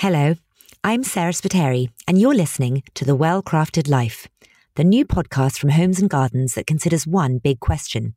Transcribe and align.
Hello, 0.00 0.34
I'm 0.82 1.04
Sarah 1.04 1.34
Spiteri, 1.34 1.90
and 2.08 2.18
you're 2.18 2.32
listening 2.32 2.82
to 2.94 3.04
The 3.04 3.14
Well 3.14 3.42
Crafted 3.42 3.86
Life, 3.86 4.28
the 4.76 4.82
new 4.82 5.04
podcast 5.04 5.58
from 5.58 5.68
Homes 5.68 6.00
and 6.00 6.08
Gardens 6.08 6.54
that 6.54 6.66
considers 6.66 7.06
one 7.06 7.36
big 7.36 7.60
question 7.60 8.14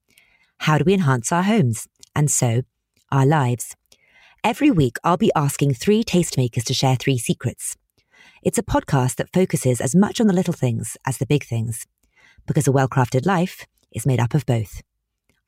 How 0.60 0.78
do 0.78 0.86
we 0.86 0.94
enhance 0.94 1.34
our 1.34 1.44
homes? 1.44 1.90
And 2.16 2.32
so, 2.32 2.62
our 3.12 3.26
lives. 3.26 3.76
Every 4.46 4.72
week, 4.72 4.96
I'll 5.04 5.18
be 5.18 5.34
asking 5.36 5.74
three 5.74 6.06
tastemakers 6.06 6.64
to 6.68 6.74
share 6.74 6.96
three 6.96 7.18
secrets. 7.18 7.76
It's 8.42 8.58
a 8.58 8.64
podcast 8.64 9.18
that 9.18 9.34
focuses 9.34 9.82
as 9.82 9.94
much 9.94 10.22
on 10.22 10.28
the 10.28 10.34
little 10.34 10.54
things 10.54 10.96
as 11.06 11.18
the 11.18 11.26
big 11.26 11.44
things, 11.44 11.86
because 12.48 12.66
a 12.66 12.72
well 12.72 12.88
crafted 12.88 13.26
life 13.26 13.68
is 13.92 14.06
made 14.06 14.22
up 14.22 14.34
of 14.34 14.46
both. 14.46 14.82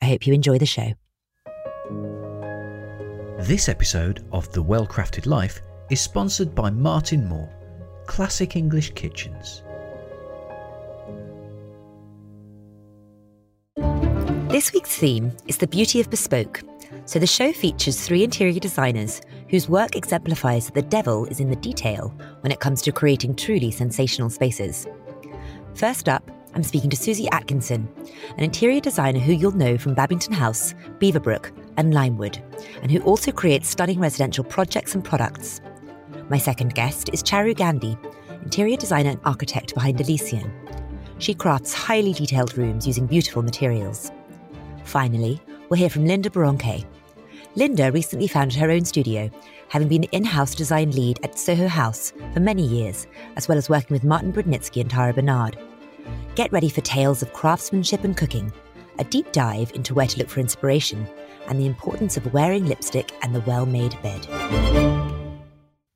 I 0.01 0.07
hope 0.07 0.27
you 0.27 0.33
enjoy 0.33 0.57
the 0.57 0.65
show. 0.65 0.95
This 3.39 3.69
episode 3.69 4.27
of 4.33 4.51
The 4.51 4.61
Well 4.61 4.85
Crafted 4.85 5.27
Life 5.27 5.61
is 5.89 6.01
sponsored 6.01 6.55
by 6.55 6.69
Martin 6.69 7.27
Moore, 7.27 7.49
Classic 8.07 8.55
English 8.55 8.93
Kitchens. 8.95 9.61
This 14.49 14.73
week's 14.73 14.97
theme 14.97 15.31
is 15.47 15.57
the 15.57 15.67
beauty 15.67 15.99
of 15.99 16.09
bespoke. 16.09 16.61
So 17.05 17.19
the 17.19 17.27
show 17.27 17.51
features 17.51 18.01
three 18.01 18.23
interior 18.23 18.59
designers 18.59 19.21
whose 19.49 19.69
work 19.69 19.95
exemplifies 19.95 20.65
that 20.65 20.73
the 20.73 20.81
devil 20.81 21.25
is 21.25 21.39
in 21.39 21.49
the 21.49 21.55
detail 21.57 22.13
when 22.39 22.51
it 22.51 22.61
comes 22.61 22.81
to 22.83 22.91
creating 22.91 23.35
truly 23.35 23.69
sensational 23.69 24.29
spaces. 24.29 24.87
First 25.75 26.09
up, 26.09 26.31
I'm 26.55 26.63
speaking 26.63 26.89
to 26.89 26.95
Susie 26.95 27.29
Atkinson, 27.31 27.87
an 28.37 28.43
interior 28.43 28.79
designer 28.79 29.19
who 29.19 29.33
you'll 29.33 29.51
know 29.51 29.77
from 29.77 29.93
Babington 29.93 30.33
House, 30.33 30.73
Beaverbrook, 30.99 31.51
and 31.75 31.93
Lime 31.93 32.17
Wood, 32.17 32.41
and 32.81 32.89
who 32.89 33.01
also 33.01 33.31
creates 33.31 33.67
stunning 33.67 33.99
residential 33.99 34.45
projects 34.45 34.95
and 34.95 35.03
products. 35.03 35.59
My 36.27 36.39
second 36.39 36.73
guest 36.73 37.11
is 37.13 37.21
Charu 37.21 37.55
Gandhi, 37.55 37.95
interior 38.41 38.77
designer 38.77 39.11
and 39.11 39.19
architect 39.25 39.75
behind 39.75 39.99
Elicyon. 39.99 40.51
She 41.19 41.35
crafts 41.35 41.71
highly 41.71 42.13
detailed 42.13 42.57
rooms 42.57 42.87
using 42.87 43.05
beautiful 43.05 43.43
materials. 43.43 44.11
Finally, 44.85 45.39
we'll 45.69 45.77
hear 45.77 45.89
from 45.89 46.05
Linda 46.05 46.31
Boronkay. 46.31 46.83
Linda 47.55 47.91
recently 47.91 48.27
founded 48.27 48.57
her 48.57 48.71
own 48.71 48.85
studio, 48.85 49.29
having 49.69 49.87
been 49.87 50.01
the 50.01 50.09
in 50.13 50.23
house 50.23 50.55
design 50.55 50.89
lead 50.91 51.19
at 51.23 51.37
Soho 51.37 51.67
House 51.67 52.11
for 52.33 52.39
many 52.39 52.65
years, 52.65 53.05
as 53.35 53.47
well 53.47 53.59
as 53.59 53.69
working 53.69 53.93
with 53.93 54.03
Martin 54.03 54.33
Brudnizki 54.33 54.81
and 54.81 54.89
Tara 54.89 55.13
Bernerd. 55.13 55.55
Get 56.33 56.51
ready 56.51 56.69
for 56.69 56.81
tales 56.81 57.21
of 57.21 57.33
craftsmanship 57.33 58.03
and 58.03 58.17
cooking, 58.17 58.51
a 58.97 59.03
deep 59.03 59.31
dive 59.31 59.71
into 59.75 59.93
where 59.93 60.07
to 60.07 60.17
look 60.17 60.29
for 60.29 60.39
inspiration, 60.39 61.07
and 61.47 61.59
the 61.59 61.67
importance 61.67 62.17
of 62.17 62.33
wearing 62.33 62.65
lipstick 62.65 63.11
and 63.21 63.35
the 63.35 63.41
well 63.41 63.67
made 63.67 63.95
bed. 64.01 65.14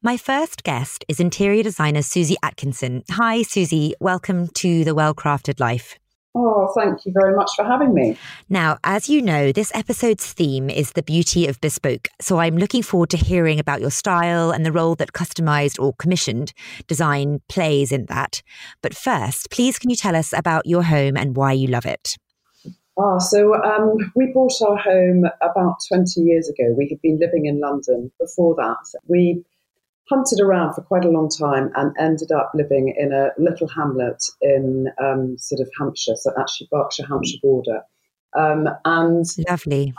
My 0.01 0.15
first 0.15 0.63
guest 0.63 1.03
is 1.09 1.19
interior 1.19 1.61
designer 1.61 2.01
Susie 2.01 2.37
Atkinson. 2.41 3.03
Hi, 3.11 3.41
Susie. 3.41 3.95
Welcome 3.99 4.47
to 4.47 4.85
The 4.85 4.95
Well 4.95 5.13
Crafted 5.13 5.59
Life. 5.59 5.99
Oh, 6.33 6.71
thank 6.73 7.05
you 7.05 7.11
very 7.13 7.35
much 7.35 7.51
for 7.53 7.65
having 7.65 7.93
me. 7.93 8.17
Now, 8.47 8.77
as 8.85 9.09
you 9.09 9.21
know, 9.21 9.51
this 9.51 9.73
episode's 9.75 10.31
theme 10.31 10.69
is 10.69 10.93
the 10.93 11.03
beauty 11.03 11.47
of 11.47 11.59
bespoke. 11.59 12.07
So 12.21 12.39
I'm 12.39 12.55
looking 12.55 12.81
forward 12.81 13.09
to 13.09 13.17
hearing 13.17 13.59
about 13.59 13.81
your 13.81 13.91
style 13.91 14.51
and 14.51 14.65
the 14.65 14.71
role 14.71 14.95
that 14.95 15.11
customized 15.11 15.77
or 15.83 15.91
commissioned 15.99 16.53
design 16.87 17.41
plays 17.49 17.91
in 17.91 18.05
that. 18.05 18.41
But 18.81 18.95
first, 18.95 19.51
please, 19.51 19.77
can 19.77 19.89
you 19.89 19.97
tell 19.97 20.15
us 20.15 20.31
about 20.31 20.65
your 20.65 20.83
home 20.83 21.17
and 21.17 21.35
why 21.35 21.51
you 21.51 21.67
love 21.67 21.85
it? 21.85 22.15
Ah, 22.97 23.17
so 23.17 23.53
um, 23.53 23.97
we 24.15 24.31
bought 24.33 24.61
our 24.61 24.77
home 24.77 25.25
about 25.41 25.75
20 25.89 26.21
years 26.21 26.47
ago. 26.47 26.73
We 26.77 26.87
had 26.89 27.01
been 27.01 27.19
living 27.19 27.47
in 27.47 27.59
London 27.59 28.11
before 28.17 28.55
that. 28.55 28.77
We 29.07 29.43
hunted 30.09 30.39
around 30.39 30.73
for 30.73 30.81
quite 30.81 31.05
a 31.05 31.09
long 31.09 31.29
time 31.29 31.71
and 31.75 31.95
ended 31.99 32.31
up 32.31 32.51
living 32.55 32.93
in 32.97 33.13
a 33.13 33.29
little 33.37 33.67
hamlet 33.67 34.23
in 34.41 34.87
um, 35.01 35.37
sort 35.37 35.61
of 35.61 35.69
Hampshire, 35.79 36.15
so 36.15 36.31
actually 36.39 36.67
Berkshire 36.71 37.05
Hampshire 37.05 37.37
border. 37.41 37.81
Um, 38.37 38.67
and 38.85 39.25
lovely. 39.47 39.93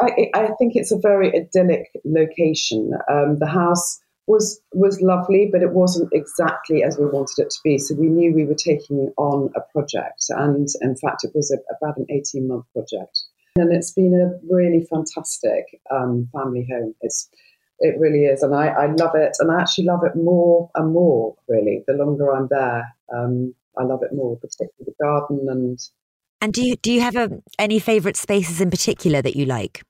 I, 0.00 0.30
I, 0.34 0.48
think 0.58 0.74
it's 0.74 0.90
a 0.90 0.98
very 0.98 1.32
idyllic 1.34 1.88
location. 2.04 2.92
Um, 3.08 3.38
the 3.38 3.46
house 3.46 4.00
was 4.26 4.60
was 4.72 5.00
lovely, 5.00 5.48
but 5.52 5.62
it 5.62 5.72
wasn't 5.72 6.08
exactly 6.12 6.82
as 6.82 6.98
we 6.98 7.06
wanted 7.06 7.38
it 7.38 7.50
to 7.50 7.58
be. 7.62 7.78
So 7.78 7.94
we 7.94 8.08
knew 8.08 8.34
we 8.34 8.44
were 8.44 8.56
taking 8.56 9.12
on 9.16 9.50
a 9.54 9.60
project, 9.72 10.24
and 10.30 10.66
in 10.80 10.96
fact, 10.96 11.22
it 11.22 11.30
was 11.32 11.52
a, 11.52 11.58
about 11.76 11.96
an 11.96 12.06
eighteen 12.10 12.48
month 12.48 12.64
project. 12.72 13.22
And 13.54 13.72
it's 13.72 13.92
been 13.92 14.14
a 14.14 14.52
really 14.52 14.84
fantastic 14.90 15.80
um, 15.90 16.28
family 16.32 16.66
home. 16.70 16.94
It's 17.00 17.30
it 17.78 17.98
really 17.98 18.24
is, 18.24 18.42
and 18.42 18.54
I, 18.54 18.68
I 18.68 18.86
love 18.86 19.14
it, 19.14 19.36
and 19.38 19.50
I 19.50 19.60
actually 19.60 19.84
love 19.84 20.04
it 20.04 20.16
more 20.16 20.70
and 20.74 20.92
more. 20.92 21.36
Really, 21.48 21.84
the 21.86 21.94
longer 21.94 22.34
I'm 22.34 22.48
there, 22.48 22.94
um, 23.14 23.54
I 23.78 23.84
love 23.84 24.02
it 24.02 24.14
more, 24.14 24.36
particularly 24.36 24.86
the 24.86 25.04
garden 25.04 25.46
and. 25.48 25.78
And 26.42 26.52
do 26.52 26.62
you 26.62 26.76
do 26.76 26.92
you 26.92 27.00
have 27.00 27.16
a, 27.16 27.30
any 27.58 27.78
favourite 27.78 28.16
spaces 28.16 28.60
in 28.60 28.70
particular 28.70 29.22
that 29.22 29.36
you 29.36 29.46
like? 29.46 29.82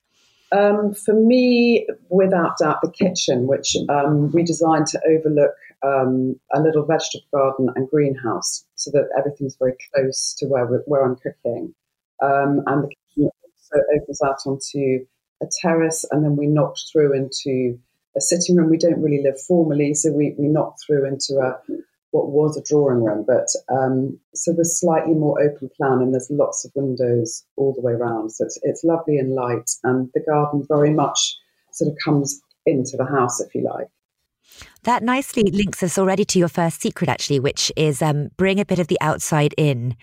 Um, 0.53 0.95
for 0.95 1.13
me, 1.13 1.87
without 2.09 2.59
doubt, 2.59 2.81
the 2.83 2.91
kitchen, 2.91 3.49
which 3.49 3.77
um, 3.89 4.31
we 4.31 4.45
designed 4.45 4.87
to 4.89 5.01
overlook 5.09 5.55
um, 5.83 6.39
a 6.55 6.61
little 6.61 6.87
vegetable 6.87 7.27
garden 7.35 7.69
and 7.75 7.89
greenhouse, 7.89 8.65
so 8.77 8.91
that 8.93 9.09
everything's 9.19 9.57
very 9.57 9.75
close 9.93 10.35
to 10.39 10.47
where 10.47 10.67
where 10.87 11.05
I'm 11.05 11.17
cooking, 11.17 11.75
um, 12.23 12.63
and 12.67 12.85
the 12.85 12.89
kitchen 12.89 13.31
also 13.43 13.85
opens 13.97 14.23
out 14.23 14.39
onto 14.47 15.05
a 15.43 15.47
terrace, 15.61 16.05
and 16.11 16.25
then 16.25 16.37
we 16.37 16.47
knocked 16.47 16.85
through 16.91 17.15
into 17.15 17.79
a 18.17 18.21
sitting 18.21 18.57
room. 18.57 18.71
We 18.71 18.79
don't 18.79 19.03
really 19.03 19.23
live 19.23 19.41
formally, 19.41 19.95
so 19.95 20.13
we, 20.13 20.35
we 20.39 20.49
knocked 20.49 20.85
through 20.87 21.07
into 21.07 21.39
a 21.39 21.59
what 22.13 22.29
was 22.31 22.57
a 22.57 22.63
drawing 22.63 23.05
room, 23.05 23.25
but 23.27 23.49
um, 23.69 24.19
so 24.35 24.53
we're 24.53 24.65
slightly 24.65 25.13
more 25.13 25.41
open 25.43 25.69
plan, 25.77 26.01
and 26.01 26.15
there's 26.15 26.31
lots 26.31 26.65
of 26.65 26.73
windows 26.75 27.45
all 27.57 27.75
the 27.75 27.83
way 27.83 27.93
around. 27.93 28.31
So 28.31 28.45
it's 28.45 28.59
it's 28.63 28.85
lovely 28.85 29.19
and 29.19 29.35
light, 29.35 29.71
and 29.85 30.09
the 30.15 30.21
garden 30.21 30.65
very 30.69 30.91
much 30.91 31.37
sort 31.73 31.91
of 31.91 31.97
comes 32.03 32.41
into 32.65 32.97
the 32.97 33.05
house, 33.05 33.41
if 33.41 33.55
you 33.55 33.63
like. 33.63 33.89
That 34.87 35.03
nicely 35.03 35.43
links 35.53 35.83
us 35.83 35.99
already 35.99 36.25
to 36.27 36.39
your 36.39 36.47
first 36.47 36.81
secret, 36.81 37.11
actually, 37.11 37.41
which 37.41 37.73
is 37.77 38.01
um, 38.01 38.31
bring 38.37 38.61
a 38.61 38.65
bit 38.65 38.79
of 38.79 38.87
the 38.87 38.99
outside 39.01 39.53
in. 39.59 39.97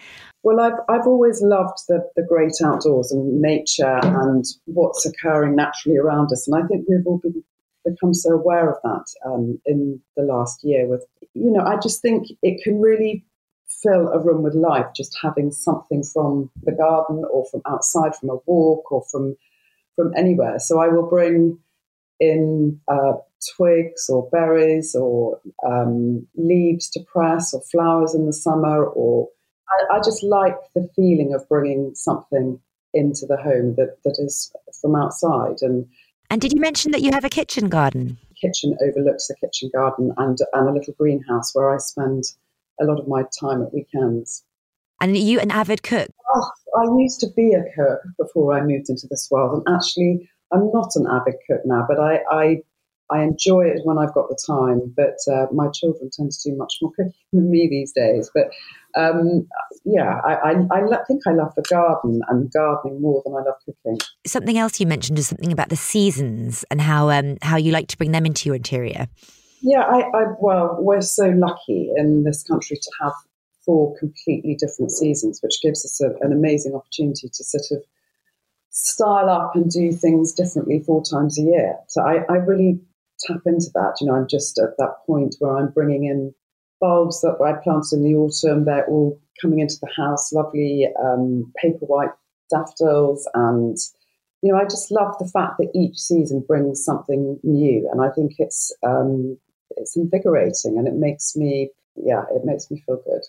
Well, 0.43 0.59
I've, 0.59 0.77
I've 0.89 1.07
always 1.07 1.41
loved 1.41 1.77
the, 1.87 2.05
the 2.17 2.23
great 2.27 2.51
outdoors 2.61 3.09
and 3.13 3.41
nature 3.41 3.99
and 4.03 4.43
what's 4.65 5.05
occurring 5.05 5.55
naturally 5.55 5.97
around 5.97 6.33
us. 6.33 6.49
And 6.49 6.61
I 6.61 6.67
think 6.67 6.85
we've 6.89 7.07
all 7.07 7.19
been, 7.19 7.41
become 7.85 8.13
so 8.13 8.31
aware 8.31 8.69
of 8.69 8.75
that 8.83 9.05
um, 9.25 9.57
in 9.65 10.01
the 10.17 10.23
last 10.23 10.65
year. 10.65 10.85
With 10.85 11.05
You 11.33 11.51
know, 11.51 11.63
I 11.63 11.77
just 11.77 12.01
think 12.01 12.27
it 12.41 12.61
can 12.61 12.81
really 12.81 13.23
fill 13.81 14.09
a 14.09 14.19
room 14.19 14.43
with 14.43 14.53
life 14.53 14.87
just 14.93 15.17
having 15.21 15.53
something 15.53 16.03
from 16.03 16.51
the 16.61 16.73
garden 16.73 17.23
or 17.31 17.45
from 17.49 17.61
outside, 17.65 18.17
from 18.17 18.31
a 18.31 18.37
walk 18.45 18.91
or 18.91 19.05
from 19.09 19.37
from 19.95 20.11
anywhere. 20.17 20.59
So 20.59 20.81
I 20.81 20.89
will 20.89 21.07
bring 21.07 21.57
in 22.19 22.81
uh, 22.87 23.13
twigs 23.55 24.09
or 24.09 24.29
berries 24.31 24.95
or 24.95 25.39
um, 25.65 26.25
leaves 26.35 26.89
to 26.91 26.99
press 27.01 27.53
or 27.53 27.61
flowers 27.71 28.15
in 28.15 28.25
the 28.25 28.33
summer 28.33 28.85
or 28.85 29.29
I, 29.69 29.95
I, 29.95 29.99
just 29.99 30.23
like 30.23 30.55
the 30.75 30.89
feeling 30.95 31.33
of 31.33 31.47
bringing 31.47 31.95
something 31.95 32.59
into 32.93 33.25
the 33.25 33.37
home 33.37 33.75
that, 33.75 33.97
that 34.03 34.17
is 34.19 34.51
from 34.81 34.95
outside. 34.95 35.57
And 35.61 35.87
and 36.29 36.41
did 36.41 36.53
you 36.53 36.59
mention 36.59 36.91
that 36.91 37.01
you 37.01 37.11
have 37.11 37.25
a 37.25 37.29
kitchen 37.29 37.69
garden? 37.69 38.17
Kitchen 38.39 38.77
overlooks 38.81 39.27
the 39.27 39.35
kitchen 39.35 39.69
garden 39.73 40.11
and, 40.17 40.37
and 40.53 40.69
a 40.69 40.73
little 40.73 40.93
greenhouse 40.97 41.53
where 41.53 41.73
I 41.73 41.77
spend 41.77 42.23
a 42.81 42.85
lot 42.85 42.99
of 42.99 43.07
my 43.07 43.23
time 43.39 43.61
at 43.61 43.73
weekends. 43.73 44.43
And 44.99 45.15
are 45.15 45.19
you 45.19 45.39
an 45.39 45.51
avid 45.51 45.83
cook? 45.83 46.09
Oh, 46.33 46.51
I 46.77 46.83
used 46.99 47.19
to 47.21 47.27
be 47.35 47.53
a 47.53 47.63
cook 47.75 48.01
before 48.17 48.53
I 48.53 48.61
moved 48.61 48.89
into 48.89 49.07
this 49.07 49.27
world. 49.29 49.63
And 49.65 49.75
actually 49.75 50.29
I'm 50.51 50.71
not 50.71 50.91
an 50.95 51.07
avid 51.07 51.35
cook 51.49 51.61
now, 51.65 51.85
but 51.87 51.99
I, 51.99 52.21
I, 52.29 52.61
I 53.11 53.23
enjoy 53.23 53.65
it 53.65 53.81
when 53.83 53.97
I've 53.97 54.13
got 54.13 54.29
the 54.29 54.39
time. 54.47 54.93
But 54.95 55.17
uh, 55.31 55.47
my 55.51 55.69
children 55.73 56.09
tend 56.11 56.31
to 56.31 56.49
do 56.49 56.57
much 56.57 56.75
more 56.81 56.91
cooking 56.91 57.13
than 57.33 57.51
me 57.51 57.67
these 57.69 57.91
days. 57.91 58.29
But 58.33 58.49
um, 58.95 59.47
yeah, 59.85 60.19
I, 60.23 60.33
I, 60.33 60.51
I, 60.71 61.03
think 61.07 61.23
I 61.27 61.31
love 61.31 61.53
the 61.55 61.63
garden 61.63 62.21
and 62.29 62.51
gardening 62.51 63.01
more 63.01 63.21
than 63.25 63.33
I 63.33 63.37
love 63.37 63.55
cooking. 63.65 63.97
Something 64.25 64.57
else 64.57 64.79
you 64.79 64.85
mentioned 64.85 65.17
is 65.17 65.27
something 65.27 65.51
about 65.51 65.69
the 65.69 65.75
seasons 65.75 66.63
and 66.69 66.79
how 66.79 67.09
um, 67.09 67.37
how 67.41 67.57
you 67.57 67.71
like 67.71 67.87
to 67.89 67.97
bring 67.97 68.11
them 68.11 68.25
into 68.25 68.49
your 68.49 68.55
interior. 68.55 69.07
Yeah, 69.61 69.81
I, 69.81 70.01
I 70.01 70.23
well, 70.39 70.77
we're 70.79 71.01
so 71.01 71.29
lucky 71.29 71.89
in 71.95 72.23
this 72.23 72.43
country 72.43 72.77
to 72.77 72.91
have 73.01 73.13
four 73.65 73.95
completely 73.97 74.55
different 74.59 74.91
seasons, 74.91 75.39
which 75.41 75.61
gives 75.61 75.85
us 75.85 76.01
a, 76.01 76.09
an 76.25 76.33
amazing 76.33 76.75
opportunity 76.75 77.29
to 77.29 77.43
sort 77.43 77.63
of 77.71 77.83
style 78.69 79.29
up 79.29 79.55
and 79.55 79.69
do 79.71 79.91
things 79.91 80.33
differently 80.33 80.83
four 80.85 81.03
times 81.03 81.39
a 81.39 81.43
year. 81.43 81.77
So 81.87 82.01
I, 82.01 82.25
I 82.29 82.37
really 82.37 82.79
tap 83.25 83.41
into 83.45 83.69
that. 83.73 83.97
You 83.99 84.07
know, 84.07 84.15
I'm 84.15 84.27
just 84.27 84.57
at 84.59 84.77
that 84.77 84.95
point 85.05 85.35
where 85.39 85.57
I'm 85.57 85.71
bringing 85.71 86.05
in 86.05 86.33
bulbs 86.79 87.21
that 87.21 87.37
I 87.43 87.53
planted 87.63 87.97
in 87.97 88.03
the 88.03 88.15
autumn. 88.15 88.65
They're 88.65 88.87
all 88.87 89.19
coming 89.41 89.59
into 89.59 89.77
the 89.81 89.91
house, 89.95 90.33
lovely 90.33 90.87
um, 91.03 91.51
paper 91.61 91.85
white 91.85 92.11
daffodils. 92.49 93.27
And, 93.33 93.77
you 94.41 94.51
know, 94.51 94.59
I 94.59 94.63
just 94.63 94.91
love 94.91 95.15
the 95.19 95.29
fact 95.29 95.57
that 95.59 95.71
each 95.73 95.97
season 95.97 96.43
brings 96.47 96.83
something 96.83 97.39
new. 97.43 97.89
And 97.91 98.01
I 98.01 98.09
think 98.09 98.33
it's, 98.37 98.75
um, 98.85 99.37
it's 99.77 99.95
invigorating 99.95 100.77
and 100.77 100.87
it 100.87 100.95
makes 100.95 101.35
me 101.35 101.69
yeah 101.95 102.23
it 102.31 102.43
makes 102.45 102.69
me 102.69 102.81
feel 102.85 103.01
good. 103.05 103.21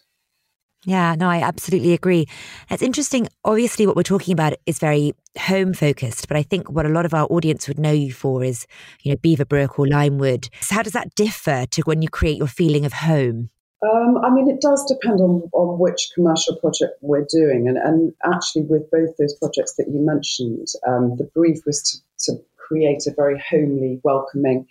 Yeah, 0.85 1.15
no, 1.15 1.29
I 1.29 1.41
absolutely 1.41 1.93
agree. 1.93 2.27
It's 2.71 2.83
interesting. 2.83 3.29
Obviously, 3.45 3.87
what 3.87 3.97
we're 3.97 4.03
talking 4.03 4.33
about 4.33 4.55
is 4.67 4.79
very 4.79 5.15
home 5.39 5.73
focused, 5.73 6.29
but 6.29 6.37
I 6.37 6.43
think 6.43 6.71
what 6.71 6.87
a 6.87 6.91
lot 6.91 7.07
of 7.07 7.15
our 7.15 7.27
audience 7.31 7.67
would 7.69 7.79
know 7.79 7.93
you 7.93 8.13
for 8.13 8.45
is, 8.45 8.67
you 9.03 9.11
know, 9.11 9.17
Beaverbrook 9.17 9.79
or 9.79 9.89
Lime 9.89 10.19
Wood. 10.19 10.49
So, 10.61 10.75
how 10.75 10.83
does 10.83 10.93
that 10.93 11.15
differ 11.15 11.65
to 11.71 11.83
when 11.83 12.03
you 12.03 12.09
create 12.09 12.37
your 12.37 12.47
feeling 12.47 12.85
of 12.85 12.93
home? 12.93 13.51
Um, 13.83 14.19
I 14.19 14.31
mean, 14.31 14.49
it 14.49 14.61
does 14.61 14.85
depend 14.87 15.21
on, 15.21 15.43
on 15.53 15.79
which 15.79 16.11
commercial 16.15 16.57
project 16.57 16.95
we're 17.03 17.27
doing. 17.31 17.69
And, 17.69 17.77
and 17.77 18.13
actually, 18.25 18.63
with 18.63 18.91
both 18.91 19.17
those 19.19 19.35
projects 19.35 19.75
that 19.77 19.89
you 19.89 20.01
mentioned, 20.05 20.69
um, 20.87 21.17
the 21.17 21.31
brief 21.35 21.59
was 21.67 21.83
to, 21.83 22.33
to 22.33 22.41
create 22.57 23.07
a 23.07 23.15
very 23.15 23.43
homely, 23.51 24.01
welcoming 24.05 24.67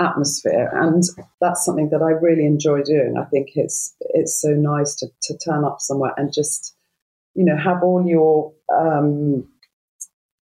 atmosphere. 0.00 0.70
And 0.74 1.02
that's 1.40 1.64
something 1.64 1.90
that 1.90 2.02
I 2.02 2.10
really 2.10 2.46
enjoy 2.46 2.82
doing. 2.82 3.16
I 3.18 3.24
think 3.24 3.50
it's 3.54 3.94
it's 4.00 4.40
so 4.40 4.50
nice 4.50 4.94
to, 4.96 5.08
to 5.22 5.38
turn 5.38 5.64
up 5.64 5.80
somewhere 5.80 6.12
and 6.16 6.32
just, 6.32 6.74
you 7.34 7.44
know, 7.44 7.56
have 7.56 7.82
all 7.82 8.06
your 8.06 8.52
um, 8.72 9.48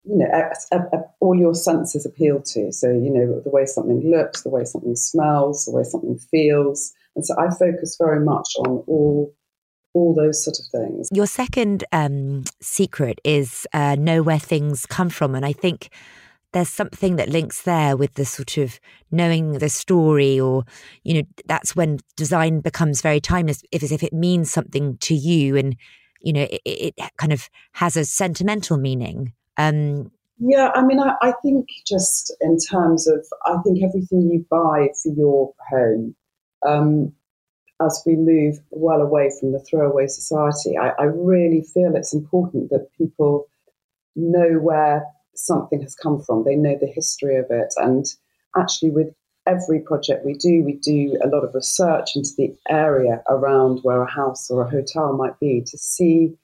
you 0.05 0.19
know, 0.19 0.27
a, 0.73 0.77
a, 0.77 1.01
all 1.21 1.35
your 1.35 1.55
senses 1.55 2.07
appeal 2.07 2.41
to. 2.41 2.71
So, 2.73 2.89
you 2.89 3.11
know, 3.11 3.41
the 3.41 3.51
way 3.51 3.67
something 3.67 4.09
looks, 4.09 4.43
the 4.43 4.51
way 4.51 4.65
something 4.65 4.95
smells, 4.95 5.65
the 5.65 5.73
way 5.73 5.83
something 5.83 6.17
feels. 6.31 6.93
And 7.17 7.27
so 7.27 7.35
I 7.39 7.51
focus 7.51 7.97
very 8.01 8.25
much 8.25 8.49
on 8.61 8.85
all 8.87 9.35
all 9.95 10.15
those 10.15 10.45
sort 10.45 10.59
of 10.59 10.67
things. 10.67 11.09
Your 11.11 11.27
second 11.27 11.83
um, 11.91 12.45
secret 12.61 13.19
is 13.25 13.67
uh, 13.73 13.97
know 13.99 14.23
where 14.23 14.39
things 14.39 14.85
come 14.85 15.09
from. 15.09 15.35
And 15.35 15.45
I 15.45 15.55
think 15.55 15.89
there's 16.53 16.69
something 16.69 17.17
that 17.17 17.29
links 17.29 17.63
there 17.63 17.97
with 17.97 18.15
the 18.15 18.25
sort 18.25 18.57
of 18.57 18.81
knowing 19.11 19.53
the 19.53 19.69
story 19.69 20.39
or 20.41 20.65
you 21.05 21.15
know 21.15 21.23
that's 21.47 21.77
when 21.77 21.99
design 22.17 22.61
becomes 22.61 23.03
very 23.03 23.21
timeless 23.21 23.63
if 23.73 23.83
if 23.83 24.03
it 24.03 24.13
means 24.13 24.51
something 24.51 24.97
to 24.99 25.15
you 25.15 25.57
and 25.57 25.77
you 26.21 26.33
know 26.33 26.47
it, 26.51 26.61
it 26.65 26.95
kind 27.19 27.33
of 27.33 27.49
has 27.73 27.97
a 27.97 28.05
sentimental 28.05 28.77
meaning. 28.77 29.33
Um 29.59 30.11
yeah 30.39 30.71
i 30.75 30.83
mean 30.83 31.01
I, 31.01 31.15
I 31.23 31.33
think 31.43 31.69
just 31.87 32.35
in 32.41 32.59
terms 32.59 33.09
of 33.09 33.25
i 33.47 33.57
think 33.63 33.83
everything 33.83 34.31
you 34.31 34.45
buy 34.51 34.89
for 35.03 35.13
your 35.17 35.55
home 35.71 36.15
um 36.67 37.13
as 37.81 38.03
we 38.07 38.17
move 38.17 38.59
well 38.71 39.01
away 39.01 39.31
from 39.39 39.53
the 39.53 39.61
throwaway 39.61 40.07
society 40.07 40.77
I, 40.77 40.91
I 40.99 41.05
really 41.05 41.63
feel 41.63 41.95
it's 41.95 42.15
important 42.15 42.71
that 42.71 42.89
people 42.99 43.49
know 44.15 44.59
where 44.61 45.05
something 45.37 45.81
has 45.83 45.95
come 45.95 46.21
from. 46.21 46.45
They 46.45 46.57
know 46.57 46.77
the 46.81 46.87
history 46.87 47.37
of 47.37 47.47
it. 47.51 47.73
And 47.77 48.05
actually, 48.57 48.91
with 48.91 49.15
every 49.47 49.81
project 49.81 50.25
we 50.25 50.35
do, 50.35 50.63
we 50.65 50.75
do 50.75 51.17
a 51.23 51.29
lot 51.29 51.45
of 51.45 51.55
research 51.55 52.17
into 52.17 52.31
the 52.37 52.55
area 52.69 53.23
around 53.29 53.81
where 53.83 54.03
a 54.03 54.11
house 54.11 54.51
or 54.51 54.63
a 54.63 54.71
hotel 54.71 55.13
might 55.13 55.39
be 55.41 55.63
to 55.67 55.79
see 55.79 56.37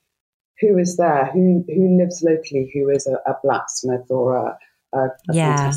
who 0.60 0.78
is 0.78 0.96
there, 0.96 1.26
who 1.32 1.64
who 1.66 1.98
lives 1.98 2.22
locally, 2.22 2.70
who 2.72 2.88
is 2.88 3.06
a, 3.06 3.14
a 3.28 3.36
blacksmith 3.42 4.06
or 4.08 4.36
a, 4.36 4.58
a, 4.92 4.98
a 4.98 5.34
yeah. 5.34 5.72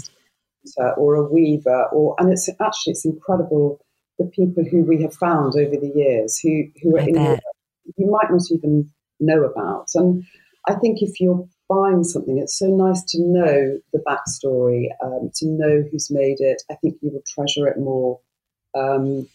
or 0.97 1.15
a 1.15 1.23
weaver, 1.23 1.85
or 1.91 2.15
and 2.19 2.31
it's 2.31 2.47
actually 2.61 2.91
it's 2.91 3.05
incredible 3.05 3.79
the 4.19 4.25
people 4.25 4.63
who 4.63 4.83
we 4.83 5.01
have 5.01 5.13
found 5.13 5.55
over 5.55 5.75
the 5.75 5.91
years 5.95 6.39
who 6.39 6.63
who 6.81 6.95
are 6.95 7.01
I 7.01 7.05
in 7.05 7.39
you 7.97 8.09
might 8.09 8.31
not 8.31 8.41
even 8.51 8.89
know 9.19 9.43
about. 9.43 9.87
And 9.95 10.23
I 10.67 10.75
think 10.75 11.01
if 11.01 11.19
you're 11.19 11.47
buying 11.67 12.03
something, 12.03 12.37
it's 12.37 12.57
so 12.57 12.67
nice 12.67 13.03
to 13.03 13.21
know 13.21 13.79
the 13.93 13.99
backstory, 13.99 14.87
um, 15.03 15.31
to 15.35 15.47
know 15.47 15.83
who's 15.91 16.11
made 16.11 16.39
it. 16.39 16.61
I 16.69 16.75
think 16.75 16.97
you 17.01 17.11
will 17.11 17.23
treasure 17.27 17.67
it 17.67 17.77
more. 17.77 18.19
Um, 18.75 19.27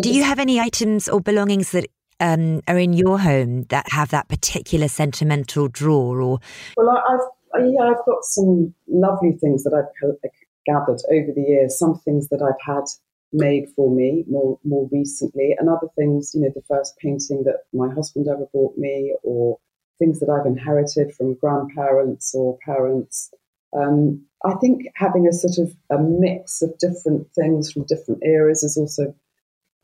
do 0.00 0.12
you 0.12 0.24
have 0.24 0.38
any 0.38 0.58
items 0.58 1.08
or 1.08 1.20
belongings 1.20 1.70
that 1.70 1.86
um, 2.18 2.60
are 2.66 2.78
in 2.78 2.92
your 2.92 3.18
home 3.20 3.64
that 3.64 3.92
have 3.92 4.10
that 4.10 4.28
particular 4.28 4.88
sentimental 4.88 5.68
draw? 5.68 6.16
Or 6.16 6.40
well, 6.76 6.90
I, 6.90 7.12
have 7.12 7.70
yeah, 7.72 7.82
I've 7.82 8.04
got 8.04 8.24
some 8.24 8.74
lovely 8.88 9.32
things 9.32 9.64
that 9.64 9.72
I've 9.72 10.30
gathered 10.66 11.00
over 11.10 11.32
the 11.34 11.44
years. 11.46 11.78
Some 11.78 11.98
things 12.00 12.28
that 12.28 12.42
I've 12.42 12.60
had 12.66 12.84
made 13.32 13.68
for 13.76 13.94
me 13.94 14.24
more 14.28 14.58
more 14.64 14.88
recently, 14.90 15.54
and 15.58 15.68
other 15.68 15.88
things. 15.96 16.32
You 16.34 16.42
know, 16.42 16.52
the 16.54 16.62
first 16.62 16.96
painting 16.98 17.44
that 17.44 17.64
my 17.72 17.92
husband 17.92 18.28
ever 18.28 18.46
bought 18.52 18.76
me, 18.76 19.14
or 19.22 19.58
things 19.98 20.20
that 20.20 20.28
I've 20.28 20.46
inherited 20.46 21.14
from 21.14 21.34
grandparents 21.34 22.34
or 22.34 22.58
parents. 22.64 23.32
Um, 23.76 24.24
I 24.44 24.54
think 24.54 24.86
having 24.94 25.26
a 25.26 25.32
sort 25.32 25.58
of 25.58 25.74
a 25.90 25.98
mix 25.98 26.62
of 26.62 26.76
different 26.78 27.28
things 27.34 27.72
from 27.72 27.84
different 27.84 28.22
eras 28.22 28.62
is 28.62 28.76
also 28.76 29.14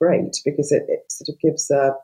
great 0.01 0.41
because 0.45 0.73
it, 0.73 0.85
it 0.89 1.11
sort 1.11 1.29
of 1.29 1.41
gives 1.41 1.71
a, 1.71 1.95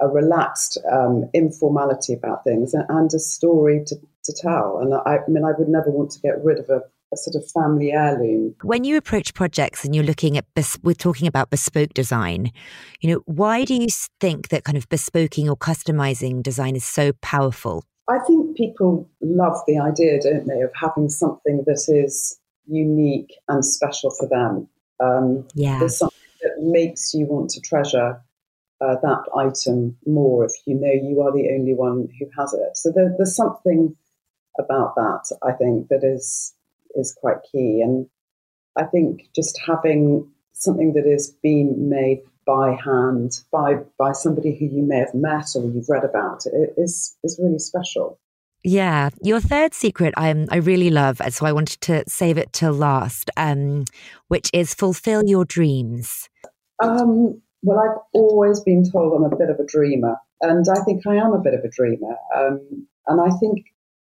a 0.00 0.08
relaxed 0.08 0.78
um, 0.90 1.28
informality 1.34 2.12
about 2.12 2.44
things 2.44 2.74
and, 2.74 2.84
and 2.88 3.12
a 3.14 3.18
story 3.18 3.82
to, 3.86 3.96
to 4.24 4.32
tell. 4.32 4.78
And 4.78 4.94
I, 4.94 5.18
I 5.18 5.28
mean, 5.28 5.44
I 5.44 5.52
would 5.58 5.68
never 5.68 5.90
want 5.90 6.10
to 6.12 6.20
get 6.20 6.42
rid 6.44 6.58
of 6.58 6.68
a 6.68 6.82
a 7.12 7.16
sort 7.16 7.36
of 7.36 7.50
family 7.50 7.92
heirloom. 7.92 8.54
When 8.62 8.84
you 8.84 8.96
approach 8.96 9.34
projects 9.34 9.84
and 9.84 9.94
you're 9.94 10.04
looking 10.04 10.36
at, 10.36 10.44
bes- 10.54 10.78
we're 10.82 10.94
talking 10.94 11.26
about 11.26 11.50
bespoke 11.50 11.94
design, 11.94 12.52
you 13.00 13.10
know, 13.10 13.22
why 13.26 13.64
do 13.64 13.74
you 13.74 13.88
think 14.20 14.48
that 14.48 14.64
kind 14.64 14.76
of 14.76 14.88
bespoking 14.88 15.48
or 15.48 15.56
customizing 15.56 16.42
design 16.42 16.76
is 16.76 16.84
so 16.84 17.12
powerful? 17.22 17.84
I 18.08 18.18
think 18.26 18.56
people 18.56 19.08
love 19.20 19.58
the 19.66 19.78
idea, 19.78 20.20
don't 20.20 20.46
they, 20.46 20.60
of 20.60 20.70
having 20.74 21.08
something 21.08 21.64
that 21.66 21.84
is 21.88 22.38
unique 22.66 23.34
and 23.48 23.64
special 23.64 24.10
for 24.10 24.28
them. 24.28 24.68
Um, 25.00 25.46
yeah. 25.54 25.78
There's 25.78 25.98
something 25.98 26.18
that 26.42 26.62
makes 26.62 27.14
you 27.14 27.26
want 27.26 27.50
to 27.50 27.60
treasure 27.60 28.20
uh, 28.80 28.96
that 29.02 29.24
item 29.36 29.96
more 30.06 30.44
if 30.44 30.52
you 30.64 30.74
know 30.74 30.92
you 30.92 31.20
are 31.20 31.32
the 31.32 31.50
only 31.52 31.74
one 31.74 32.08
who 32.18 32.26
has 32.38 32.52
it. 32.52 32.76
So 32.76 32.92
there, 32.94 33.12
there's 33.16 33.34
something 33.34 33.96
about 34.58 34.94
that, 34.96 35.36
I 35.42 35.52
think, 35.52 35.88
that 35.88 36.02
is 36.02 36.54
is 36.98 37.16
quite 37.18 37.38
key. 37.50 37.80
And 37.82 38.06
I 38.76 38.84
think 38.84 39.28
just 39.34 39.58
having 39.66 40.30
something 40.52 40.92
that 40.94 41.06
is 41.06 41.36
being 41.42 41.88
made 41.88 42.22
by 42.46 42.76
hand 42.82 43.42
by 43.52 43.74
by 43.98 44.12
somebody 44.12 44.56
who 44.58 44.64
you 44.64 44.82
may 44.82 44.98
have 44.98 45.14
met 45.14 45.46
or 45.54 45.64
you've 45.70 45.88
read 45.88 46.04
about 46.04 46.46
it 46.46 46.74
is 46.76 47.16
is 47.22 47.38
really 47.42 47.58
special. 47.58 48.18
Yeah, 48.64 49.10
your 49.22 49.40
third 49.40 49.74
secret 49.74 50.14
I 50.16 50.46
I 50.50 50.56
really 50.56 50.90
love, 50.90 51.20
so 51.30 51.46
I 51.46 51.52
wanted 51.52 51.80
to 51.82 52.04
save 52.08 52.38
it 52.38 52.52
till 52.52 52.72
last, 52.72 53.30
um, 53.36 53.84
which 54.28 54.50
is 54.52 54.74
fulfill 54.74 55.22
your 55.24 55.44
dreams. 55.44 56.28
Um, 56.82 57.40
well, 57.62 57.78
I've 57.78 57.98
always 58.12 58.60
been 58.60 58.88
told 58.90 59.12
I'm 59.14 59.30
a 59.30 59.36
bit 59.36 59.50
of 59.50 59.58
a 59.58 59.66
dreamer, 59.66 60.16
and 60.40 60.66
I 60.68 60.82
think 60.84 61.06
I 61.06 61.16
am 61.16 61.32
a 61.32 61.40
bit 61.40 61.54
of 61.54 61.64
a 61.64 61.70
dreamer. 61.70 62.16
Um, 62.36 62.86
and 63.06 63.20
I 63.20 63.36
think 63.38 63.66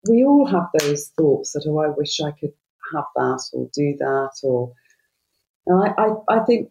we 0.09 0.25
all 0.25 0.47
have 0.47 0.69
those 0.79 1.09
thoughts 1.17 1.53
that, 1.53 1.65
oh, 1.67 1.79
I 1.79 1.89
wish 1.89 2.21
I 2.21 2.31
could 2.33 2.53
have 2.95 3.05
that 3.17 3.43
or 3.53 3.69
do 3.73 3.95
that 3.99 4.33
or 4.43 4.73
I, 5.69 5.93
I, 5.97 6.37
I 6.37 6.45
think 6.45 6.71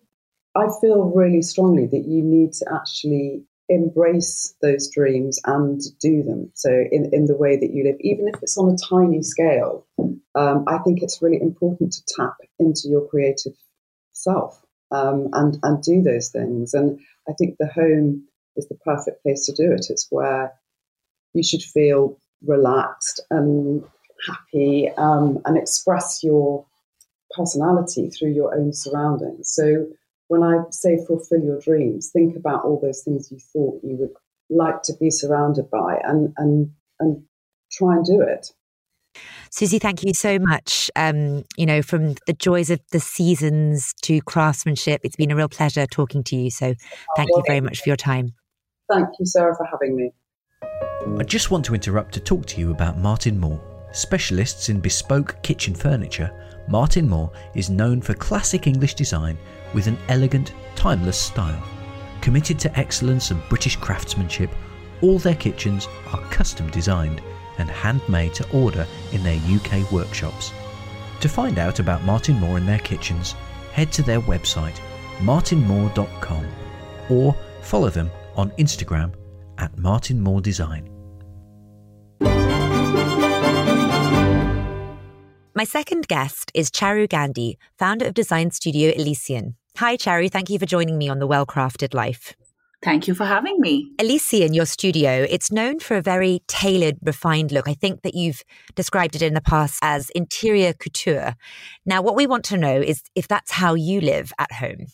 I 0.56 0.68
feel 0.82 1.12
really 1.16 1.42
strongly 1.42 1.88
that 1.88 2.06
you 2.08 2.22
need 2.22 2.54
to 2.54 2.66
actually 2.74 3.44
embrace 3.70 4.54
those 4.62 4.90
dreams 4.90 5.40
and 5.46 5.82
do 6.00 6.22
them. 6.22 6.52
So 6.54 6.70
in, 6.70 7.10
in 7.12 7.26
the 7.26 7.36
way 7.36 7.58
that 7.58 7.72
you 7.72 7.86
live, 7.86 7.96
even 8.02 8.28
if 8.28 8.36
it's 8.42 8.58
on 8.58 8.74
a 8.74 8.78
tiny 8.78 9.24
scale, 9.24 9.88
um, 10.36 10.66
I 10.68 10.78
think 10.80 11.02
it's 11.02 11.22
really 11.22 11.42
important 11.42 11.94
to 11.94 12.04
tap 12.16 12.36
into 12.60 12.88
your 12.88 13.08
creative 13.08 13.54
self 14.12 14.62
um, 14.92 15.30
and, 15.34 15.58
and 15.64 15.82
do 15.82 16.02
those 16.02 16.30
things. 16.30 16.74
And 16.74 17.00
I 17.28 17.34
think 17.34 17.56
the 17.58 17.68
home 17.68 18.28
is 18.56 18.68
the 18.68 18.78
perfect 18.84 19.24
place 19.24 19.46
to 19.48 19.54
do 19.54 19.72
it. 19.72 19.88
It's 19.90 20.08
where 20.10 20.54
you 21.34 21.44
should 21.44 21.64
feel 21.64 22.20
relaxed 22.46 23.22
and 23.32 23.84
happy 24.28 24.90
um, 24.98 25.42
and 25.46 25.58
express 25.58 26.22
your 26.24 26.66
personality 27.36 28.10
through 28.10 28.32
your 28.32 28.56
own 28.56 28.74
surroundings. 28.74 29.54
So 29.54 29.88
when 30.28 30.44
I 30.44 30.64
say 30.72 30.98
fulfill 31.06 31.44
your 31.44 31.60
dreams, 31.60 32.10
think 32.12 32.36
about 32.36 32.64
all 32.64 32.80
those 32.80 33.04
things 33.04 33.32
you 33.32 33.40
thought 33.40 33.82
you 33.84 33.96
would 33.98 34.14
like 34.50 34.84
to 34.84 34.94
be 35.00 35.10
surrounded 35.10 35.70
by 35.70 36.00
and 36.04 36.34
and 36.38 36.72
and 37.00 37.24
try 37.72 37.96
and 37.96 38.06
do 38.06 38.22
it. 38.22 38.52
Susie, 39.52 39.78
thank 39.78 40.04
you 40.04 40.14
so 40.14 40.40
much. 40.40 40.90
Um, 40.96 41.44
you 41.58 41.68
know, 41.68 41.84
from 41.84 42.16
the 42.26 42.34
joys 42.34 42.72
of 42.72 42.80
the 42.92 43.00
seasons 43.00 43.94
to 44.02 44.20
craftsmanship, 44.22 45.02
it's 45.04 45.16
been 45.16 45.30
a 45.30 45.36
real 45.36 45.50
pleasure 45.50 45.86
talking 45.86 46.24
to 46.24 46.36
you. 46.36 46.50
So 46.50 46.74
thank 47.16 47.30
you 47.30 47.44
very 47.46 47.62
much 47.62 47.82
for 47.82 47.90
your 47.90 47.96
time. 47.96 48.34
Thank 48.92 49.10
you, 49.20 49.26
Sarah, 49.26 49.56
for 49.56 49.68
having 49.68 49.96
me. 49.96 50.12
I 51.20 51.24
just 51.24 51.52
want 51.52 51.66
to 51.66 51.76
interrupt 51.76 52.14
to 52.16 52.20
talk 52.20 52.48
to 52.48 52.60
you 52.60 52.72
about 52.72 52.98
Martin 52.98 53.40
Moore. 53.40 53.62
Specialists 53.94 54.70
in 54.70 54.80
bespoke 54.80 55.40
kitchen 55.44 55.76
furniture, 55.76 56.32
Martin 56.68 57.08
Moore 57.08 57.32
is 57.54 57.70
known 57.70 58.02
for 58.02 58.16
classic 58.16 58.66
English 58.66 58.96
design 58.96 59.38
with 59.76 59.86
an 59.86 60.00
elegant, 60.10 60.52
timeless 60.76 61.18
style. 61.18 61.64
Committed 62.20 62.58
to 62.58 62.80
excellence 62.80 63.30
and 63.30 63.42
British 63.50 63.76
craftsmanship, 63.76 64.50
all 65.02 65.20
their 65.20 65.36
kitchens 65.36 65.88
are 66.12 66.22
custom 66.32 66.72
designed 66.72 67.22
and 67.60 67.70
handmade 67.70 68.34
to 68.34 68.50
order 68.50 68.88
in 69.12 69.22
their 69.22 69.40
UK 69.48 69.92
workshops. 69.92 70.52
To 71.22 71.30
find 71.30 71.60
out 71.60 71.78
about 71.78 72.04
Martin 72.04 72.40
Moore 72.40 72.58
and 72.58 72.68
their 72.68 72.80
kitchens, 72.80 73.34
head 73.74 73.92
to 73.92 74.02
their 74.02 74.22
website, 74.22 74.80
martinmoore.com, 75.20 76.48
or 77.12 77.36
follow 77.62 77.90
them 77.90 78.10
on 78.36 78.50
Instagram 78.52 79.14
at 79.60 79.76
martinmooredesign. 79.76 80.93
My 85.56 85.66
second 85.66 86.08
guest 86.08 86.52
is 86.56 86.72
Charu 86.72 87.08
Gandhi, 87.08 87.60
founder 87.78 88.08
of 88.08 88.16
design 88.16 88.50
studio 88.50 88.92
Elicyon. 88.92 89.54
Hi, 89.78 89.98
Charu. 89.98 90.32
Thank 90.32 90.50
you 90.50 90.58
for 90.58 90.66
joining 90.66 90.98
me 90.98 91.08
on 91.10 91.20
The 91.20 91.28
Well 91.28 91.46
Crafted 91.46 91.94
Life. 91.94 92.34
Thank 92.82 93.08
you 93.08 93.14
for 93.14 93.26
having 93.26 93.60
me. 93.60 93.92
Elicyon, 94.00 94.56
your 94.56 94.66
studio, 94.66 95.28
it's 95.30 95.52
known 95.52 95.80
for 95.80 95.96
a 95.96 96.02
very 96.02 96.42
tailored, 96.48 96.98
refined 97.04 97.52
look. 97.52 97.70
I 97.70 97.76
think 97.76 98.02
that 98.02 98.16
you've 98.16 98.42
described 98.74 99.16
it 99.16 99.22
in 99.22 99.36
the 99.36 99.42
past 99.42 99.78
as 99.84 100.10
interior 100.16 100.74
couture. 100.74 101.36
Now, 101.86 102.02
what 102.02 102.16
we 102.16 102.26
want 102.26 102.46
to 102.46 102.58
know 102.58 102.82
is 102.82 103.04
if 103.14 103.28
that's 103.28 103.52
how 103.52 103.76
you 103.76 104.02
live 104.02 104.34
at 104.40 104.54
home. 104.54 104.88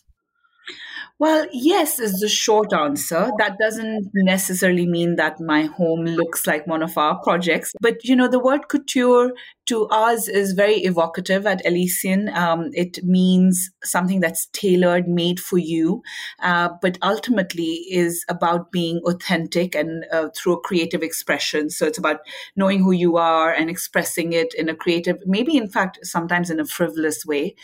Well, 1.19 1.47
yes, 1.51 1.99
is 1.99 2.19
the 2.19 2.29
short 2.29 2.71
answer. 2.71 3.29
That 3.39 3.57
doesn't 3.59 4.09
necessarily 4.13 4.85
mean 4.85 5.17
that 5.17 5.39
my 5.41 5.63
home 5.63 6.05
looks 6.05 6.47
like 6.47 6.65
one 6.65 6.81
of 6.81 6.97
our 6.97 7.19
projects. 7.21 7.73
But, 7.81 8.05
you 8.05 8.15
know, 8.15 8.29
the 8.29 8.39
word 8.39 8.69
couture 8.69 9.33
to 9.69 9.85
us 9.87 10.27
is 10.27 10.53
very 10.53 10.77
evocative 10.77 11.45
at 11.45 11.63
Elicyon. 11.63 12.35
Um, 12.35 12.71
it 12.73 13.03
means 13.03 13.69
something 13.83 14.19
that's 14.19 14.47
tailored, 14.47 15.07
made 15.07 15.39
for 15.39 15.59
you, 15.59 16.01
uh, 16.41 16.69
but 16.81 16.97
ultimately 17.03 17.85
is 17.91 18.25
about 18.29 18.71
being 18.71 18.99
authentic 19.05 19.75
and 19.75 20.05
uh, 20.11 20.29
through 20.35 20.53
a 20.53 20.59
creative 20.61 21.03
expression. 21.03 21.69
So 21.69 21.85
it's 21.85 21.99
about 21.99 22.21
knowing 22.55 22.81
who 22.81 22.91
you 22.91 23.17
are 23.17 23.53
and 23.53 23.69
expressing 23.69 24.33
it 24.33 24.55
in 24.55 24.69
a 24.69 24.75
creative, 24.75 25.17
maybe 25.27 25.55
in 25.55 25.69
fact, 25.69 25.99
sometimes 26.01 26.49
in 26.49 26.59
a 26.59 26.65
frivolous 26.65 27.23
way. 27.23 27.55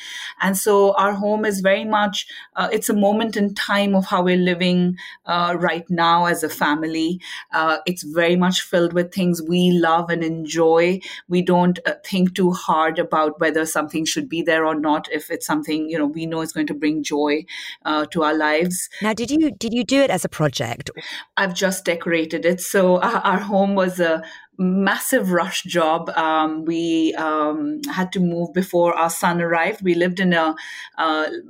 And 0.42 0.56
so 0.56 0.94
our 0.98 1.14
home 1.14 1.44
is 1.44 1.62
very 1.62 1.86
much, 1.86 2.28
uh, 2.56 2.70
it's 2.72 2.90
a 2.90 2.94
moment 2.94 3.36
in 3.36 3.56
time 3.56 3.96
of 3.96 4.06
how 4.06 4.22
we're 4.22 4.38
living 4.38 4.98
uh, 5.26 5.56
right 5.58 5.90
now 5.90 6.26
as 6.26 6.44
a 6.44 6.50
family. 6.50 7.20
Uh, 7.52 7.78
it's 7.88 8.04
very 8.04 8.36
much 8.36 8.62
filled 8.62 8.94
with 8.94 9.12
things 9.12 9.42
we 9.42 9.72
love 9.72 10.12
and 10.12 10.24
enjoy. 10.24 11.00
We 11.28 11.42
don't 11.42 11.80
uh, 11.88 11.95
think 12.04 12.36
too 12.36 12.52
hard 12.52 13.00
about 13.00 13.40
whether 13.40 13.66
something 13.66 14.06
should 14.06 14.28
be 14.28 14.42
there 14.42 14.66
or 14.66 14.76
not 14.76 15.08
if 15.12 15.30
it's 15.30 15.46
something 15.46 15.90
you 15.90 15.98
know 15.98 16.08
we 16.08 16.26
know 16.26 16.42
is 16.42 16.52
going 16.52 16.68
to 16.68 16.74
bring 16.74 17.04
joy 17.04 17.46
uh, 17.86 18.06
to 18.08 18.24
our 18.24 18.36
lives. 18.36 18.90
Now 19.02 19.14
did 19.14 19.32
you 19.32 19.52
did 19.52 19.74
you 19.74 19.84
do 19.84 20.02
it 20.02 20.10
as 20.10 20.26
a 20.26 20.30
project? 20.30 20.90
I've 21.38 21.54
just 21.54 21.86
decorated 21.86 22.46
it. 22.46 22.62
So 22.62 23.00
our, 23.02 23.18
our 23.18 23.40
home 23.40 23.76
was 23.76 24.00
a 24.00 24.24
massive 24.58 25.32
rush 25.32 25.64
job. 25.64 26.10
Um, 26.12 26.66
we 26.66 27.14
um, 27.16 27.82
had 27.94 28.12
to 28.14 28.20
move 28.20 28.54
before 28.54 28.94
our 28.94 29.10
son 29.10 29.42
arrived. 29.42 29.82
We 29.84 29.96
lived 29.96 30.20
in 30.20 30.34
a, 30.34 30.56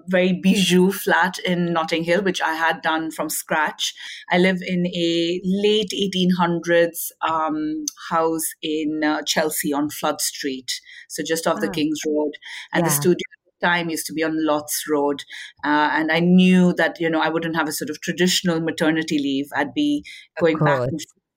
very 0.07 0.33
bijou 0.33 0.91
flat 0.91 1.39
in 1.39 1.73
Notting 1.73 2.03
Hill, 2.03 2.21
which 2.21 2.41
I 2.41 2.53
had 2.53 2.81
done 2.81 3.11
from 3.11 3.29
scratch. 3.29 3.93
I 4.31 4.37
live 4.37 4.61
in 4.65 4.87
a 4.87 5.41
late 5.43 5.91
1800s 5.93 7.11
um, 7.21 7.85
house 8.09 8.45
in 8.61 9.03
uh, 9.03 9.21
Chelsea 9.23 9.73
on 9.73 9.89
Flood 9.89 10.21
Street, 10.21 10.71
so 11.09 11.23
just 11.23 11.47
off 11.47 11.57
oh. 11.57 11.61
the 11.61 11.69
King's 11.69 11.99
Road. 12.05 12.33
And 12.73 12.83
yeah. 12.83 12.89
the 12.89 12.95
studio 12.95 13.25
time 13.61 13.89
used 13.89 14.05
to 14.05 14.13
be 14.13 14.23
on 14.23 14.45
Lots 14.45 14.83
Road. 14.89 15.23
Uh, 15.63 15.89
and 15.93 16.11
I 16.11 16.19
knew 16.19 16.73
that, 16.73 16.99
you 16.99 17.09
know, 17.09 17.21
I 17.21 17.29
wouldn't 17.29 17.55
have 17.55 17.67
a 17.67 17.71
sort 17.71 17.89
of 17.89 18.01
traditional 18.01 18.59
maternity 18.59 19.17
leave. 19.17 19.47
I'd 19.55 19.73
be 19.73 20.03
going 20.39 20.57
back 20.57 20.89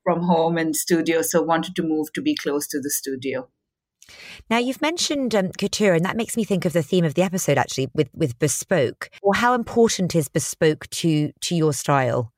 from 0.08 0.22
home 0.22 0.56
and 0.56 0.74
studio, 0.74 1.20
so 1.20 1.42
wanted 1.42 1.76
to 1.76 1.82
move 1.82 2.10
to 2.14 2.22
be 2.22 2.34
close 2.34 2.66
to 2.66 2.80
the 2.80 2.88
studio. 2.88 3.46
Now 4.48 4.56
you've 4.56 4.80
mentioned 4.80 5.34
um, 5.34 5.52
couture, 5.52 5.92
and 5.92 6.02
that 6.06 6.16
makes 6.16 6.34
me 6.34 6.44
think 6.44 6.64
of 6.64 6.72
the 6.72 6.82
theme 6.82 7.04
of 7.04 7.12
the 7.12 7.20
episode 7.20 7.58
actually 7.58 7.90
with 7.92 8.08
with 8.14 8.38
bespoke. 8.38 9.10
Or 9.20 9.34
how 9.34 9.52
important 9.52 10.14
is 10.14 10.30
bespoke 10.30 10.88
to 11.02 11.30
to 11.42 11.54
your 11.54 11.74
style? 11.74 12.32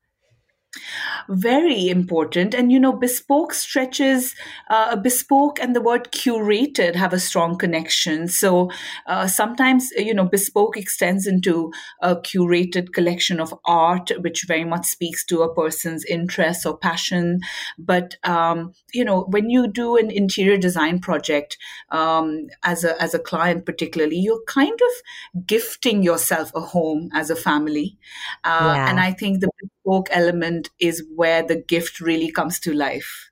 Very 1.28 1.88
important. 1.88 2.54
And, 2.54 2.70
you 2.70 2.78
know, 2.78 2.92
bespoke 2.92 3.52
stretches, 3.54 4.36
uh, 4.68 4.94
bespoke 4.94 5.60
and 5.60 5.74
the 5.74 5.80
word 5.80 6.12
curated 6.12 6.94
have 6.94 7.12
a 7.12 7.18
strong 7.18 7.58
connection. 7.58 8.28
So 8.28 8.70
uh, 9.06 9.26
sometimes, 9.26 9.90
you 9.96 10.14
know, 10.14 10.26
bespoke 10.26 10.76
extends 10.76 11.26
into 11.26 11.72
a 12.00 12.16
curated 12.16 12.92
collection 12.92 13.40
of 13.40 13.52
art, 13.64 14.12
which 14.20 14.44
very 14.46 14.64
much 14.64 14.86
speaks 14.86 15.24
to 15.26 15.42
a 15.42 15.52
person's 15.52 16.04
interests 16.04 16.64
or 16.64 16.78
passion. 16.78 17.40
But, 17.76 18.16
um, 18.22 18.72
you 18.92 19.04
know, 19.04 19.22
when 19.22 19.50
you 19.50 19.66
do 19.66 19.96
an 19.96 20.10
interior 20.10 20.56
design 20.56 21.00
project 21.00 21.58
um, 21.90 22.46
as, 22.62 22.84
a, 22.84 23.00
as 23.02 23.12
a 23.12 23.18
client, 23.18 23.66
particularly, 23.66 24.18
you're 24.18 24.42
kind 24.46 24.78
of 24.80 25.46
gifting 25.46 26.04
yourself 26.04 26.52
a 26.54 26.60
home 26.60 27.10
as 27.12 27.28
a 27.28 27.36
family. 27.36 27.98
Uh, 28.44 28.72
yeah. 28.76 28.88
And 28.88 29.00
I 29.00 29.12
think 29.12 29.40
the 29.40 29.50
bespoke 29.90 30.08
element 30.12 30.70
is 30.78 31.04
where 31.14 31.42
the 31.42 31.56
gift 31.56 32.00
really 32.00 32.30
comes 32.30 32.60
to 32.60 32.72
life. 32.72 33.30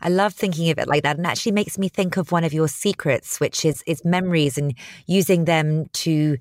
I 0.00 0.08
love 0.08 0.32
thinking 0.32 0.70
of 0.70 0.78
it 0.78 0.86
like 0.86 1.02
that, 1.02 1.16
and 1.16 1.26
actually 1.26 1.52
makes 1.52 1.76
me 1.76 1.88
think 1.88 2.16
of 2.16 2.30
one 2.30 2.44
of 2.44 2.52
your 2.52 2.68
secrets, 2.68 3.40
which 3.40 3.64
is 3.64 3.82
is 3.86 4.04
memories 4.04 4.56
and 4.58 4.74
using 5.06 5.44
them 5.44 5.86
to 6.04 6.38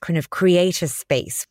kind 0.00 0.18
of 0.18 0.28
create 0.28 0.82
a 0.82 0.88
space. 0.88 1.46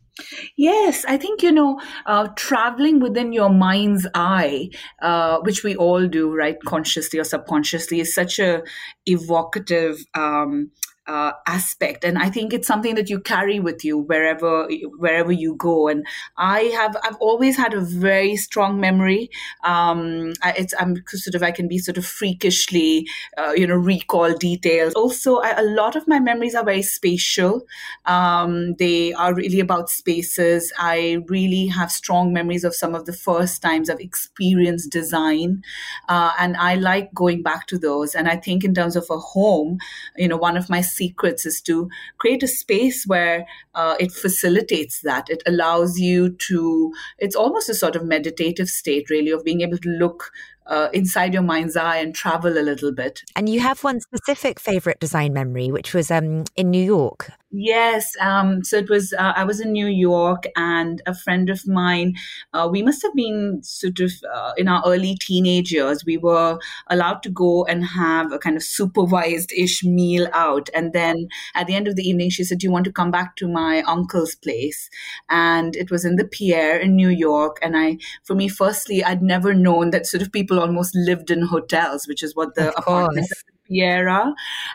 Yes, 0.56 1.06
I 1.08 1.18
think 1.18 1.44
you 1.44 1.51
know, 1.51 1.80
uh, 2.06 2.27
traveling 2.36 3.00
within 3.00 3.34
your 3.34 3.50
mind's 3.50 4.08
eye, 4.13 4.70
uh, 5.01 5.39
which 5.42 5.63
we 5.63 5.75
all 5.75 6.08
do, 6.08 6.34
right, 6.34 6.58
consciously 6.66 7.20
or 7.20 7.24
subconsciously, 7.24 8.00
is 8.00 8.13
such 8.13 8.39
a 8.39 8.62
evocative 9.06 9.98
um, 10.16 10.72
uh, 11.08 11.32
aspect. 11.48 12.04
And 12.04 12.18
i 12.18 12.30
think 12.30 12.54
it's 12.54 12.68
something 12.68 12.96
that 12.96 13.10
you 13.10 13.20
carry 13.20 13.60
with 13.60 13.84
you 13.84 13.98
wherever 13.98 14.68
wherever 14.98 15.32
you 15.32 15.56
go. 15.56 15.88
And 15.88 16.06
i 16.38 16.62
have 16.80 16.98
i've 17.04 17.16
always 17.18 17.56
had 17.56 17.74
a 17.74 17.82
very 17.82 18.36
strong 18.36 18.80
memory. 18.80 19.30
Um 19.64 20.34
it's 20.46 20.74
i'm 20.80 20.96
sort 21.08 21.36
of 21.36 21.44
i 21.44 21.52
can 21.52 21.68
be 21.68 21.80
sort 21.80 21.98
of 21.98 22.06
freakishly 22.06 23.08
uh, 23.38 23.54
you 23.56 23.66
know 23.66 23.76
recall 23.76 24.34
details. 24.34 24.94
Also 24.94 25.38
I, 25.38 25.52
a 25.52 25.64
lot 25.64 25.96
of 25.96 26.08
my 26.08 26.20
memories 26.20 26.56
are 26.56 26.66
very 26.66 26.82
spatial. 26.82 27.66
Um 28.06 28.76
they 28.76 29.14
are 29.14 29.34
really 29.34 29.60
about 29.60 29.90
spaces. 29.90 30.74
I 30.78 31.24
really 31.28 31.68
have 31.68 31.92
strong 31.92 32.34
memories 32.34 32.64
of 32.64 32.76
some 32.76 32.96
of 32.96 33.06
the 33.06 33.14
first 33.14 33.62
times 33.62 33.90
i've 33.90 34.00
experienced 34.00 34.92
design. 34.92 35.64
Uh, 36.10 36.32
and 36.40 36.58
i 36.58 36.76
like 36.76 37.14
going 37.14 37.42
back 37.44 37.68
to 37.68 37.78
those. 37.78 38.14
And 38.16 38.28
i 38.28 38.36
think 38.36 38.64
in 38.64 38.74
terms 38.74 38.96
of 38.96 39.06
a 39.10 39.18
home 39.18 39.78
you 40.18 40.28
know 40.28 40.38
one 40.38 40.58
of 40.58 40.70
my 40.70 40.82
secrets 40.98 41.46
is 41.46 41.62
to 41.62 41.89
create 42.18 42.44
a 42.44 42.48
space 42.48 43.06
where 43.06 43.46
uh, 43.75 43.96
it 44.00 44.12
facilitates 44.12 45.01
that. 45.01 45.30
It 45.30 45.44
allows 45.46 46.00
you 46.00 46.36
to, 46.50 46.94
it's 47.20 47.36
almost 47.36 47.70
a 47.70 47.75
sort 47.75 47.96
of 47.96 48.04
meditative 48.06 48.68
state, 48.68 49.10
really, 49.10 49.32
of 49.32 49.44
being 49.44 49.62
able 49.62 49.77
to 49.77 49.89
look 49.89 50.32
uh, 50.68 50.89
inside 50.94 51.34
your 51.34 51.44
mind's 51.44 51.77
eye 51.77 51.98
and 51.98 52.13
travel 52.13 52.58
a 52.58 52.62
little 52.62 52.92
bit. 52.92 53.24
And 53.36 53.48
you 53.50 53.60
have 53.62 53.84
one 53.84 54.01
specific 54.01 54.60
favorite 54.60 55.00
design 55.00 55.34
memory, 55.34 55.72
which 55.72 55.94
was 55.94 56.12
um, 56.12 56.44
in 56.56 56.70
New 56.70 56.84
York. 56.84 57.32
Yes. 57.50 58.12
Um, 58.20 58.62
so 58.63 58.75
it 58.75 58.89
was, 58.89 59.13
uh, 59.13 59.32
I 59.36 59.46
was 59.46 59.62
in 59.62 59.72
New 59.72 59.88
York 59.88 60.44
and 60.58 61.01
a 61.06 61.16
friend 61.16 61.50
of 61.50 61.66
mine, 61.66 62.13
uh, 62.54 62.68
we 62.70 62.84
must 62.84 63.01
have 63.04 63.16
been 63.16 63.62
sort 63.63 64.01
of 64.01 64.12
uh, 64.34 64.51
in 64.58 64.68
our 64.68 64.84
early 64.86 65.16
teenage 65.22 65.72
years, 65.72 66.04
we 66.06 66.18
were 66.18 66.60
allowed 66.88 67.24
to 67.24 67.30
go 67.30 67.63
and 67.66 67.86
have 67.86 68.34
a 68.34 68.38
kind 68.38 68.58
of 68.58 68.63
supervised 68.63 69.54
ish 69.54 69.82
meal 69.82 70.27
out. 70.34 70.70
And 70.75 70.92
then 70.92 71.30
at 71.56 71.68
the 71.68 71.75
end 71.75 71.88
of 71.88 71.96
the 71.96 72.04
evening, 72.04 72.32
she 72.32 72.44
said, 72.44 72.58
Do 72.58 72.68
you 72.68 72.72
want 72.72 72.84
to 72.86 72.92
come 72.92 73.12
back 73.12 73.38
to 73.38 73.48
my 73.48 73.82
uncle's 73.84 74.36
place? 74.36 74.89
And 75.30 75.74
it 75.77 75.89
was 75.89 76.04
in 76.04 76.18
the 76.18 76.25
Pierre 76.27 76.77
in 76.77 76.98
New 76.98 77.10
York. 77.10 77.60
And 77.62 77.77
I, 77.77 77.98
for 78.25 78.36
me, 78.36 78.50
firstly, 78.50 79.06
I'd 79.06 79.22
never 79.22 79.54
known 79.54 79.92
that 79.92 80.06
sort 80.06 80.22
of 80.22 80.34
people 80.34 80.60
almost 80.60 80.94
lived 80.96 81.32
in 81.32 81.44
hotels, 81.44 82.10
which 82.10 82.24
is 82.24 82.36
what 82.36 82.56
the 82.56 82.77
apartment 82.77 83.27
Piera 83.69 84.33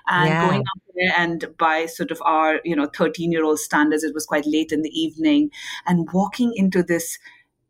and 0.09 0.29
yeah. 0.29 0.47
going 0.47 0.61
up 0.61 0.83
there 0.95 1.13
and 1.17 1.47
by 1.59 1.87
sort 1.87 2.11
of 2.11 2.21
our, 2.25 2.61
you 2.65 2.77
know, 2.77 2.87
13 2.87 3.33
year 3.33 3.45
old 3.45 3.59
standards, 3.59 4.05
it 4.05 4.15
was 4.15 4.27
quite 4.27 4.47
late 4.47 4.73
in 4.73 4.83
the 4.83 4.91
evening 4.91 5.51
and 5.87 6.09
walking 6.13 6.53
into 6.57 6.83
this 6.83 7.19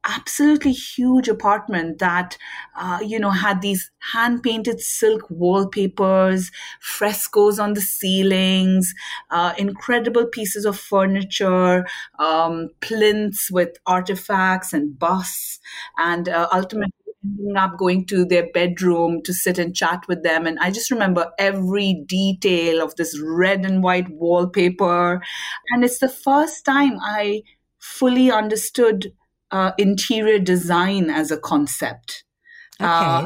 absolutely 0.04 0.72
huge 0.72 1.28
apartment 1.28 1.98
that 1.98 2.36
uh, 2.76 2.98
you 3.04 3.18
know 3.18 3.30
had 3.30 3.62
these 3.62 3.90
hand 4.12 4.42
painted 4.42 4.80
silk 4.80 5.22
wallpapers 5.30 6.50
frescoes 6.80 7.58
on 7.58 7.74
the 7.74 7.80
ceilings 7.80 8.94
uh, 9.30 9.52
incredible 9.58 10.26
pieces 10.26 10.64
of 10.64 10.78
furniture 10.78 11.86
um, 12.18 12.68
plinths 12.80 13.50
with 13.50 13.76
artifacts 13.86 14.72
and 14.72 14.98
busts 14.98 15.60
and 15.98 16.28
uh, 16.28 16.48
ultimately 16.52 16.92
ending 17.24 17.56
up 17.56 17.78
going 17.78 18.06
to 18.06 18.24
their 18.24 18.48
bedroom 18.52 19.22
to 19.24 19.32
sit 19.32 19.58
and 19.58 19.74
chat 19.74 20.02
with 20.08 20.22
them. 20.22 20.46
And 20.46 20.58
I 20.58 20.70
just 20.70 20.90
remember 20.90 21.30
every 21.38 22.04
detail 22.06 22.82
of 22.82 22.96
this 22.96 23.18
red 23.20 23.64
and 23.64 23.82
white 23.82 24.08
wallpaper. 24.10 25.22
And 25.70 25.84
it's 25.84 25.98
the 25.98 26.08
first 26.08 26.64
time 26.64 26.98
I 27.00 27.42
fully 27.78 28.30
understood 28.30 29.12
uh, 29.50 29.72
interior 29.78 30.38
design 30.38 31.10
as 31.10 31.30
a 31.30 31.36
concept. 31.38 32.24
Okay. 32.80 32.88
Uh, 32.88 33.24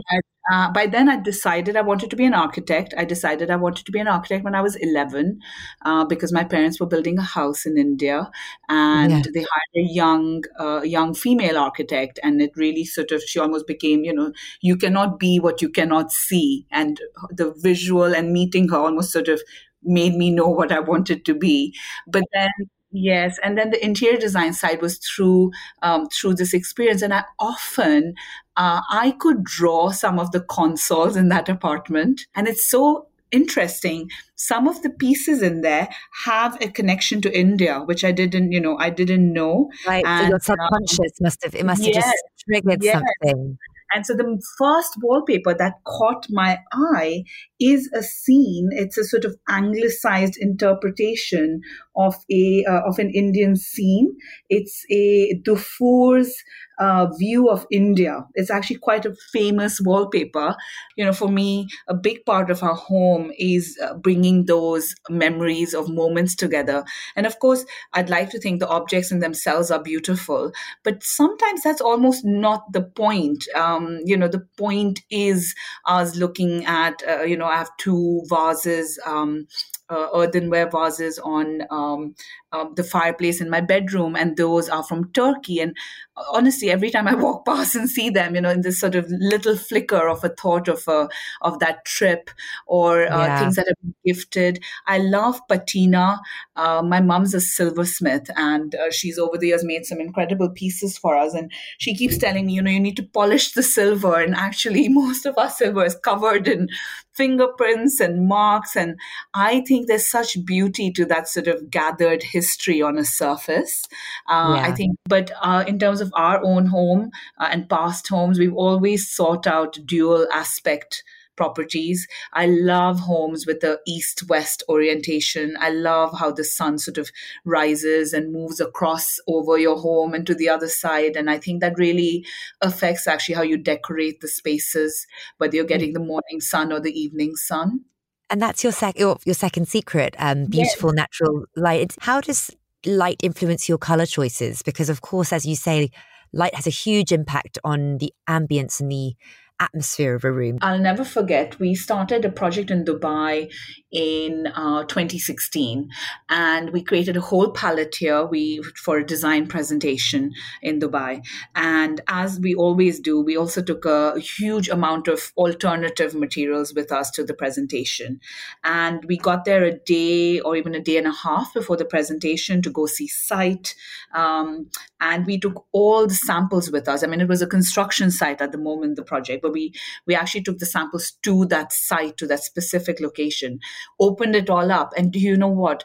uh, 0.53 0.71
by 0.71 0.87
then 0.87 1.09
I 1.09 1.17
decided 1.21 1.77
I 1.77 1.83
wanted 1.83 2.11
to 2.11 2.17
be 2.17 2.25
an 2.25 2.35
architect. 2.35 2.95
I 2.97 3.05
decided 3.05 3.51
I 3.51 3.57
wanted 3.57 3.85
to 3.87 3.93
be 3.93 3.99
an 3.99 4.07
architect 4.07 4.45
when 4.45 4.55
I 4.55 4.61
was 4.61 4.77
11 4.77 5.41
uh, 5.85 6.05
because 6.05 6.33
my 6.33 6.45
parents 6.45 6.79
were 6.79 6.87
building 6.87 7.19
a 7.19 7.23
house 7.23 7.67
in 7.67 7.77
India 7.77 8.31
and 8.69 9.11
yeah. 9.11 9.23
they 9.35 9.41
hired 9.41 9.77
a 9.77 9.93
young, 9.93 10.45
uh, 10.61 10.83
young 10.83 11.15
female 11.15 11.59
architect. 11.59 12.21
And 12.23 12.41
it 12.41 12.53
really 12.57 12.85
sort 12.85 13.11
of, 13.11 13.23
she 13.23 13.41
almost 13.41 13.67
became, 13.67 14.05
you 14.05 14.13
know, 14.13 14.33
you 14.61 14.77
cannot 14.77 15.19
be 15.19 15.41
what 15.41 15.61
you 15.63 15.69
cannot 15.69 16.13
see. 16.13 16.67
And 16.71 17.01
the 17.31 17.53
visual 17.59 18.15
and 18.15 18.33
meeting 18.33 18.69
her 18.69 18.79
almost 18.79 19.13
sort 19.13 19.29
of 19.29 19.43
made 19.83 20.15
me 20.15 20.31
know 20.31 20.49
what 20.49 20.73
I 20.73 20.81
wanted 20.81 21.25
to 21.25 21.35
be. 21.35 21.75
But 22.07 22.25
then 22.33 22.51
Yes, 22.93 23.39
and 23.43 23.59
then 23.59 23.71
the 23.71 23.85
interior 23.85 24.17
design 24.17 24.53
side 24.53 24.81
was 24.81 24.99
through 24.99 25.51
um, 25.83 26.09
through 26.09 26.35
this 26.35 26.55
experience, 26.55 27.03
and 27.03 27.13
I 27.13 27.25
often 27.39 28.15
uh, 28.57 28.81
I 28.89 29.15
could 29.19 29.45
draw 29.45 29.91
some 29.91 30.19
of 30.19 30.31
the 30.31 30.41
consoles 30.41 31.17
in 31.17 31.29
that 31.29 31.49
apartment, 31.49 32.27
and 32.35 32.47
it's 32.47 32.69
so 32.71 33.09
interesting. 33.33 34.09
Some 34.37 34.69
of 34.69 34.83
the 34.83 34.91
pieces 34.91 35.43
in 35.43 35.63
there 35.63 35.89
have 36.25 36.57
a 36.63 36.69
connection 36.69 37.21
to 37.23 37.39
India, 37.39 37.81
which 37.81 38.05
I 38.05 38.13
didn't, 38.13 38.53
you 38.53 38.61
know, 38.61 38.79
I 38.79 38.91
didn't 38.91 39.33
know. 39.33 39.69
Right, 39.87 40.05
and, 40.07 40.25
so 40.25 40.29
your 40.31 40.41
subconscious 40.41 41.21
um, 41.21 41.23
must 41.23 41.43
have 41.45 41.55
it 41.55 41.67
must 41.67 41.85
have 41.85 41.95
just 41.95 42.25
triggered 42.49 42.83
yes. 42.83 43.03
something. 43.23 43.59
And 43.95 44.05
so 44.05 44.15
the 44.15 44.43
first 44.59 44.95
wallpaper 45.01 45.55
that 45.55 45.75
caught 45.85 46.27
my 46.29 46.59
eye 46.73 47.23
is 47.61 47.91
a 47.95 48.03
scene. 48.03 48.71
It's 48.73 48.99
a 48.99 49.05
sort 49.05 49.25
of 49.25 49.37
anglicized 49.49 50.37
interpretation 50.39 51.61
of 51.97 52.15
a 52.31 52.65
uh, 52.69 52.83
of 52.87 52.99
an 52.99 53.11
Indian 53.11 53.57
scene. 53.57 54.17
It's 54.49 54.85
a 54.91 55.41
Dufour's 55.45 56.35
uh, 56.79 57.07
view 57.19 57.49
of 57.49 57.67
India. 57.71 58.25
It's 58.35 58.51
actually 58.51 58.77
quite 58.77 59.07
a 59.07 59.15
famous 59.33 59.81
wallpaper. 59.81 60.55
You 60.97 61.07
know, 61.07 61.13
for 61.13 61.29
me, 61.29 61.69
a 61.89 61.95
big 61.95 62.25
part 62.25 62.51
of 62.51 62.63
our 62.63 62.75
home 62.75 63.33
is 63.39 63.79
uh, 63.83 63.95
bringing 63.95 64.45
those 64.45 64.95
memories 65.09 65.75
of 65.75 65.89
moments 65.89 66.35
together. 66.35 66.85
And 67.15 67.27
of 67.27 67.39
course, 67.39 67.65
I'd 67.93 68.11
like 68.11 68.31
to 68.31 68.39
think 68.39 68.61
the 68.61 68.69
objects 68.69 69.11
in 69.11 69.21
themselves 69.21 69.71
are 69.71 69.83
beautiful, 69.83 70.53
but 70.85 71.03
sometimes 71.03 71.63
that's 71.63 71.81
almost 71.81 72.25
not 72.25 72.73
the 72.73 72.83
point. 72.83 73.45
Um, 73.55 74.01
you 74.05 74.17
know, 74.17 74.29
the 74.29 74.47
point 74.59 75.01
is 75.11 75.55
us 75.87 76.17
looking 76.17 76.67
at, 76.67 77.03
uh, 77.09 77.23
you 77.23 77.37
know, 77.37 77.47
I 77.47 77.57
have 77.57 77.77
two 77.79 78.23
vases. 78.29 78.99
Um, 79.07 79.47
uh, 79.89 80.09
earthenware 80.15 80.71
vases 80.71 81.19
on 81.19 81.63
um, 81.71 82.15
um, 82.57 82.75
the 82.75 82.85
fireplace 82.85 83.41
in 83.41 83.51
my 83.51 83.61
bedroom, 83.61 84.17
and 84.17 84.37
those 84.37 84.69
are 84.69 84.83
from 84.83 85.11
Turkey. 85.13 85.61
And 85.61 85.77
uh, 86.17 86.23
honestly, 86.33 86.71
every 86.71 86.91
time 86.91 87.07
I 87.07 87.15
walk 87.27 87.45
past 87.45 87.75
and 87.75 87.89
see 87.89 88.11
them, 88.11 88.35
you 88.35 88.41
know, 88.41 88.51
in 88.51 88.63
this 88.63 88.81
sort 88.81 88.95
of 88.95 89.07
little 89.11 89.57
flicker 89.57 90.09
of 90.09 90.25
a 90.25 90.29
thought 90.31 90.69
of 90.69 90.87
a 90.89 91.09
of 91.43 91.59
that 91.61 91.85
trip 91.85 92.31
or 92.67 93.11
uh, 93.13 93.27
yeah. 93.27 93.41
things 93.41 93.57
that 93.57 93.67
have 93.69 93.77
been 93.83 93.95
gifted. 94.05 94.63
I 94.87 94.99
love 94.99 95.41
patina. 95.49 96.21
Uh, 96.55 96.83
my 96.83 97.01
mom's 97.01 97.35
a 97.35 97.41
silversmith, 97.41 98.31
and 98.37 98.75
uh, 98.75 98.91
she's 98.91 99.19
over 99.19 99.37
the 99.37 99.49
years 99.49 99.65
made 99.65 99.87
some 99.87 100.01
incredible 100.01 100.51
pieces 100.51 100.97
for 100.97 101.17
us. 101.17 101.35
And 101.35 101.53
she 101.79 101.95
keeps 101.95 102.19
telling 102.19 102.47
me, 102.47 102.55
you 102.55 102.63
know, 102.63 102.71
you 102.71 102.81
need 102.81 102.97
to 102.97 103.03
polish 103.03 103.53
the 103.53 103.63
silver. 103.63 104.21
And 104.21 104.35
actually, 104.35 104.89
most 104.97 105.27
of 105.27 105.37
our 105.39 105.51
silver 105.51 105.85
is 105.85 105.97
covered 105.97 106.49
in 106.49 106.69
fingerprints 107.13 107.99
and 107.99 108.29
marks. 108.29 108.77
And 108.77 108.99
I 109.35 109.63
think 109.63 109.87
there's 109.87 110.09
such 110.09 110.45
beauty 110.45 110.91
to 110.93 111.05
that 111.07 111.29
sort 111.29 111.49
of 111.49 111.71
gathered 111.71 112.23
history 112.23 112.46
on 112.83 112.99
a 112.99 113.05
surface. 113.05 113.85
Uh, 114.29 114.55
yeah. 114.57 114.69
I 114.69 114.73
think, 114.73 114.97
but 115.09 115.31
uh, 115.43 115.65
in 115.67 115.79
terms 115.79 116.01
of 116.01 116.13
our 116.15 116.43
own 116.43 116.67
home 116.67 117.11
uh, 117.39 117.49
and 117.51 117.69
past 117.69 118.09
homes, 118.09 118.39
we've 118.39 118.55
always 118.55 119.11
sought 119.11 119.47
out 119.47 119.79
dual 119.85 120.27
aspect 120.33 121.03
properties. 121.37 122.09
I 122.33 122.47
love 122.47 122.99
homes 122.99 123.47
with 123.47 123.61
the 123.61 123.81
east 123.87 124.29
west 124.29 124.63
orientation. 124.69 125.57
I 125.61 125.71
love 125.71 126.19
how 126.19 126.33
the 126.33 126.45
sun 126.45 126.79
sort 126.79 126.99
of 126.99 127.11
rises 127.45 128.13
and 128.13 128.33
moves 128.33 128.59
across 128.59 129.19
over 129.29 129.59
your 129.59 129.77
home 129.77 130.15
and 130.15 130.27
to 130.27 130.35
the 130.35 130.49
other 130.49 130.69
side. 130.69 131.17
And 131.17 131.31
I 131.31 131.39
think 131.39 131.61
that 131.61 131.79
really 131.79 132.25
affects 132.63 133.07
actually 133.07 133.35
how 133.35 133.43
you 133.43 133.59
decorate 133.59 134.21
the 134.21 134.29
spaces, 134.29 135.07
whether 135.39 135.57
you're 135.57 135.65
getting 135.65 135.93
the 135.93 136.01
morning 136.01 136.41
sun 136.41 136.73
or 136.73 136.81
the 136.81 136.99
evening 136.99 137.37
sun. 137.37 137.85
And 138.29 138.43
that's 138.43 138.65
your, 138.65 138.73
sec- 138.73 138.99
your, 138.99 139.19
your 139.25 139.35
second 139.35 139.69
secret, 139.69 140.17
um, 140.19 140.47
beautiful 140.47 140.91
yes. 140.91 140.97
natural 140.97 141.45
light. 141.55 141.95
How 142.01 142.21
does 142.21 142.51
light 142.85 143.21
influence 143.23 143.69
your 143.69 143.79
color 143.79 144.07
choices? 144.07 144.63
Because, 144.63 144.89
of 144.89 145.01
course, 145.01 145.33
as 145.33 145.47
you 145.47 145.55
say, 145.55 145.91
light 146.33 146.55
has 146.55 146.67
a 146.67 146.71
huge 146.71 147.13
impact 147.13 147.59
on 147.63 147.99
the 147.99 148.13
ambience 148.29 148.81
and 148.81 148.91
the 148.91 149.15
atmosphere 149.61 150.15
of 150.15 150.25
a 150.25 150.33
room. 150.33 150.59
I'll 150.63 150.79
never 150.79 151.05
forget, 151.05 151.59
we 151.59 151.75
started 151.75 152.25
a 152.25 152.31
project 152.31 152.71
in 152.71 152.85
Dubai 152.85 153.51
in 153.97 154.47
uh, 154.49 154.85
2016 154.85 155.89
and 156.29 156.71
we 156.71 156.83
created 156.83 157.17
a 157.17 157.21
whole 157.21 157.51
palette 157.51 157.95
here 157.95 158.27
we 158.27 158.61
for 158.75 158.99
a 158.99 159.07
design 159.07 159.47
presentation 159.47 160.33
in 160.61 160.79
dubai 160.79 161.25
and 161.55 162.03
as 162.07 162.39
we 162.41 162.55
always 162.55 163.01
do 163.01 163.23
we 163.23 163.39
also 163.39 163.63
took 163.63 163.87
a 163.87 164.21
huge 164.21 164.69
amount 164.69 165.09
of 165.09 165.33
alternative 165.39 166.15
materials 166.15 166.75
with 166.75 166.93
us 166.93 167.11
to 167.11 167.25
the 167.25 167.33
presentation 167.33 168.21
and 168.65 169.03
we 169.07 169.17
got 169.17 169.47
there 169.47 169.65
a 169.65 169.79
day 169.79 170.41
or 170.41 170.57
even 170.57 170.75
a 170.75 170.81
day 170.81 170.99
and 170.99 171.07
a 171.07 171.13
half 171.13 171.55
before 171.55 171.79
the 171.79 171.85
presentation 171.85 172.61
to 172.61 172.71
go 172.71 172.85
see 172.85 173.09
site 173.09 173.75
um, 174.15 174.69
and 175.01 175.27
we 175.27 175.39
took 175.39 175.65
all 175.73 176.07
the 176.07 176.15
samples 176.15 176.71
with 176.71 176.89
us 176.89 177.03
i 177.03 177.07
mean 177.07 177.21
it 177.21 177.29
was 177.29 177.43
a 177.43 177.47
construction 177.47 178.11
site 178.11 178.41
at 178.41 178.53
the 178.53 178.59
moment 178.59 178.97
the 178.97 179.03
project 179.03 179.43
but 179.43 179.53
we 179.53 179.73
we 180.07 180.15
actually 180.15 180.43
took 180.43 180.59
the 180.59 180.67
samples 180.67 181.13
to 181.23 181.45
that 181.47 181.73
site 181.73 182.17
to 182.17 182.27
that 182.27 182.43
specific 182.43 183.01
location 183.01 183.59
opened 184.01 184.37
it 184.37 184.51
all 184.51 184.73
up. 184.73 184.93
And 184.97 185.13
do 185.13 185.19
you 185.19 185.37
know 185.37 185.49
what? 185.49 185.85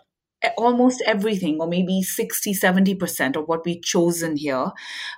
almost 0.58 1.04
everything 1.06 1.62
or 1.62 1.67
maybe 1.67 2.02
60 2.02 2.56
70% 2.56 3.36
of 3.36 3.47
what 3.47 3.63
we 3.63 3.80
chosen 3.80 4.36
here 4.36 4.71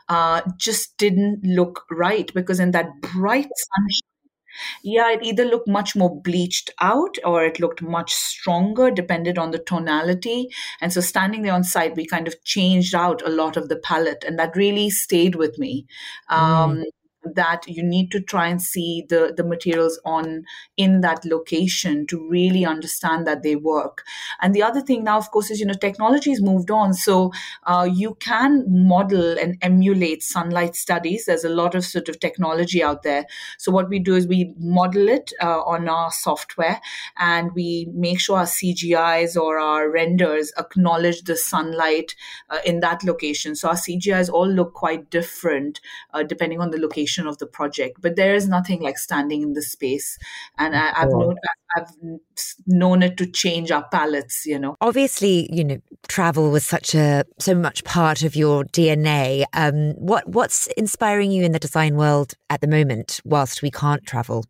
uh, 0.09 0.41
just 0.57 0.97
didn't 0.97 1.39
look 1.45 1.85
right 1.89 2.29
because 2.33 2.59
in 2.59 2.71
that 2.71 2.87
bright 2.99 3.47
sunshine 3.55 4.12
yeah 4.83 5.11
it 5.11 5.23
either 5.23 5.45
looked 5.45 5.67
much 5.67 5.95
more 5.95 6.21
bleached 6.21 6.69
out 6.81 7.17
or 7.23 7.43
it 7.43 7.59
looked 7.59 7.81
much 7.81 8.13
stronger 8.13 8.91
depended 8.91 9.37
on 9.37 9.51
the 9.51 9.59
tonality. 9.59 10.49
And 10.81 10.91
so 10.93 11.01
standing 11.01 11.41
there 11.43 11.53
on 11.53 11.63
site 11.63 11.95
we 11.95 12.05
kind 12.05 12.27
of 12.27 12.43
changed 12.43 12.95
out 12.95 13.21
a 13.25 13.29
lot 13.29 13.57
of 13.57 13.69
the 13.69 13.77
palette 13.77 14.23
and 14.25 14.37
that 14.39 14.55
really 14.55 14.89
stayed 14.89 15.35
with 15.35 15.57
me. 15.57 15.85
Um, 16.29 16.77
mm 16.77 16.83
that 17.25 17.67
you 17.67 17.83
need 17.83 18.11
to 18.11 18.19
try 18.19 18.47
and 18.47 18.61
see 18.61 19.05
the 19.09 19.33
the 19.35 19.43
materials 19.43 19.99
on 20.05 20.43
in 20.77 21.01
that 21.01 21.23
location 21.25 22.05
to 22.07 22.27
really 22.29 22.65
understand 22.65 23.25
that 23.27 23.43
they 23.43 23.55
work. 23.55 24.03
And 24.41 24.53
the 24.53 24.63
other 24.63 24.81
thing 24.81 25.03
now 25.03 25.17
of 25.17 25.31
course 25.31 25.51
is 25.51 25.59
you 25.59 25.65
know 25.65 25.73
technology 25.73 26.31
has 26.31 26.41
moved 26.41 26.71
on. 26.71 26.93
So 26.93 27.31
uh, 27.63 27.87
you 27.91 28.15
can 28.19 28.65
model 28.67 29.37
and 29.37 29.57
emulate 29.61 30.23
sunlight 30.23 30.75
studies. 30.75 31.25
There's 31.25 31.43
a 31.43 31.49
lot 31.49 31.75
of 31.75 31.85
sort 31.85 32.09
of 32.09 32.19
technology 32.19 32.83
out 32.83 33.03
there. 33.03 33.25
So 33.57 33.71
what 33.71 33.89
we 33.89 33.99
do 33.99 34.15
is 34.15 34.27
we 34.27 34.53
model 34.57 35.07
it 35.09 35.31
uh, 35.41 35.61
on 35.61 35.87
our 35.87 36.11
software 36.11 36.81
and 37.17 37.51
we 37.53 37.87
make 37.93 38.19
sure 38.19 38.37
our 38.37 38.45
cgis 38.45 39.35
or 39.39 39.59
our 39.59 39.89
renders 39.89 40.51
acknowledge 40.57 41.23
the 41.23 41.35
sunlight 41.35 42.15
uh, 42.49 42.59
in 42.65 42.79
that 42.81 43.03
location. 43.03 43.55
So 43.55 43.69
our 43.69 43.75
cgis 43.75 44.29
all 44.29 44.47
look 44.47 44.73
quite 44.73 45.09
different 45.09 45.79
uh, 46.13 46.23
depending 46.23 46.59
on 46.59 46.71
the 46.71 46.79
location 46.79 47.12
of 47.19 47.37
the 47.37 47.45
project. 47.45 47.97
But 48.01 48.15
there 48.15 48.35
is 48.35 48.47
nothing 48.47 48.81
like 48.81 48.97
standing 48.97 49.41
in 49.41 49.53
the 49.53 49.61
space, 49.61 50.17
and 50.57 50.75
I, 50.75 50.93
have 50.99 51.09
known 51.09 51.35
I've 51.75 51.89
known 52.67 53.03
it 53.03 53.17
to 53.17 53.25
change 53.25 53.71
our 53.71 53.87
palettes. 53.89 54.45
You 54.45 54.59
know, 54.59 54.75
obviously, 54.81 55.49
you 55.51 55.63
know, 55.63 55.77
travel 56.07 56.51
was 56.51 56.65
such 56.65 56.95
a 56.95 57.25
so 57.39 57.55
much 57.55 57.83
part 57.83 58.23
of 58.23 58.35
your 58.35 58.63
DNA. 58.65 59.45
Um, 59.53 59.93
what 59.93 60.27
what's 60.27 60.67
inspiring 60.77 61.31
you 61.31 61.43
in 61.43 61.51
the 61.51 61.59
design 61.59 61.95
world 61.95 62.33
at 62.49 62.61
the 62.61 62.67
moment, 62.67 63.21
whilst 63.23 63.61
we 63.61 63.71
can't 63.71 64.05
travel? 64.05 64.45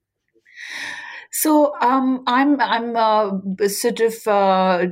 So 1.31 1.73
um, 1.81 2.23
I'm 2.27 2.59
I'm 2.61 2.95
uh, 2.95 3.67
sort 3.67 3.99
of 4.01 4.27
uh, 4.27 4.85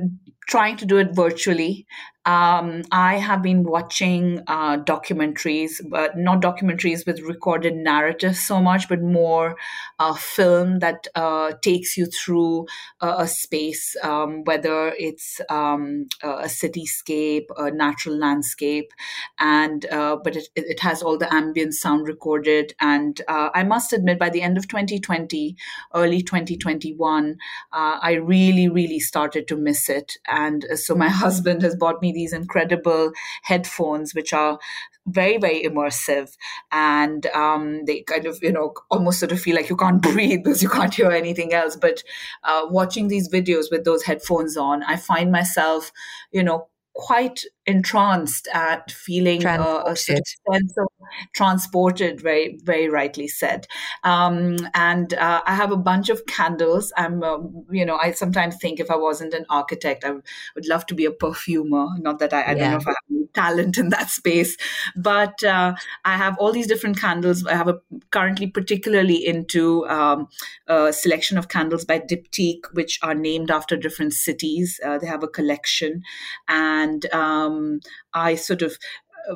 trying 0.52 0.76
to 0.76 0.84
do 0.84 0.98
it 0.98 1.14
virtually. 1.14 1.86
Um, 2.24 2.82
I 2.92 3.16
have 3.16 3.42
been 3.42 3.64
watching 3.64 4.42
uh, 4.46 4.76
documentaries, 4.76 5.80
but 5.88 6.16
not 6.16 6.40
documentaries 6.40 7.04
with 7.04 7.20
recorded 7.22 7.74
narrative 7.74 8.36
so 8.36 8.60
much, 8.60 8.88
but 8.88 9.02
more 9.02 9.56
uh, 9.98 10.14
film 10.14 10.78
that 10.78 11.08
uh, 11.16 11.52
takes 11.62 11.96
you 11.96 12.06
through 12.06 12.66
a, 13.00 13.26
space, 13.26 13.96
um, 14.04 14.44
whether 14.44 14.92
it's 14.98 15.40
um, 15.48 16.06
a 16.22 16.48
cityscape, 16.60 17.46
a 17.56 17.70
natural 17.72 18.16
landscape, 18.16 18.92
and 19.40 19.86
uh, 19.86 20.16
but 20.22 20.36
it, 20.36 20.48
it 20.54 20.80
has 20.80 21.02
all 21.02 21.18
the 21.18 21.32
ambient 21.34 21.74
sound 21.74 22.06
recorded. 22.06 22.72
And 22.80 23.20
uh, 23.26 23.50
I 23.52 23.64
must 23.64 23.92
admit, 23.92 24.20
by 24.20 24.30
the 24.30 24.42
end 24.42 24.56
of 24.58 24.68
2020, 24.68 25.56
early 25.94 26.22
2021, 26.22 27.36
uh, 27.72 27.98
I 28.00 28.12
really, 28.12 28.68
really 28.68 29.00
started 29.00 29.48
to 29.48 29.56
miss 29.56 29.88
it 29.88 30.18
And 30.26 30.41
so 30.74 30.94
my 30.94 31.08
husband 31.08 31.62
has 31.62 31.76
bought 31.76 32.02
me 32.02 32.12
these 32.12 32.32
incredible 32.32 33.12
headphones, 33.42 34.14
which 34.14 34.32
are 34.32 34.58
very 35.06 35.38
very 35.38 35.62
immersive. 35.64 36.36
And 36.70 37.26
um, 37.34 37.84
they 37.86 38.02
kind 38.02 38.26
of 38.26 38.38
you 38.42 38.52
know 38.52 38.74
almost 38.90 39.18
sort 39.20 39.32
of 39.32 39.40
feel 39.40 39.56
like 39.56 39.68
you 39.68 39.76
can't 39.76 40.02
breathe 40.10 40.44
because 40.44 40.62
you 40.62 40.68
can't 40.68 40.94
hear 40.94 41.10
anything 41.10 41.52
else. 41.52 41.76
But 41.76 42.02
uh, 42.44 42.66
watching 42.70 43.08
these 43.08 43.28
videos 43.28 43.70
with 43.70 43.84
those 43.84 44.02
headphones 44.02 44.56
on 44.56 44.82
i 44.84 44.96
find 44.96 45.30
myself 45.30 45.92
you 46.30 46.42
know 46.42 46.68
quite 46.94 47.44
entranced 47.66 48.48
at 48.52 48.90
feeling 48.90 49.44
a, 49.46 49.82
a 49.86 49.96
sort 49.96 50.18
of 50.18 50.26
sense 50.52 50.74
of 50.76 50.88
transported 51.34 52.20
very 52.20 52.58
very 52.62 52.88
rightly 52.88 53.28
said. 53.28 53.66
Um, 54.04 54.56
and 54.74 55.14
uh, 55.14 55.42
i 55.46 55.54
have 55.54 55.72
a 55.72 55.76
bunch 55.76 56.08
of 56.08 56.26
candles. 56.26 56.92
I'm 56.96 57.22
uh, 57.22 57.38
you 57.70 57.84
know 57.84 57.96
i 57.96 58.10
sometimes 58.12 58.56
think 58.56 58.80
if 58.80 58.90
i 58.90 58.96
wasn't 58.96 59.34
an 59.34 59.46
architect 59.48 60.04
i 60.04 60.12
would 60.54 60.66
love 60.66 60.86
to 60.86 60.94
be 60.94 61.04
a 61.04 61.10
perfumer. 61.10 61.86
Not 61.98 62.18
that 62.18 62.32
i, 62.32 62.42
I 62.42 62.52
yeah. 62.52 62.54
don't 62.54 62.70
know 62.72 62.76
if 62.78 62.86
i 62.86 62.90
have 62.90 62.96
any 63.10 63.21
talent 63.34 63.78
in 63.78 63.88
that 63.90 64.10
space. 64.10 64.56
But 64.96 65.42
uh, 65.44 65.74
i 66.04 66.16
have 66.16 66.36
all 66.38 66.52
these 66.52 66.66
different 66.66 66.98
candles. 66.98 67.44
I 67.46 67.54
have 67.54 67.68
a 67.68 67.78
currently 68.10 68.46
particularly 68.46 69.24
into 69.26 69.86
um, 69.88 70.28
a 70.66 70.92
selection 70.92 71.38
of 71.38 71.48
candles 71.48 71.84
by 71.84 72.00
diptyque 72.00 72.72
which 72.72 72.98
are 73.02 73.14
named 73.14 73.50
after 73.50 73.76
different 73.76 74.12
cities. 74.12 74.80
Uh, 74.84 74.98
they 74.98 75.06
have 75.06 75.22
a 75.22 75.28
collection. 75.28 76.02
And 76.48 77.06
um, 77.14 77.80
I 78.14 78.34
sort 78.34 78.62
of 78.62 78.76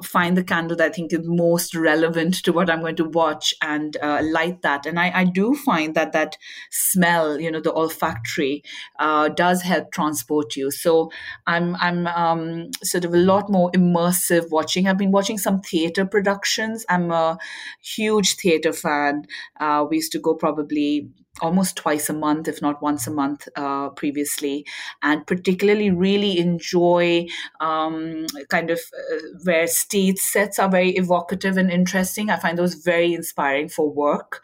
find 0.02 0.36
the 0.36 0.44
candle 0.44 0.76
that 0.76 0.90
I 0.90 0.92
think 0.92 1.12
is 1.12 1.20
most 1.24 1.74
relevant 1.74 2.34
to 2.44 2.52
what 2.52 2.70
I'm 2.70 2.80
going 2.80 2.96
to 2.96 3.04
watch 3.04 3.54
and 3.62 3.96
uh, 4.02 4.20
light 4.22 4.62
that. 4.62 4.86
And 4.86 4.98
I, 4.98 5.10
I, 5.14 5.24
do 5.24 5.54
find 5.54 5.94
that 5.94 6.12
that 6.12 6.36
smell, 6.70 7.40
you 7.40 7.50
know, 7.50 7.60
the 7.60 7.72
olfactory, 7.72 8.62
uh, 8.98 9.28
does 9.28 9.62
help 9.62 9.92
transport 9.92 10.56
you. 10.56 10.70
So 10.70 11.10
I'm 11.46 11.76
I'm 11.76 12.06
um, 12.06 12.70
sort 12.82 13.04
of 13.04 13.14
a 13.14 13.18
lot 13.18 13.50
more 13.50 13.70
immersive 13.72 14.50
watching. 14.50 14.88
I've 14.88 14.98
been 14.98 15.12
watching 15.12 15.38
some 15.38 15.60
theater 15.60 16.04
productions. 16.04 16.84
I'm 16.88 17.10
a 17.10 17.38
huge 17.82 18.36
theater 18.36 18.72
fan. 18.72 19.26
Uh, 19.58 19.84
we 19.88 19.96
used 19.96 20.12
to 20.12 20.18
go 20.18 20.34
probably 20.34 21.08
almost 21.40 21.76
twice 21.76 22.08
a 22.08 22.12
month, 22.12 22.48
if 22.48 22.62
not 22.62 22.82
once 22.82 23.06
a 23.06 23.10
month 23.10 23.48
uh, 23.56 23.90
previously, 23.90 24.66
and 25.02 25.26
particularly 25.26 25.90
really 25.90 26.38
enjoy 26.38 27.26
um, 27.60 28.26
kind 28.48 28.70
of 28.70 28.80
uh, 29.12 29.16
where 29.44 29.66
stage 29.66 30.18
sets 30.18 30.58
are 30.58 30.70
very 30.70 30.90
evocative 30.90 31.56
and 31.56 31.70
interesting. 31.70 32.30
I 32.30 32.38
find 32.38 32.58
those 32.58 32.74
very 32.74 33.14
inspiring 33.14 33.68
for 33.68 33.90
work. 33.90 34.40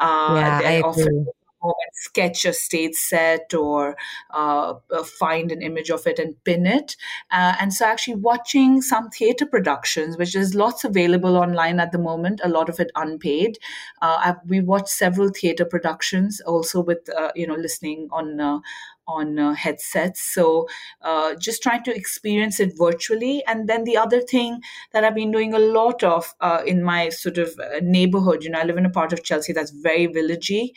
Uh, 0.00 0.34
yeah, 0.34 0.60
I 0.64 0.72
agree 0.72 1.26
and 1.68 1.94
sketch 1.94 2.44
a 2.44 2.52
stage 2.52 2.94
set 2.94 3.52
or 3.54 3.96
uh, 4.30 4.74
find 5.18 5.52
an 5.52 5.62
image 5.62 5.90
of 5.90 6.06
it 6.06 6.18
and 6.18 6.42
pin 6.44 6.66
it. 6.66 6.96
Uh, 7.30 7.54
and 7.60 7.72
so, 7.72 7.86
actually, 7.86 8.16
watching 8.16 8.82
some 8.82 9.10
theater 9.10 9.46
productions, 9.46 10.16
which 10.16 10.34
is 10.34 10.54
lots 10.54 10.84
available 10.84 11.36
online 11.36 11.80
at 11.80 11.92
the 11.92 11.98
moment, 11.98 12.40
a 12.44 12.48
lot 12.48 12.68
of 12.68 12.80
it 12.80 12.90
unpaid. 12.94 13.58
Uh, 14.02 14.34
we 14.46 14.60
watched 14.60 14.88
several 14.88 15.28
theater 15.28 15.64
productions 15.64 16.40
also 16.40 16.80
with, 16.80 17.08
uh, 17.16 17.32
you 17.34 17.46
know, 17.46 17.54
listening 17.54 18.08
on 18.10 18.40
uh, 18.40 18.58
on 19.06 19.38
uh, 19.38 19.54
headsets. 19.54 20.20
So 20.20 20.66
uh, 21.02 21.34
just 21.36 21.62
trying 21.62 21.84
to 21.84 21.94
experience 21.94 22.60
it 22.60 22.72
virtually. 22.76 23.42
And 23.46 23.68
then 23.68 23.84
the 23.84 23.96
other 23.96 24.20
thing 24.20 24.60
that 24.92 25.04
I've 25.04 25.14
been 25.14 25.30
doing 25.30 25.54
a 25.54 25.58
lot 25.58 26.02
of 26.02 26.34
uh, 26.40 26.62
in 26.66 26.82
my 26.82 27.10
sort 27.10 27.38
of 27.38 27.50
uh, 27.58 27.80
neighborhood, 27.82 28.42
you 28.42 28.50
know, 28.50 28.58
I 28.58 28.64
live 28.64 28.76
in 28.76 28.86
a 28.86 28.90
part 28.90 29.12
of 29.12 29.22
Chelsea 29.22 29.52
that's 29.52 29.70
very 29.70 30.08
villagey, 30.08 30.70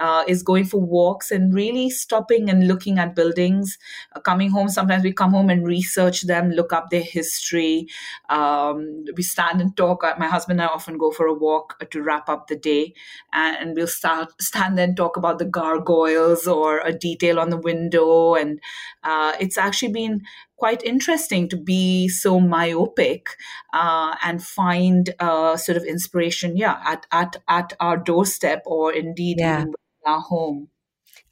uh, 0.00 0.24
is 0.26 0.42
going 0.42 0.64
for 0.64 0.80
walks 0.80 1.30
and 1.30 1.54
really 1.54 1.88
stopping 1.90 2.50
and 2.50 2.66
looking 2.66 2.98
at 2.98 3.14
buildings. 3.14 3.78
Uh, 4.14 4.20
coming 4.20 4.50
home, 4.50 4.68
sometimes 4.68 5.04
we 5.04 5.12
come 5.12 5.30
home 5.30 5.48
and 5.48 5.64
research 5.64 6.22
them, 6.22 6.50
look 6.50 6.72
up 6.72 6.90
their 6.90 7.02
history. 7.02 7.86
Um, 8.28 9.04
we 9.16 9.22
stand 9.22 9.60
and 9.60 9.76
talk. 9.76 10.04
My 10.18 10.26
husband 10.26 10.60
and 10.60 10.68
I 10.68 10.72
often 10.72 10.98
go 10.98 11.12
for 11.12 11.26
a 11.26 11.34
walk 11.34 11.78
to 11.90 12.02
wrap 12.02 12.28
up 12.28 12.48
the 12.48 12.56
day, 12.56 12.94
and 13.32 13.76
we'll 13.76 13.86
start 13.86 14.32
stand 14.42 14.78
and 14.80 14.96
talk 14.96 15.16
about 15.16 15.38
the 15.38 15.44
gargoyles 15.44 16.46
or 16.46 16.80
a 16.80 16.92
detail 16.92 17.38
on 17.38 17.50
the 17.50 17.56
window 17.56 17.75
window. 17.76 18.34
And 18.34 18.60
uh, 19.02 19.32
it's 19.40 19.58
actually 19.58 19.92
been 19.92 20.22
quite 20.56 20.82
interesting 20.82 21.48
to 21.48 21.56
be 21.56 22.08
so 22.08 22.40
myopic 22.40 23.28
uh, 23.72 24.16
and 24.22 24.42
find 24.42 25.14
uh, 25.20 25.56
sort 25.56 25.76
of 25.76 25.84
inspiration, 25.84 26.56
yeah, 26.56 26.80
at, 26.84 27.06
at, 27.12 27.36
at 27.48 27.72
our 27.80 27.96
doorstep 27.96 28.62
or 28.66 28.92
indeed 28.92 29.36
yeah. 29.38 29.62
in 29.62 29.74
our 30.06 30.20
home. 30.20 30.68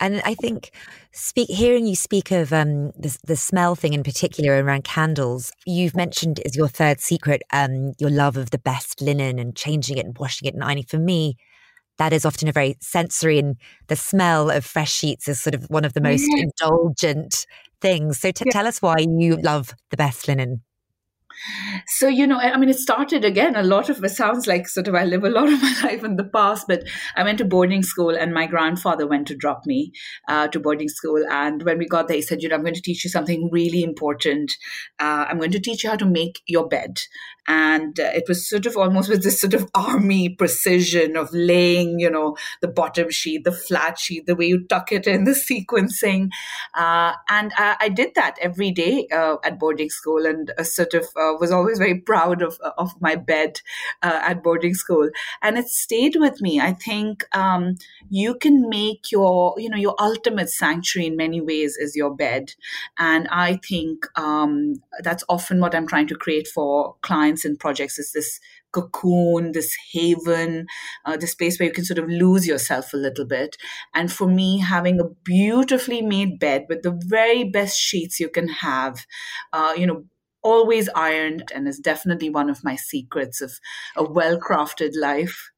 And 0.01 0.21
I 0.25 0.35
think 0.35 0.73
speak 1.13 1.49
hearing 1.49 1.87
you 1.87 1.95
speak 1.95 2.33
of 2.33 2.53
um, 2.53 2.91
the, 2.99 3.17
the 3.25 3.37
smell 3.37 3.77
thing 3.77 3.93
in 3.93 4.03
particular 4.03 4.63
around 4.63 4.85
candles, 4.85 5.53
you've 5.67 5.97
mentioned 5.97 6.41
is 6.45 6.57
your 6.57 6.69
third 6.69 7.01
secret, 7.01 7.43
um, 7.53 7.93
your 7.99 8.11
love 8.11 8.37
of 8.37 8.51
the 8.51 8.59
best 8.59 9.01
linen 9.01 9.39
and 9.39 9.55
changing 9.57 9.97
it 9.97 10.05
and 10.05 10.19
washing 10.19 10.49
it 10.49 10.55
and 10.55 10.65
ironing. 10.65 10.85
For 10.85 10.99
me, 10.99 11.37
that 11.99 12.13
is 12.13 12.25
often 12.25 12.49
a 12.49 12.53
very 12.53 12.77
sensory 12.81 13.39
and 13.39 13.57
the 13.89 13.97
smell 13.97 14.51
of 14.51 14.65
fresh 14.65 14.93
sheets 14.93 15.29
is 15.29 15.41
sort 15.41 15.55
of 15.55 15.65
one 15.71 15.85
of 15.85 15.93
the 15.93 16.01
most 16.01 16.25
yeah. 16.29 16.45
indulgent 16.45 17.47
things. 17.81 18.19
So 18.19 18.31
t- 18.31 18.45
yeah. 18.47 18.53
tell 18.53 18.67
us 18.67 18.83
why 18.83 18.97
you 18.99 19.37
love 19.37 19.75
the 19.91 19.97
best 19.97 20.29
linen. 20.29 20.63
So, 21.87 22.09
you 22.09 22.27
know, 22.27 22.39
I 22.39 22.57
mean, 22.57 22.69
it 22.69 22.79
started 22.79 23.25
again. 23.25 23.57
A 23.57 23.63
lot 23.63 23.89
of 23.89 24.03
it 24.03 24.11
sounds 24.11 24.47
like 24.47 24.69
sort 24.69 24.89
of 24.89 24.95
I 24.95 25.05
live 25.05 25.25
a 25.25 25.31
lot 25.31 25.53
of 25.53 25.61
my 25.63 25.75
life 25.83 26.05
in 26.05 26.17
the 26.17 26.25
past, 26.25 26.67
but 26.69 26.85
I 27.17 27.23
went 27.23 27.39
to 27.39 27.45
boarding 27.45 27.83
school 27.83 28.17
and 28.17 28.33
my 28.33 28.47
grandfather 28.47 29.07
went 29.07 29.27
to 29.29 29.37
drop 29.37 29.67
me 29.67 29.93
uh, 30.29 30.49
to 30.49 30.61
boarding 30.61 30.89
school. 30.89 31.25
And 31.31 31.63
when 31.63 31.79
we 31.79 31.87
got 31.87 32.09
there, 32.09 32.17
he 32.17 32.23
said, 32.23 32.43
You 32.43 32.49
know, 32.49 32.57
I'm 32.57 32.63
going 32.63 32.75
to 32.75 32.83
teach 32.83 33.05
you 33.05 33.11
something 33.11 33.51
really 33.53 33.83
important. 33.83 34.57
Uh, 34.99 35.27
I'm 35.29 35.39
going 35.39 35.53
to 35.53 35.61
teach 35.61 35.85
you 35.85 35.91
how 35.91 35.97
to 35.97 36.07
make 36.07 36.41
your 36.47 36.69
bed 36.69 37.01
and 37.47 37.99
uh, 38.01 38.11
it 38.15 38.25
was 38.29 38.49
sort 38.49 38.67
of 38.67 38.77
almost 38.77 39.09
with 39.09 39.23
this 39.23 39.41
sort 39.41 39.55
of 39.55 39.69
army 39.75 40.29
precision 40.29 41.17
of 41.17 41.29
laying 41.33 41.99
you 41.99 42.11
know 42.11 42.37
the 42.61 42.69
bottom 42.69 43.11
sheet 43.11 43.45
the 43.45 43.53
flat 43.53 43.99
sheet 43.99 44.27
the 44.27 44.35
way 44.35 44.47
you 44.47 44.65
tuck 44.67 44.93
it 44.93 45.07
in 45.07 45.25
the 45.25 45.33
sequencing. 45.33 46.31
Uh, 46.75 47.13
and 47.29 47.53
I, 47.57 47.77
I, 47.81 47.89
did 47.89 48.15
that 48.15 48.37
every 48.41 48.71
day 48.71 49.07
uh, 49.13 49.37
at 49.45 49.59
boarding 49.59 49.91
school 49.91 50.27
and 50.27 50.53
uh, 50.59 50.65
sort 50.65 50.95
of 50.95 51.05
uh, 51.17 51.35
was 51.39 51.51
always 51.51 51.79
very 51.79 52.01
proud 52.01 52.43
of, 52.43 52.59
uh, 52.65 52.73
of 52.79 52.91
my 53.01 53.15
bed 53.15 53.61
at 54.03 54.43
boarding 54.43 54.75
school. 54.75 55.09
And 55.43 55.59
it 55.59 55.69
stayed 55.69 56.17
with 56.17 56.41
me. 56.41 56.61
I 56.61 56.73
think 56.73 57.25
um, 57.35 57.77
you 58.11 58.35
can 58.35 58.69
make 58.69 59.13
your 59.13 59.55
you 59.59 59.69
know 59.69 59.77
your 59.77 59.95
ultimate 59.99 60.51
sanctuary 60.51 61.07
in 61.07 61.17
many 61.17 61.41
ways 61.41 61.77
is 61.77 61.97
your 61.97 62.15
bed. 62.15 62.55
And 62.99 63.29
i 63.31 63.57
think 63.69 64.07
um, 64.17 64.75
that's 65.03 65.25
often 65.29 65.61
what 65.61 65.75
i'm 65.75 65.87
trying 65.87 66.07
to 66.07 66.15
create 66.15 66.49
for 66.49 66.95
clients 67.03 67.34
clients 67.35 67.45
and 67.45 67.59
projects 67.59 67.99
is 67.99 68.13
this 68.13 68.41
cocoon, 68.73 69.53
this 69.53 69.75
haven, 69.93 70.67
uh, 71.05 71.17
this 71.17 71.35
place 71.35 71.59
where 71.59 71.69
you 71.69 71.73
can 71.73 71.85
sort 71.85 71.99
of 71.99 72.09
lose 72.09 72.47
yourself 72.47 72.93
a 72.93 72.97
little 72.97 73.27
bit. 73.27 73.57
And 73.95 74.13
for 74.13 74.27
me, 74.29 74.59
having 74.59 75.01
a 75.01 75.09
beautifully 75.25 76.03
made 76.03 76.39
bed 76.39 76.67
with 76.69 76.83
the 76.83 76.99
very 77.07 77.45
best 77.45 77.79
sheets 77.79 78.21
you 78.21 78.29
can 78.29 78.49
have, 78.49 79.07
uh, 79.53 79.75
you 79.77 79.87
know, 79.87 80.05
always 80.43 80.91
ironed, 80.95 81.51
and 81.55 81.67
is 81.67 81.79
definitely 81.79 82.29
one 82.29 82.51
of 82.51 82.63
my 82.63 82.77
secrets 82.77 83.41
of 83.41 83.53
a 83.97 84.05
well 84.05 84.39
crafted 84.39 84.91
life. 84.95 85.51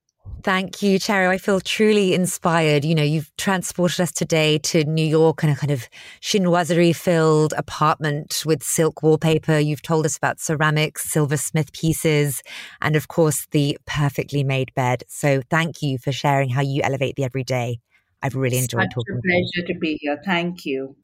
Thank 0.42 0.80
you, 0.80 1.00
Charu. 1.00 1.28
I 1.28 1.38
feel 1.38 1.58
truly 1.58 2.14
inspired. 2.14 2.84
You 2.84 2.94
know, 2.94 3.02
you've 3.02 3.32
transported 3.36 4.00
us 4.00 4.12
today 4.12 4.58
to 4.58 4.84
New 4.84 5.04
York 5.04 5.42
in 5.42 5.50
a 5.50 5.56
kind 5.56 5.72
of 5.72 5.88
chinoiserie 6.22 6.94
filled 6.94 7.52
apartment 7.58 8.44
with 8.46 8.62
silk 8.62 9.02
wallpaper. 9.02 9.58
You've 9.58 9.82
told 9.82 10.06
us 10.06 10.16
about 10.16 10.38
ceramics, 10.38 11.10
silversmith 11.10 11.72
pieces, 11.72 12.42
and 12.80 12.94
of 12.94 13.08
course, 13.08 13.48
the 13.50 13.76
perfectly 13.86 14.44
made 14.44 14.72
bed. 14.74 15.02
So 15.08 15.42
thank 15.50 15.82
you 15.82 15.98
for 15.98 16.12
sharing 16.12 16.50
how 16.50 16.62
you 16.62 16.80
elevate 16.84 17.16
the 17.16 17.24
everyday. 17.24 17.80
I've 18.22 18.36
really 18.36 18.58
enjoyed 18.58 18.82
Such 18.82 18.94
talking. 18.94 19.20
It's 19.24 19.56
a 19.56 19.62
pleasure 19.62 19.74
to 19.74 19.78
be 19.80 19.98
here. 20.00 20.22
Thank 20.24 20.64
you. 20.64 20.94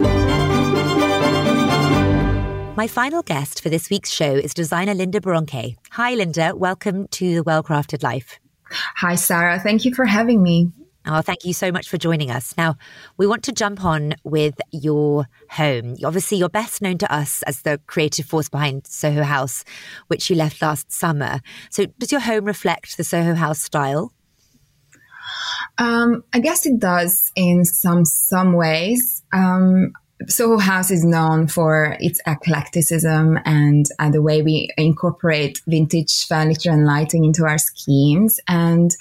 My 2.75 2.87
final 2.87 3.23
guest 3.23 3.61
for 3.61 3.69
this 3.69 3.91
week's 3.91 4.11
show 4.11 4.35
is 4.35 4.55
designer 4.55 4.95
Linda 4.95 5.21
Boronkay. 5.21 5.77
Hi, 5.91 6.15
Linda. 6.15 6.55
Welcome 6.57 7.07
to 7.09 7.35
the 7.35 7.43
Well 7.43 7.63
Crafted 7.63 8.03
Life. 8.03 8.39
Hi, 8.97 9.15
Sarah. 9.15 9.59
Thank 9.59 9.85
you 9.85 9.95
for 9.95 10.05
having 10.05 10.43
me. 10.43 10.73
Oh, 11.05 11.21
thank 11.21 11.45
you 11.45 11.53
so 11.53 11.73
much 11.73 11.89
for 11.89 11.99
joining 11.99 12.31
us. 12.31 12.55
Now, 12.57 12.77
we 13.17 13.27
want 13.27 13.43
to 13.45 13.53
jump 13.53 13.85
on 13.85 14.15
with 14.23 14.55
your 14.71 15.27
home. 15.51 15.97
Obviously, 16.05 16.39
you're 16.39 16.49
best 16.49 16.81
known 16.81 16.97
to 16.99 17.13
us 17.13 17.43
as 17.43 17.63
the 17.63 17.81
creative 17.89 18.27
force 18.27 18.49
behind 18.49 18.87
Soho 18.87 19.25
House, 19.25 19.65
which 20.07 20.31
you 20.31 20.37
left 20.37 20.63
last 20.63 20.93
summer. 20.93 21.41
So, 21.71 21.87
does 21.99 22.13
your 22.13 22.21
home 22.21 22.45
reflect 22.45 22.97
the 22.97 23.05
Soho 23.05 23.35
House 23.35 23.61
style? 23.61 24.13
Um, 25.79 26.23
I 26.33 26.39
guess 26.39 26.67
it 26.67 26.79
does 26.79 27.33
in 27.35 27.65
some 27.65 28.05
some 28.05 28.53
ways. 28.53 29.25
Um, 29.33 29.93
Soho 30.29 30.59
House 30.59 30.91
is 30.91 31.05
known 31.05 31.47
for 31.47 31.97
its 32.01 32.21
eclecticism 32.27 33.39
and 33.45 33.87
uh, 33.99 34.11
the 34.11 34.23
way 34.23 34.43
we 34.43 34.71
incorporate 34.77 35.61
vintage 35.67 36.27
furniture 36.27 36.71
and 36.71 36.87
lighting 36.87 37.25
into 37.25 37.45
our 37.45 37.59
schemes. 37.59 38.41
And 38.49 38.95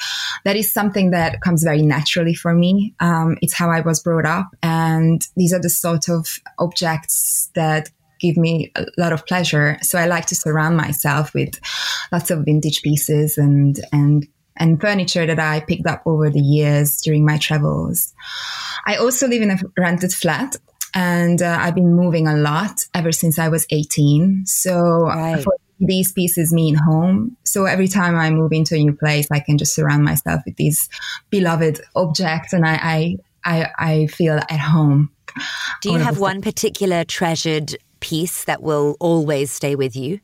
that 0.46 0.56
is 0.56 0.72
something 0.72 1.12
that 1.12 1.42
comes 1.42 1.64
very 1.64 1.82
naturally 1.82 2.34
for 2.34 2.54
me. 2.54 2.94
Um, 3.00 3.38
it's 3.42 3.54
how 3.54 3.70
I 3.70 3.82
was 3.82 4.02
brought 4.02 4.26
up. 4.26 4.50
And 4.64 5.26
these 5.36 5.54
are 5.54 5.62
the 5.62 5.70
sort 5.70 6.10
of 6.10 6.28
objects 6.60 7.50
that 7.56 7.90
give 8.20 8.38
me 8.38 8.72
a 8.76 8.86
lot 8.98 9.14
of 9.14 9.26
pleasure. 9.26 9.78
So 9.82 9.98
I 9.98 10.06
like 10.06 10.28
to 10.28 10.36
surround 10.36 10.78
myself 10.78 11.34
with 11.34 11.60
lots 12.12 12.32
of 12.32 12.46
vintage 12.46 12.82
pieces 12.82 13.38
and, 13.38 13.80
and 13.92 14.28
and 14.58 14.80
furniture 14.80 15.26
that 15.26 15.40
I 15.40 15.62
picked 15.62 15.88
up 15.88 16.04
over 16.06 16.30
the 16.30 16.42
years 16.42 17.02
during 17.02 17.26
my 17.26 17.38
travels. 17.38 18.14
I 18.86 18.96
also 18.98 19.28
live 19.28 19.42
in 19.42 19.50
a 19.50 19.58
rented 19.78 20.14
flat 20.14 20.56
and 20.94 21.42
uh, 21.42 21.58
I've 21.60 21.76
been 21.76 21.94
moving 21.94 22.28
a 22.28 22.36
lot 22.36 22.86
ever 22.94 23.12
since 23.12 23.40
I 23.40 23.48
was 23.48 23.66
18. 23.70 24.44
So 24.46 25.08
right. 25.08 25.44
these 25.80 26.12
pieces 26.12 26.54
mean 26.54 26.76
home. 26.76 27.38
So 27.44 27.66
every 27.66 27.88
time 27.88 28.16
I 28.16 28.30
move 28.30 28.52
into 28.52 28.76
a 28.76 28.80
new 28.80 28.94
place, 28.94 29.28
I 29.32 29.40
can 29.40 29.58
just 29.58 29.74
surround 29.74 30.04
myself 30.04 30.42
with 30.46 30.58
these 30.58 30.90
beloved 31.30 31.82
objects 31.96 32.54
and 32.54 32.66
I, 32.66 32.76
I, 32.82 33.18
I, 33.46 33.68
I 33.78 34.08
feel 34.08 34.38
at 34.38 34.60
home. 34.60 35.12
Do 35.82 35.92
you 35.92 36.00
have 36.00 36.20
one 36.20 36.42
particular 36.42 37.06
treasured 37.06 37.78
piece 38.02 38.44
that 38.46 38.62
will 38.62 38.98
always 39.00 39.52
stay 39.52 39.76
with 39.76 39.96
you? 39.96 40.20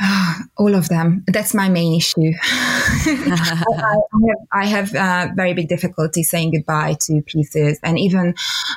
all 0.56 0.74
of 0.74 0.88
them. 0.88 1.24
That's 1.26 1.54
my 1.54 1.68
main 1.68 1.94
issue. 1.94 2.32
I, 2.42 3.62
have, 4.26 4.38
I 4.52 4.66
have 4.66 4.94
uh, 4.94 5.28
very 5.34 5.54
big 5.54 5.68
difficulty 5.68 6.22
saying 6.22 6.52
goodbye 6.52 6.96
to 7.02 7.22
pieces. 7.22 7.78
And 7.82 7.98
even 7.98 8.34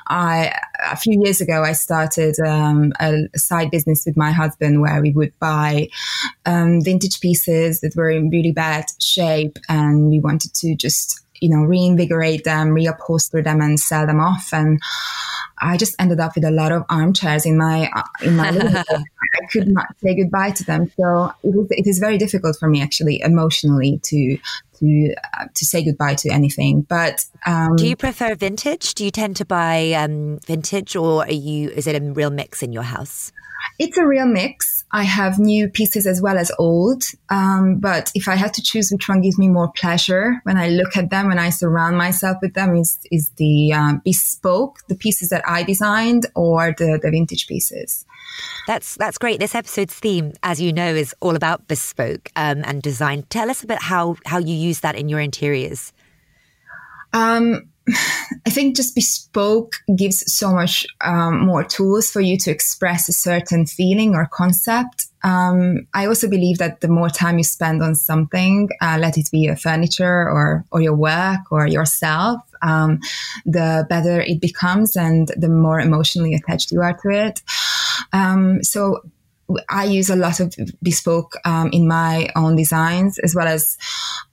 I, 0.07 0.53
a 0.83 0.97
few 0.97 1.21
years 1.23 1.41
ago, 1.41 1.63
I 1.63 1.73
started 1.73 2.35
um, 2.39 2.93
a 2.99 3.27
side 3.35 3.71
business 3.71 4.03
with 4.05 4.17
my 4.17 4.31
husband 4.31 4.81
where 4.81 5.01
we 5.01 5.11
would 5.11 5.37
buy 5.39 5.89
um, 6.45 6.81
vintage 6.81 7.19
pieces 7.19 7.81
that 7.81 7.95
were 7.95 8.09
in 8.09 8.29
really 8.29 8.51
bad 8.51 8.85
shape. 8.99 9.57
And 9.69 10.09
we 10.09 10.19
wanted 10.19 10.53
to 10.55 10.75
just, 10.75 11.21
you 11.39 11.49
know, 11.49 11.63
reinvigorate 11.63 12.43
them, 12.43 12.69
reupholster 12.69 13.43
them 13.43 13.61
and 13.61 13.79
sell 13.79 14.07
them 14.07 14.19
off. 14.19 14.49
And 14.53 14.79
I 15.61 15.77
just 15.77 15.95
ended 15.99 16.19
up 16.19 16.35
with 16.35 16.43
a 16.43 16.51
lot 16.51 16.71
of 16.71 16.83
armchairs 16.89 17.45
in 17.45 17.57
my 17.57 17.89
uh, 17.95 18.03
in 18.23 18.35
my 18.35 18.51
living 18.51 18.73
room. 18.73 18.83
I 19.41 19.45
could 19.51 19.67
not 19.67 19.85
say 20.03 20.15
goodbye 20.15 20.51
to 20.51 20.63
them, 20.65 20.91
so 20.99 21.31
it 21.43 21.55
is, 21.55 21.67
it 21.69 21.87
is 21.87 21.99
very 21.99 22.17
difficult 22.17 22.57
for 22.59 22.67
me 22.67 22.81
actually 22.81 23.21
emotionally 23.21 23.99
to 24.03 24.37
to 24.79 25.15
uh, 25.37 25.45
to 25.53 25.65
say 25.65 25.85
goodbye 25.85 26.15
to 26.15 26.29
anything. 26.29 26.81
But 26.81 27.25
um, 27.45 27.75
do 27.77 27.87
you 27.87 27.95
prefer 27.95 28.35
vintage? 28.35 28.93
Do 28.95 29.05
you 29.05 29.11
tend 29.11 29.37
to 29.37 29.45
buy 29.45 29.93
um, 29.93 30.39
vintage, 30.45 30.95
or 30.95 31.23
are 31.23 31.31
you? 31.31 31.69
Is 31.69 31.87
it 31.87 31.95
a 31.95 32.11
real 32.11 32.31
mix 32.31 32.61
in 32.61 32.73
your 32.73 32.83
house? 32.83 33.31
It's 33.79 33.97
a 33.97 34.05
real 34.05 34.25
mix. 34.25 34.80
I 34.93 35.03
have 35.03 35.39
new 35.39 35.69
pieces 35.69 36.05
as 36.05 36.21
well 36.21 36.37
as 36.37 36.51
old. 36.59 37.03
Um, 37.29 37.77
but 37.79 38.11
if 38.13 38.27
I 38.27 38.35
had 38.35 38.53
to 38.55 38.61
choose 38.61 38.91
which 38.91 39.07
one 39.07 39.21
gives 39.21 39.37
me 39.37 39.47
more 39.47 39.71
pleasure 39.71 40.41
when 40.43 40.57
I 40.57 40.69
look 40.69 40.97
at 40.97 41.09
them, 41.09 41.27
when 41.27 41.39
I 41.39 41.49
surround 41.49 41.97
myself 41.97 42.37
with 42.41 42.53
them, 42.53 42.75
is 42.75 42.99
is 43.11 43.29
the 43.37 43.73
um, 43.73 44.01
bespoke, 44.03 44.79
the 44.89 44.95
pieces 44.95 45.29
that 45.29 45.43
I 45.47 45.63
designed, 45.63 46.25
or 46.35 46.75
the 46.77 46.99
the 47.01 47.09
vintage 47.09 47.47
pieces. 47.47 48.05
That's 48.67 48.95
that's 48.95 49.17
great. 49.17 49.39
This 49.39 49.55
episode's 49.55 49.93
theme, 49.93 50.33
as 50.43 50.59
you 50.59 50.73
know, 50.73 50.93
is 50.93 51.15
all 51.21 51.35
about 51.35 51.67
bespoke 51.67 52.29
um, 52.35 52.63
and 52.65 52.81
design. 52.81 53.23
Tell 53.29 53.49
us 53.49 53.63
a 53.63 53.67
bit 53.67 53.81
how 53.81 54.17
how 54.25 54.39
you 54.39 54.55
use 54.55 54.81
that 54.81 54.95
in 54.95 55.07
your 55.07 55.21
interiors. 55.21 55.93
Um, 57.13 57.70
I 58.45 58.49
think 58.49 58.75
just 58.75 58.95
bespoke 58.95 59.75
gives 59.95 60.23
so 60.31 60.51
much 60.51 60.85
um, 61.01 61.45
more 61.45 61.63
tools 61.63 62.11
for 62.11 62.21
you 62.21 62.37
to 62.39 62.51
express 62.51 63.07
a 63.09 63.13
certain 63.13 63.65
feeling 63.65 64.15
or 64.15 64.27
concept. 64.31 65.07
Um, 65.23 65.87
I 65.93 66.07
also 66.07 66.27
believe 66.27 66.57
that 66.57 66.81
the 66.81 66.87
more 66.87 67.09
time 67.09 67.37
you 67.37 67.43
spend 67.43 67.83
on 67.83 67.95
something, 67.95 68.69
uh, 68.81 68.97
let 68.99 69.17
it 69.17 69.29
be 69.31 69.39
your 69.39 69.55
furniture 69.55 70.29
or 70.29 70.65
or 70.71 70.81
your 70.81 70.95
work 70.95 71.51
or 71.51 71.67
yourself, 71.67 72.41
um, 72.61 72.99
the 73.45 73.85
better 73.89 74.21
it 74.21 74.41
becomes 74.41 74.95
and 74.95 75.29
the 75.37 75.49
more 75.49 75.79
emotionally 75.79 76.33
attached 76.33 76.71
you 76.71 76.81
are 76.81 76.97
to 77.03 77.09
it. 77.09 77.41
Um, 78.13 78.63
so 78.63 79.01
I 79.69 79.85
use 79.85 80.09
a 80.09 80.15
lot 80.15 80.39
of 80.39 80.55
bespoke 80.81 81.35
um, 81.45 81.69
in 81.71 81.87
my 81.87 82.29
own 82.35 82.55
designs, 82.55 83.19
as 83.19 83.35
well 83.35 83.47
as 83.47 83.77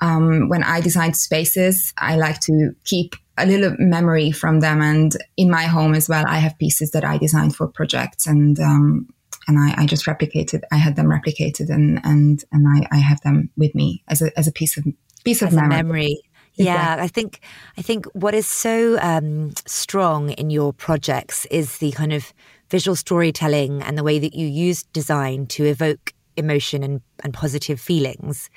um, 0.01 0.49
when 0.49 0.63
I 0.63 0.81
design 0.81 1.15
spaces, 1.15 1.93
I 1.99 2.17
like 2.17 2.41
to 2.43 2.75
keep 2.85 3.17
a 3.39 3.47
little 3.47 3.75
memory 3.79 4.31
from 4.31 4.61
them. 4.61 4.83
And 4.83 5.17
in 5.37 5.51
my 5.51 5.65
home 5.65 5.95
as 5.95 6.09
well, 6.09 6.25
I 6.27 6.39
have 6.39 6.59
pieces 6.59 6.91
that 6.93 7.05
I 7.05 7.19
designed 7.19 7.57
for 7.57 7.69
projects 7.69 8.27
and, 8.27 8.59
um, 8.61 9.09
and 9.47 9.59
I, 9.59 9.83
I, 9.83 9.87
just 9.87 10.07
replicated, 10.07 10.63
I 10.71 10.77
had 10.77 10.97
them 10.97 11.07
replicated 11.07 11.71
and, 11.71 12.01
and, 12.05 12.45
and 12.53 12.67
I, 12.69 12.87
I 12.95 12.99
have 12.99 13.21
them 13.23 13.51
with 13.57 13.75
me 13.75 14.03
as 14.09 14.21
a, 14.21 14.37
as 14.39 14.47
a 14.47 14.53
piece 14.53 14.77
of, 14.77 14.85
piece 15.25 15.43
as 15.43 15.49
of 15.49 15.55
memory. 15.55 15.77
memory. 15.77 16.23
Yeah, 16.57 16.97
I 16.99 17.07
think 17.07 17.41
I 17.77 17.83
think 17.83 18.07
what 18.15 18.35
is 18.35 18.47
so 18.47 18.99
um, 19.01 19.53
strong 19.65 20.31
in 20.31 20.51
your 20.51 20.73
projects 20.73 21.47
is 21.53 21.79
the 21.79 21.93
kind 21.93 22.13
of 22.13 22.33
visual 22.69 22.97
storytelling 22.97 23.81
and 23.83 23.97
the 23.97 24.03
way 24.03 24.19
that 24.19 24.35
you 24.35 24.49
use 24.49 24.83
design 24.83 25.47
to 25.47 25.65
evoke 25.65 26.13
emotion 26.37 26.83
and, 26.83 27.01
and 27.23 27.33
positive 27.33 27.81
feelings 27.81 28.51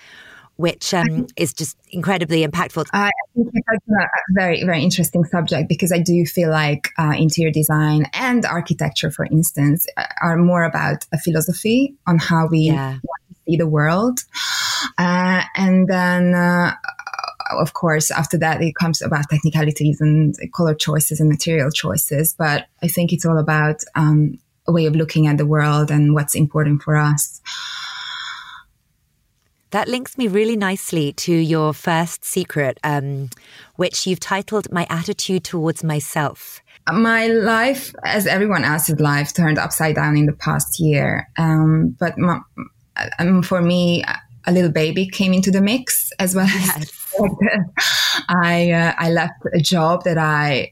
which 0.62 0.94
um, 0.94 1.26
is 1.36 1.54
just 1.54 1.76
incredibly 1.90 2.46
impactful. 2.46 2.86
I 2.94 3.10
think 3.36 3.50
it's 3.54 3.88
a 3.90 4.08
very, 4.34 4.64
very 4.64 4.84
interesting 4.84 5.26
subject 5.26 5.68
because 5.68 5.92
I 5.92 5.98
do 6.00 6.24
feel 6.26 6.52
like 6.52 6.90
uh, 7.00 7.14
interior 7.18 7.52
design 7.52 8.06
and 8.14 8.46
architecture, 8.46 9.10
for 9.10 9.26
instance, 9.26 9.88
are 10.22 10.38
more 10.38 10.64
about 10.64 11.06
a 11.12 11.18
philosophy 11.18 11.96
on 12.06 12.20
how 12.20 12.48
we 12.48 12.60
yeah. 12.60 13.00
see 13.48 13.58
the 13.58 13.68
world. 13.68 14.20
Uh, 15.00 15.42
and 15.56 15.88
then, 15.88 16.36
uh, 16.36 16.76
of 17.52 17.74
course, 17.74 18.12
after 18.12 18.38
that, 18.38 18.62
it 18.62 18.76
comes 18.76 19.02
about 19.02 19.30
technicalities 19.30 20.00
and 20.00 20.36
color 20.54 20.76
choices 20.76 21.20
and 21.20 21.28
material 21.28 21.72
choices. 21.72 22.36
But 22.38 22.68
I 22.84 22.88
think 22.88 23.12
it's 23.12 23.26
all 23.26 23.40
about 23.40 23.84
um, 23.96 24.38
a 24.68 24.72
way 24.72 24.86
of 24.86 24.96
looking 24.96 25.26
at 25.26 25.38
the 25.38 25.46
world 25.46 25.90
and 25.90 26.14
what's 26.14 26.36
important 26.36 26.84
for 26.84 26.96
us. 26.96 27.42
That 29.72 29.88
links 29.88 30.18
me 30.18 30.28
really 30.28 30.58
nicely 30.58 31.14
to 31.14 31.34
your 31.34 31.74
first 31.74 32.26
secret, 32.26 32.78
um, 32.84 33.30
which 33.78 34.06
you've 34.06 34.20
titled 34.20 34.70
My 34.70 34.86
Attitude 34.90 35.46
Towards 35.46 35.82
Myself. 35.82 36.62
My 36.92 37.28
life, 37.28 37.96
as 38.04 38.28
everyone 38.28 38.66
else's 38.66 39.00
life, 39.00 39.34
turned 39.34 39.58
upside 39.58 39.96
down 39.96 40.18
in 40.18 40.26
the 40.26 40.34
past 40.34 40.78
year. 40.82 41.30
Um, 41.38 41.96
but 41.98 42.18
my, 42.18 42.42
um, 43.18 43.44
for 43.44 43.62
me, 43.62 44.04
a 44.46 44.52
little 44.52 44.72
baby 44.72 45.08
came 45.08 45.34
into 45.34 45.52
the 45.52 45.62
mix 45.62 46.12
as 46.20 46.36
well. 46.36 46.48
Yes. 46.48 47.14
I 48.28 48.72
uh, 48.72 48.94
I 48.98 49.12
left 49.12 49.36
a 49.54 49.60
job 49.60 50.04
that 50.04 50.18
I 50.18 50.72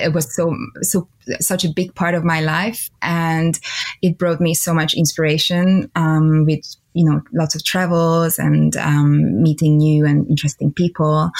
it 0.00 0.12
was 0.12 0.34
so 0.34 0.56
so 0.82 1.08
such 1.40 1.64
a 1.64 1.68
big 1.68 1.94
part 1.94 2.14
of 2.14 2.24
my 2.24 2.40
life, 2.40 2.90
and 3.02 3.58
it 4.02 4.18
brought 4.18 4.40
me 4.40 4.54
so 4.54 4.74
much 4.74 4.94
inspiration 4.94 5.90
um, 5.94 6.44
with 6.46 6.64
you 6.94 7.04
know 7.04 7.20
lots 7.32 7.54
of 7.54 7.64
travels 7.64 8.38
and 8.38 8.76
um, 8.76 9.42
meeting 9.42 9.76
new 9.76 10.06
and 10.06 10.26
interesting 10.28 10.72
people, 10.72 11.30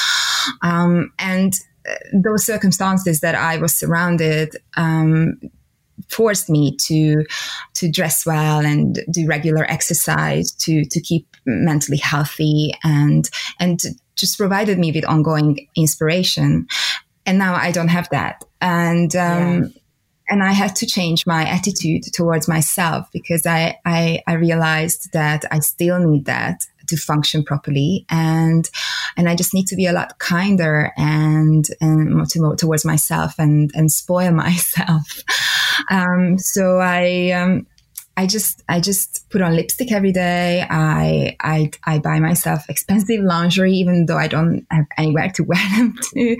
um, 0.62 1.12
and 1.18 1.54
uh, 1.88 1.94
those 2.12 2.44
circumstances 2.44 3.20
that 3.20 3.34
I 3.34 3.56
was 3.56 3.74
surrounded 3.74 4.56
um, 4.76 5.40
forced 6.08 6.50
me 6.50 6.76
to 6.86 7.24
to 7.74 7.90
dress 7.90 8.26
well 8.26 8.64
and 8.64 9.00
do 9.10 9.26
regular 9.26 9.64
exercise 9.64 10.52
to 10.52 10.84
to 10.84 11.00
keep 11.00 11.26
mentally 11.46 11.98
healthy 11.98 12.72
and 12.82 13.28
and 13.58 13.80
just 14.16 14.38
provided 14.38 14.78
me 14.78 14.92
with 14.92 15.04
ongoing 15.04 15.68
inspiration. 15.76 16.66
And 17.26 17.38
now 17.38 17.54
I 17.54 17.72
don't 17.72 17.88
have 17.88 18.08
that. 18.10 18.44
And 18.60 19.14
um, 19.16 19.62
yeah. 19.62 19.68
And 20.28 20.42
I 20.42 20.52
had 20.52 20.74
to 20.76 20.86
change 20.86 21.26
my 21.26 21.44
attitude 21.44 22.04
towards 22.12 22.48
myself 22.48 23.08
because 23.12 23.46
I, 23.46 23.78
I 23.84 24.22
I 24.26 24.34
realized 24.34 25.12
that 25.12 25.44
I 25.50 25.60
still 25.60 25.98
need 25.98 26.24
that 26.26 26.66
to 26.86 26.96
function 26.96 27.44
properly. 27.44 28.06
And 28.10 28.68
and 29.16 29.28
I 29.28 29.34
just 29.34 29.54
need 29.54 29.66
to 29.68 29.76
be 29.76 29.86
a 29.86 29.92
lot 29.92 30.18
kinder 30.18 30.92
and 30.96 31.66
and 31.80 32.58
towards 32.58 32.84
myself 32.84 33.34
and 33.38 33.70
and 33.74 33.90
spoil 33.90 34.32
myself. 34.44 35.22
Um, 35.90 36.38
so 36.38 36.78
I 36.78 37.30
um, 37.30 37.66
I 38.16 38.26
just 38.26 38.62
I 38.68 38.80
just 38.80 39.28
put 39.30 39.42
on 39.42 39.56
lipstick 39.56 39.90
every 39.90 40.12
day. 40.12 40.64
I 40.68 41.36
I 41.40 41.70
I 41.84 41.98
buy 41.98 42.20
myself 42.20 42.68
expensive 42.68 43.20
lingerie 43.20 43.72
even 43.72 44.06
though 44.06 44.16
I 44.16 44.28
don't 44.28 44.66
have 44.70 44.86
anywhere 44.96 45.30
to 45.34 45.44
wear 45.44 45.58
them 45.76 45.96
to. 46.12 46.36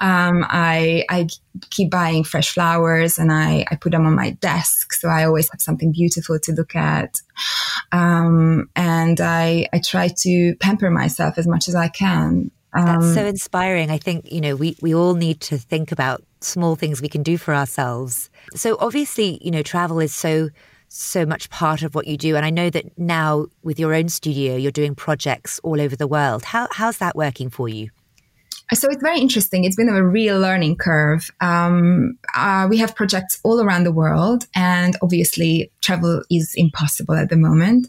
Um, 0.00 0.44
I 0.48 1.04
I 1.08 1.26
keep 1.70 1.90
buying 1.90 2.22
fresh 2.22 2.52
flowers 2.52 3.18
and 3.18 3.32
I 3.32 3.64
I 3.70 3.76
put 3.76 3.92
them 3.92 4.06
on 4.06 4.14
my 4.14 4.30
desk 4.30 4.92
so 4.92 5.08
I 5.08 5.24
always 5.24 5.50
have 5.50 5.60
something 5.60 5.92
beautiful 5.92 6.38
to 6.38 6.52
look 6.52 6.76
at. 6.76 7.20
Um, 7.90 8.70
and 8.76 9.20
I 9.20 9.68
I 9.72 9.80
try 9.80 10.08
to 10.18 10.54
pamper 10.60 10.90
myself 10.90 11.38
as 11.38 11.46
much 11.46 11.68
as 11.68 11.74
I 11.74 11.88
can. 11.88 12.52
Um, 12.72 12.84
That's 12.86 13.14
so 13.14 13.26
inspiring. 13.26 13.90
I 13.90 13.98
think 13.98 14.30
you 14.30 14.40
know 14.40 14.54
we 14.54 14.76
we 14.80 14.94
all 14.94 15.14
need 15.14 15.40
to 15.42 15.58
think 15.58 15.90
about 15.90 16.22
small 16.40 16.76
things 16.76 17.02
we 17.02 17.08
can 17.08 17.24
do 17.24 17.36
for 17.36 17.52
ourselves. 17.52 18.30
So 18.54 18.76
obviously, 18.78 19.40
you 19.42 19.50
know, 19.50 19.62
travel 19.62 19.98
is 19.98 20.14
so 20.14 20.50
so 20.96 21.26
much 21.26 21.50
part 21.50 21.82
of 21.82 21.94
what 21.94 22.06
you 22.06 22.16
do. 22.16 22.36
And 22.36 22.44
I 22.44 22.50
know 22.50 22.70
that 22.70 22.98
now 22.98 23.46
with 23.62 23.78
your 23.78 23.94
own 23.94 24.08
studio, 24.08 24.56
you're 24.56 24.72
doing 24.72 24.94
projects 24.94 25.60
all 25.62 25.80
over 25.80 25.96
the 25.96 26.06
world. 26.06 26.44
How, 26.44 26.68
how's 26.70 26.98
that 26.98 27.16
working 27.16 27.50
for 27.50 27.68
you? 27.68 27.90
So 28.74 28.88
it's 28.90 29.02
very 29.02 29.20
interesting. 29.20 29.64
It's 29.64 29.76
been 29.76 29.88
a 29.88 30.04
real 30.04 30.40
learning 30.40 30.76
curve. 30.76 31.30
Um, 31.40 32.18
uh, 32.34 32.66
we 32.68 32.78
have 32.78 32.96
projects 32.96 33.38
all 33.44 33.60
around 33.60 33.84
the 33.84 33.92
world, 33.92 34.46
and 34.56 34.96
obviously, 35.02 35.70
travel 35.82 36.22
is 36.32 36.52
impossible 36.56 37.14
at 37.14 37.28
the 37.28 37.36
moment. 37.36 37.86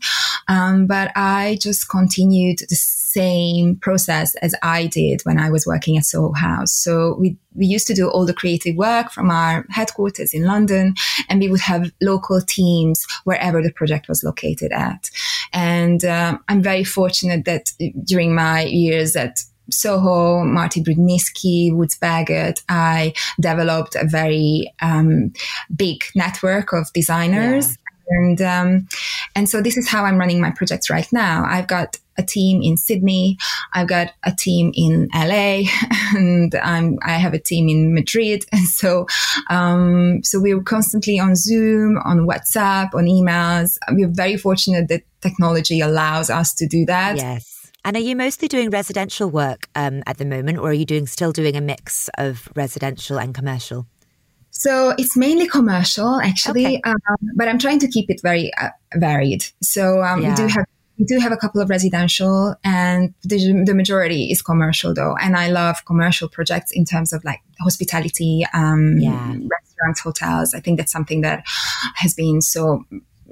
Um, 0.47 0.85
but 0.85 1.11
I 1.15 1.57
just 1.61 1.89
continued 1.89 2.59
the 2.69 2.75
same 2.75 3.77
process 3.77 4.35
as 4.35 4.53
I 4.61 4.85
did 4.85 5.21
when 5.23 5.39
I 5.39 5.49
was 5.49 5.65
working 5.65 5.97
at 5.97 6.05
Soho 6.05 6.33
House. 6.33 6.73
So 6.73 7.15
we, 7.19 7.37
we 7.55 7.65
used 7.65 7.87
to 7.87 7.95
do 7.95 8.07
all 8.07 8.27
the 8.27 8.33
creative 8.33 8.75
work 8.75 9.11
from 9.11 9.31
our 9.31 9.65
headquarters 9.71 10.31
in 10.31 10.43
London, 10.43 10.93
and 11.27 11.39
we 11.39 11.49
would 11.49 11.61
have 11.61 11.91
local 12.01 12.39
teams 12.39 13.03
wherever 13.23 13.63
the 13.63 13.73
project 13.73 14.07
was 14.07 14.23
located 14.23 14.71
at. 14.71 15.09
And 15.53 16.05
um, 16.05 16.43
I'm 16.49 16.61
very 16.61 16.83
fortunate 16.83 17.45
that 17.45 17.71
during 18.03 18.35
my 18.35 18.61
years 18.61 19.15
at 19.15 19.39
Soho, 19.69 20.43
Marty 20.43 20.83
Brudnizki, 20.83 21.75
Woods 21.75 21.97
Bagot, 21.97 22.61
I 22.69 23.13
developed 23.39 23.95
a 23.95 24.05
very 24.05 24.73
um, 24.81 25.33
big 25.75 26.03
network 26.15 26.73
of 26.73 26.91
designers. 26.93 27.69
Yeah. 27.69 27.75
And 28.09 28.41
um, 28.41 28.87
and 29.35 29.49
so 29.49 29.61
this 29.61 29.75
is 29.75 29.89
how 29.89 30.05
I'm 30.05 30.17
running 30.17 30.39
my 30.39 30.51
projects 30.51 30.89
right 30.89 31.07
now. 31.11 31.43
I've 31.45 31.67
got 31.67 31.99
a 32.17 32.23
team 32.23 32.61
in 32.63 32.77
Sydney, 32.77 33.37
I've 33.73 33.87
got 33.87 34.13
a 34.23 34.33
team 34.33 34.71
in 34.73 35.09
LA, 35.13 35.63
and 36.15 36.55
I'm 36.55 36.99
I 37.03 37.13
have 37.13 37.33
a 37.33 37.39
team 37.39 37.67
in 37.67 37.93
Madrid. 37.93 38.45
And 38.53 38.65
so 38.65 39.07
um, 39.49 40.23
so 40.23 40.39
we're 40.39 40.61
constantly 40.61 41.19
on 41.19 41.35
Zoom, 41.35 41.97
on 42.05 42.19
WhatsApp, 42.19 42.93
on 42.93 43.05
emails. 43.05 43.77
We're 43.91 44.07
very 44.07 44.37
fortunate 44.37 44.87
that 44.87 45.03
technology 45.21 45.81
allows 45.81 46.29
us 46.29 46.53
to 46.55 46.65
do 46.67 46.85
that. 46.85 47.17
Yes. 47.17 47.56
And 47.87 47.95
are 47.95 48.01
you 48.01 48.17
mostly 48.17 48.49
doing 48.49 48.69
residential 48.69 49.29
work 49.29 49.69
um, 49.73 50.03
at 50.05 50.17
the 50.17 50.25
moment, 50.25 50.57
or 50.57 50.71
are 50.71 50.73
you 50.73 50.83
doing 50.83 51.07
still 51.07 51.31
doing 51.31 51.55
a 51.55 51.61
mix 51.61 52.09
of 52.17 52.49
residential 52.53 53.17
and 53.17 53.33
commercial? 53.33 53.87
So 54.49 54.93
it's 54.97 55.15
mainly 55.15 55.47
commercial, 55.47 56.19
actually, 56.19 56.65
okay. 56.65 56.81
um, 56.83 56.97
but 57.37 57.47
I'm 57.47 57.57
trying 57.57 57.79
to 57.79 57.87
keep 57.87 58.09
it 58.09 58.19
very 58.21 58.51
uh, 58.59 58.71
varied. 58.95 59.45
So 59.61 60.03
um, 60.03 60.21
yeah. 60.21 60.31
we 60.31 60.35
do 60.35 60.47
have 60.47 60.65
we 60.99 61.05
do 61.05 61.17
have 61.19 61.31
a 61.31 61.37
couple 61.37 61.61
of 61.61 61.69
residential, 61.69 62.55
and 62.61 63.13
the, 63.23 63.63
the, 63.65 63.73
majority 63.73 64.31
is 64.31 64.41
commercial, 64.41 64.93
though. 64.93 65.15
And 65.21 65.37
I 65.37 65.49
love 65.49 65.77
commercial 65.85 66.27
projects 66.27 66.73
in 66.73 66.83
terms 66.83 67.13
of 67.13 67.23
like 67.23 67.39
hospitality, 67.61 68.45
um, 68.53 68.97
yeah. 68.97 69.27
restaurants, 69.29 70.01
hotels. 70.01 70.53
I 70.53 70.59
think 70.59 70.77
that's 70.77 70.91
something 70.91 71.21
that 71.21 71.43
has 71.95 72.15
been 72.15 72.41
so 72.41 72.83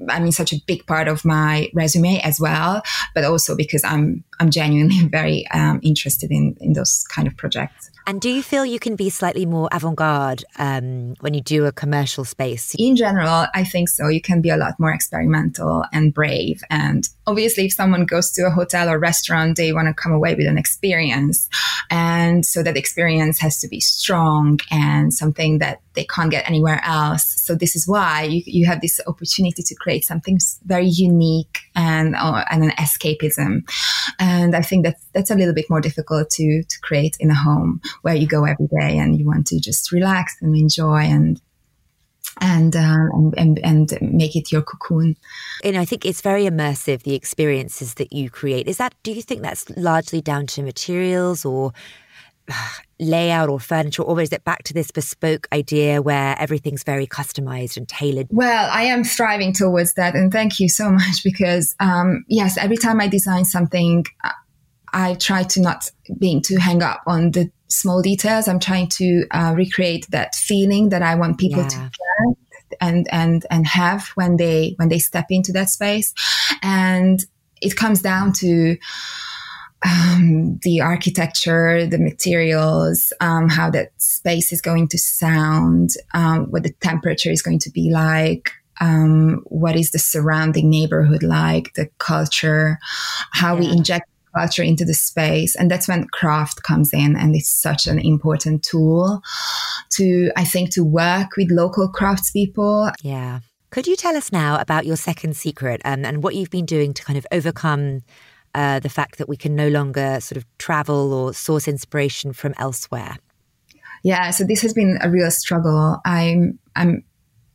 I 0.08 0.20
mean, 0.20 0.32
such 0.32 0.52
a 0.52 0.56
big 0.66 0.86
part 0.86 1.08
of 1.08 1.24
my 1.24 1.70
resume 1.74 2.20
as 2.20 2.38
well, 2.40 2.82
but 3.14 3.24
also 3.24 3.56
because 3.56 3.84
I'm 3.84 4.24
I'm 4.40 4.50
genuinely 4.50 5.08
very 5.10 5.46
um, 5.48 5.80
interested 5.82 6.30
in 6.30 6.56
in 6.60 6.72
those 6.74 7.04
kind 7.08 7.28
of 7.28 7.36
projects. 7.36 7.90
And 8.08 8.20
do 8.20 8.30
you 8.30 8.40
feel 8.40 8.64
you 8.64 8.78
can 8.78 8.94
be 8.94 9.10
slightly 9.10 9.46
more 9.46 9.68
avant 9.72 9.96
garde 9.96 10.44
um, 10.58 11.14
when 11.18 11.34
you 11.34 11.40
do 11.40 11.64
a 11.64 11.72
commercial 11.72 12.24
space? 12.24 12.72
In 12.78 12.94
general, 12.94 13.46
I 13.52 13.64
think 13.64 13.88
so. 13.88 14.06
You 14.06 14.20
can 14.20 14.40
be 14.40 14.50
a 14.50 14.56
lot 14.56 14.78
more 14.78 14.92
experimental 14.92 15.84
and 15.92 16.14
brave. 16.14 16.62
And 16.70 17.08
obviously, 17.26 17.66
if 17.66 17.72
someone 17.72 18.06
goes 18.06 18.30
to 18.32 18.46
a 18.46 18.50
hotel 18.50 18.88
or 18.88 18.98
restaurant, 18.98 19.56
they 19.56 19.72
want 19.72 19.88
to 19.88 19.94
come 19.94 20.12
away 20.12 20.34
with 20.34 20.46
an 20.46 20.58
experience. 20.58 21.48
And 21.90 22.44
so 22.44 22.62
that 22.62 22.76
experience 22.76 23.40
has 23.40 23.60
to 23.60 23.68
be 23.68 23.80
strong 23.80 24.60
and 24.70 25.12
something 25.12 25.58
that 25.58 25.80
they 25.94 26.04
can't 26.04 26.30
get 26.30 26.48
anywhere 26.48 26.80
else. 26.84 27.24
So 27.42 27.54
this 27.54 27.74
is 27.74 27.88
why 27.88 28.22
you, 28.24 28.42
you 28.46 28.66
have 28.66 28.80
this 28.80 29.00
opportunity 29.06 29.62
to 29.62 29.74
create 29.74 30.04
something 30.04 30.38
very 30.64 30.86
unique 30.86 31.60
and, 31.74 32.14
uh, 32.14 32.44
and 32.50 32.64
an 32.64 32.70
escapism. 32.72 33.62
And 34.18 34.54
I 34.54 34.62
think 34.62 34.84
that 34.84 34.96
that's 35.12 35.30
a 35.30 35.34
little 35.34 35.54
bit 35.54 35.66
more 35.70 35.80
difficult 35.80 36.30
to, 36.30 36.62
to 36.62 36.80
create 36.80 37.16
in 37.18 37.30
a 37.30 37.34
home 37.34 37.80
where 38.02 38.14
you 38.14 38.26
go 38.26 38.44
every 38.44 38.66
day 38.66 38.98
and 38.98 39.18
you 39.18 39.26
want 39.26 39.46
to 39.48 39.60
just 39.60 39.90
relax 39.92 40.36
and 40.40 40.54
enjoy 40.56 41.02
and 41.02 41.40
and, 42.40 42.76
uh, 42.76 43.08
and, 43.36 43.58
and 43.64 43.98
make 44.00 44.36
it 44.36 44.52
your 44.52 44.62
cocoon. 44.62 45.16
And 45.64 45.76
I 45.76 45.84
think 45.84 46.04
it's 46.04 46.20
very 46.20 46.44
immersive 46.44 47.02
the 47.02 47.14
experiences 47.14 47.94
that 47.94 48.12
you 48.12 48.30
create. 48.30 48.68
Is 48.68 48.76
that 48.76 48.94
do 49.02 49.12
you 49.12 49.22
think 49.22 49.42
that's 49.42 49.68
largely 49.70 50.20
down 50.20 50.46
to 50.48 50.62
materials 50.62 51.44
or 51.44 51.72
layout 53.00 53.48
or 53.48 53.60
furniture, 53.60 54.02
or 54.02 54.20
is 54.20 54.32
it 54.32 54.44
back 54.44 54.62
to 54.64 54.74
this 54.74 54.90
bespoke 54.90 55.46
idea 55.52 56.00
where 56.02 56.36
everything's 56.38 56.82
very 56.82 57.06
customized 57.06 57.76
and 57.76 57.88
tailored? 57.88 58.28
Well, 58.30 58.70
I 58.72 58.84
am 58.84 59.04
striving 59.04 59.52
towards 59.52 59.94
that, 59.94 60.14
and 60.14 60.32
thank 60.32 60.60
you 60.60 60.68
so 60.68 60.90
much 60.90 61.22
because 61.24 61.74
um, 61.80 62.24
yes, 62.28 62.56
every 62.58 62.76
time 62.76 63.00
I 63.00 63.08
design 63.08 63.44
something, 63.44 64.04
I 64.92 65.14
try 65.14 65.42
to 65.42 65.60
not 65.60 65.90
being 66.18 66.42
too 66.42 66.56
hang 66.56 66.82
up 66.82 67.02
on 67.06 67.32
the 67.32 67.50
small 67.68 68.02
details. 68.02 68.48
I'm 68.48 68.60
trying 68.60 68.88
to 68.88 69.26
uh, 69.30 69.54
recreate 69.56 70.06
that 70.10 70.34
feeling 70.34 70.90
that 70.90 71.02
I 71.02 71.14
want 71.14 71.38
people 71.38 71.62
yeah. 71.62 71.68
to 71.68 71.78
get 71.78 72.36
and 72.80 73.08
and 73.12 73.46
and 73.50 73.66
have 73.66 74.08
when 74.14 74.36
they 74.36 74.74
when 74.76 74.88
they 74.88 74.98
step 74.98 75.26
into 75.30 75.52
that 75.52 75.70
space, 75.70 76.12
and 76.62 77.24
it 77.60 77.76
comes 77.76 78.02
down 78.02 78.32
to. 78.34 78.76
Um, 79.84 80.58
the 80.62 80.80
architecture, 80.80 81.86
the 81.86 81.98
materials, 81.98 83.12
um, 83.20 83.48
how 83.48 83.70
that 83.70 83.92
space 83.98 84.50
is 84.50 84.62
going 84.62 84.88
to 84.88 84.98
sound, 84.98 85.90
um, 86.14 86.46
what 86.46 86.62
the 86.62 86.72
temperature 86.80 87.30
is 87.30 87.42
going 87.42 87.58
to 87.60 87.70
be 87.70 87.90
like, 87.90 88.50
um, 88.80 89.42
what 89.44 89.76
is 89.76 89.90
the 89.90 89.98
surrounding 89.98 90.70
neighborhood 90.70 91.22
like, 91.22 91.74
the 91.74 91.88
culture, 91.98 92.78
how 93.32 93.54
yeah. 93.54 93.60
we 93.60 93.68
inject 93.68 94.08
culture 94.36 94.62
into 94.62 94.84
the 94.84 94.94
space. 94.94 95.56
And 95.56 95.70
that's 95.70 95.88
when 95.88 96.06
craft 96.08 96.62
comes 96.62 96.92
in 96.92 97.16
and 97.16 97.34
it's 97.34 97.48
such 97.48 97.86
an 97.86 97.98
important 97.98 98.62
tool 98.62 99.20
to, 99.92 100.30
I 100.36 100.44
think, 100.44 100.70
to 100.74 100.84
work 100.84 101.36
with 101.36 101.50
local 101.50 101.90
craftspeople. 101.90 102.92
Yeah. 103.02 103.40
Could 103.70 103.86
you 103.86 103.96
tell 103.96 104.16
us 104.16 104.32
now 104.32 104.58
about 104.58 104.86
your 104.86 104.96
second 104.96 105.36
secret 105.36 105.80
um, 105.84 106.04
and 106.04 106.22
what 106.22 106.34
you've 106.34 106.50
been 106.50 106.66
doing 106.66 106.94
to 106.94 107.04
kind 107.04 107.18
of 107.18 107.26
overcome 107.32 108.02
uh, 108.54 108.80
the 108.80 108.88
fact 108.88 109.18
that 109.18 109.28
we 109.28 109.36
can 109.36 109.54
no 109.54 109.68
longer 109.68 110.18
sort 110.20 110.36
of 110.36 110.46
travel 110.58 111.12
or 111.12 111.34
source 111.34 111.68
inspiration 111.68 112.32
from 112.32 112.54
elsewhere? 112.58 113.16
Yeah, 114.02 114.30
so 114.30 114.44
this 114.44 114.62
has 114.62 114.72
been 114.72 114.98
a 115.02 115.10
real 115.10 115.30
struggle. 115.30 115.98
I'm 116.04 116.58
I'm 116.76 117.04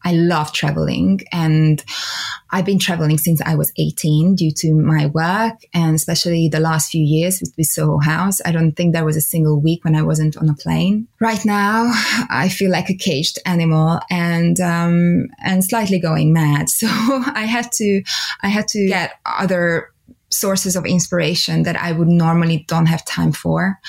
I 0.03 0.13
love 0.13 0.51
traveling 0.51 1.21
and 1.31 1.83
I've 2.49 2.65
been 2.65 2.79
traveling 2.79 3.17
since 3.17 3.41
I 3.41 3.55
was 3.55 3.71
18 3.77 4.35
due 4.35 4.51
to 4.57 4.73
my 4.73 5.07
work 5.07 5.61
and 5.73 5.95
especially 5.95 6.49
the 6.49 6.59
last 6.59 6.91
few 6.91 7.03
years 7.03 7.39
with, 7.39 7.53
with 7.57 7.67
Soho 7.67 7.99
House. 7.99 8.41
I 8.45 8.51
don't 8.51 8.73
think 8.73 8.93
there 8.93 9.05
was 9.05 9.15
a 9.15 9.21
single 9.21 9.59
week 9.59 9.83
when 9.83 9.95
I 9.95 10.01
wasn't 10.01 10.37
on 10.37 10.49
a 10.49 10.53
plane. 10.53 11.07
Right 11.19 11.43
now, 11.45 11.91
I 12.29 12.49
feel 12.49 12.71
like 12.71 12.89
a 12.89 12.95
caged 12.95 13.39
animal 13.45 13.99
and, 14.09 14.59
um, 14.59 15.27
and 15.43 15.63
slightly 15.63 15.99
going 15.99 16.33
mad. 16.33 16.67
So 16.81 16.87
I 16.87 17.45
had 17.45 17.71
to, 17.73 18.01
I 18.41 18.47
had 18.47 18.67
to 18.69 18.87
get 18.87 19.19
other 19.23 19.91
sources 20.31 20.75
of 20.75 20.85
inspiration 20.85 21.63
that 21.63 21.75
I 21.75 21.91
would 21.91 22.07
normally 22.07 22.65
don't 22.67 22.87
have 22.87 23.05
time 23.05 23.31
for. 23.31 23.79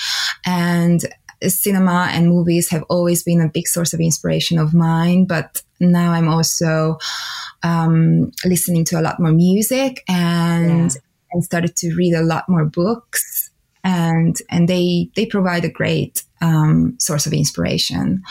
And 0.45 1.03
cinema 1.49 2.09
and 2.11 2.29
movies 2.29 2.69
have 2.69 2.83
always 2.89 3.23
been 3.23 3.41
a 3.41 3.49
big 3.49 3.67
source 3.67 3.93
of 3.93 3.99
inspiration 3.99 4.57
of 4.57 4.73
mine, 4.73 5.25
but 5.25 5.61
now 5.79 6.11
I'm 6.11 6.27
also 6.27 6.97
um, 7.63 8.31
listening 8.45 8.85
to 8.85 8.99
a 8.99 9.01
lot 9.01 9.19
more 9.19 9.31
music 9.31 10.03
and 10.07 10.91
yeah. 10.91 11.01
and 11.31 11.43
started 11.43 11.75
to 11.77 11.95
read 11.95 12.13
a 12.13 12.21
lot 12.21 12.47
more 12.47 12.65
books 12.65 13.51
and 13.83 14.37
and 14.49 14.67
they 14.67 15.09
they 15.15 15.25
provide 15.25 15.65
a 15.65 15.69
great 15.69 16.23
um, 16.41 16.95
source 16.99 17.25
of 17.25 17.33
inspiration. 17.33 18.23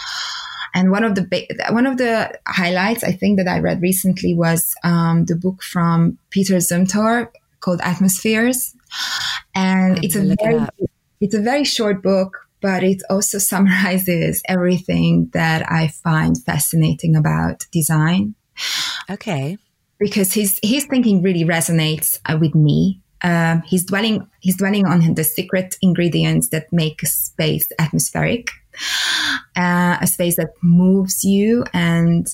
And 0.75 0.91
one 0.91 1.05
of 1.05 1.15
the 1.15 1.23
ba- 1.23 1.73
one 1.73 1.87
of 1.87 1.99
the 1.99 2.39
highlights 2.47 3.05
I 3.05 3.13
think 3.13 3.39
that 3.39 3.49
I 3.49 3.59
read 3.59 3.83
recently 3.83 4.35
was 4.35 4.75
um, 4.85 5.27
the 5.27 5.37
book 5.37 5.63
from 5.63 6.19
Peter 6.31 6.57
Zumthor 6.57 7.29
called 7.61 7.81
Atmospheres, 7.83 8.75
and 9.55 10.03
it's 10.03 10.17
a 10.17 10.35
very 10.43 10.67
it's 11.21 11.35
a 11.35 11.41
very 11.41 11.65
short 11.65 12.03
book, 12.03 12.49
but 12.63 12.83
it 12.83 13.03
also 13.11 13.39
summarizes 13.51 14.43
everything 14.49 15.31
that 15.35 15.71
I 15.71 15.89
find 15.89 16.43
fascinating 16.43 17.17
about 17.17 17.67
design. 17.73 18.35
Okay. 19.11 19.59
Because 19.99 20.33
his 20.33 20.59
his 20.63 20.85
thinking 20.87 21.23
really 21.23 21.45
resonates 21.45 22.19
uh, 22.25 22.39
with 22.41 22.55
me. 22.55 23.01
Um, 23.25 23.63
he's 23.63 23.85
dwelling 23.85 24.27
he's 24.41 24.57
dwelling 24.57 24.87
on 24.87 25.15
the 25.15 25.23
secret 25.23 25.77
ingredients 25.81 26.49
that 26.49 26.73
make 26.73 27.01
space 27.03 27.71
atmospheric, 27.79 28.51
uh, 29.57 29.99
a 30.01 30.07
space 30.07 30.37
that 30.37 30.51
moves 30.61 31.23
you 31.23 31.65
and 31.73 32.27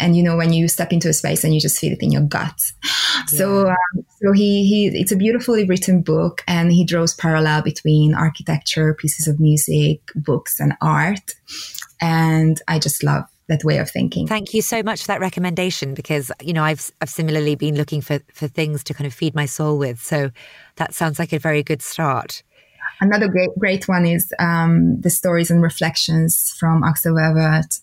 and 0.00 0.16
you 0.16 0.22
know 0.22 0.36
when 0.36 0.52
you 0.52 0.68
step 0.68 0.92
into 0.92 1.08
a 1.08 1.12
space 1.12 1.44
and 1.44 1.54
you 1.54 1.60
just 1.60 1.78
feel 1.78 1.92
it 1.92 2.02
in 2.02 2.10
your 2.10 2.22
guts 2.22 2.72
yeah. 2.84 3.38
so 3.38 3.68
um, 3.68 4.04
so 4.22 4.32
he 4.32 4.66
he 4.66 4.86
it's 4.98 5.12
a 5.12 5.16
beautifully 5.16 5.64
written 5.64 6.02
book 6.02 6.42
and 6.46 6.72
he 6.72 6.84
draws 6.84 7.14
parallel 7.14 7.62
between 7.62 8.14
architecture 8.14 8.94
pieces 8.94 9.28
of 9.28 9.38
music 9.38 10.00
books 10.14 10.60
and 10.60 10.74
art 10.80 11.34
and 12.00 12.60
I 12.68 12.78
just 12.78 13.02
love 13.02 13.24
that 13.48 13.64
way 13.64 13.78
of 13.78 13.90
thinking. 13.90 14.26
Thank 14.26 14.54
you 14.54 14.62
so 14.62 14.82
much 14.82 15.02
for 15.02 15.06
that 15.08 15.20
recommendation 15.20 15.94
because 15.94 16.30
you 16.42 16.52
know 16.52 16.64
I've 16.64 16.90
I've 17.00 17.10
similarly 17.10 17.54
been 17.54 17.76
looking 17.76 18.00
for 18.00 18.20
for 18.32 18.48
things 18.48 18.84
to 18.84 18.94
kind 18.94 19.06
of 19.06 19.14
feed 19.14 19.34
my 19.34 19.46
soul 19.46 19.78
with. 19.78 20.00
So 20.02 20.30
that 20.76 20.94
sounds 20.94 21.18
like 21.18 21.32
a 21.32 21.38
very 21.38 21.62
good 21.62 21.82
start. 21.82 22.42
Another 23.00 23.28
great 23.28 23.50
great 23.58 23.88
one 23.88 24.06
is 24.06 24.32
um, 24.38 25.00
the 25.00 25.10
stories 25.10 25.50
and 25.50 25.62
reflections 25.62 26.54
from 26.58 26.82
Axel 26.84 27.14
Vervoordt. 27.14 27.80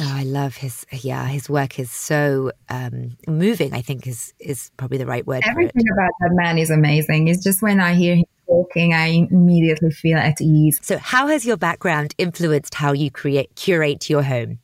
Oh, 0.00 0.12
I 0.14 0.22
love 0.22 0.56
his 0.56 0.86
yeah 0.92 1.26
his 1.26 1.50
work 1.50 1.78
is 1.78 1.90
so 1.90 2.52
um, 2.68 3.16
moving. 3.26 3.74
I 3.74 3.82
think 3.82 4.06
is 4.06 4.32
is 4.38 4.70
probably 4.76 4.98
the 4.98 5.06
right 5.06 5.26
word. 5.26 5.42
Everything 5.44 5.84
about 5.92 6.10
that 6.20 6.30
man 6.32 6.58
is 6.58 6.70
amazing. 6.70 7.28
It's 7.28 7.42
just 7.42 7.62
when 7.62 7.80
I 7.80 7.94
hear 7.94 8.16
him 8.16 8.24
talking, 8.46 8.94
I 8.94 9.26
immediately 9.30 9.90
feel 9.90 10.18
at 10.18 10.40
ease. 10.40 10.78
So, 10.82 10.98
how 10.98 11.26
has 11.26 11.44
your 11.44 11.56
background 11.56 12.14
influenced 12.16 12.74
how 12.74 12.92
you 12.92 13.10
create 13.10 13.54
curate 13.56 14.08
your 14.08 14.22
home? 14.22 14.60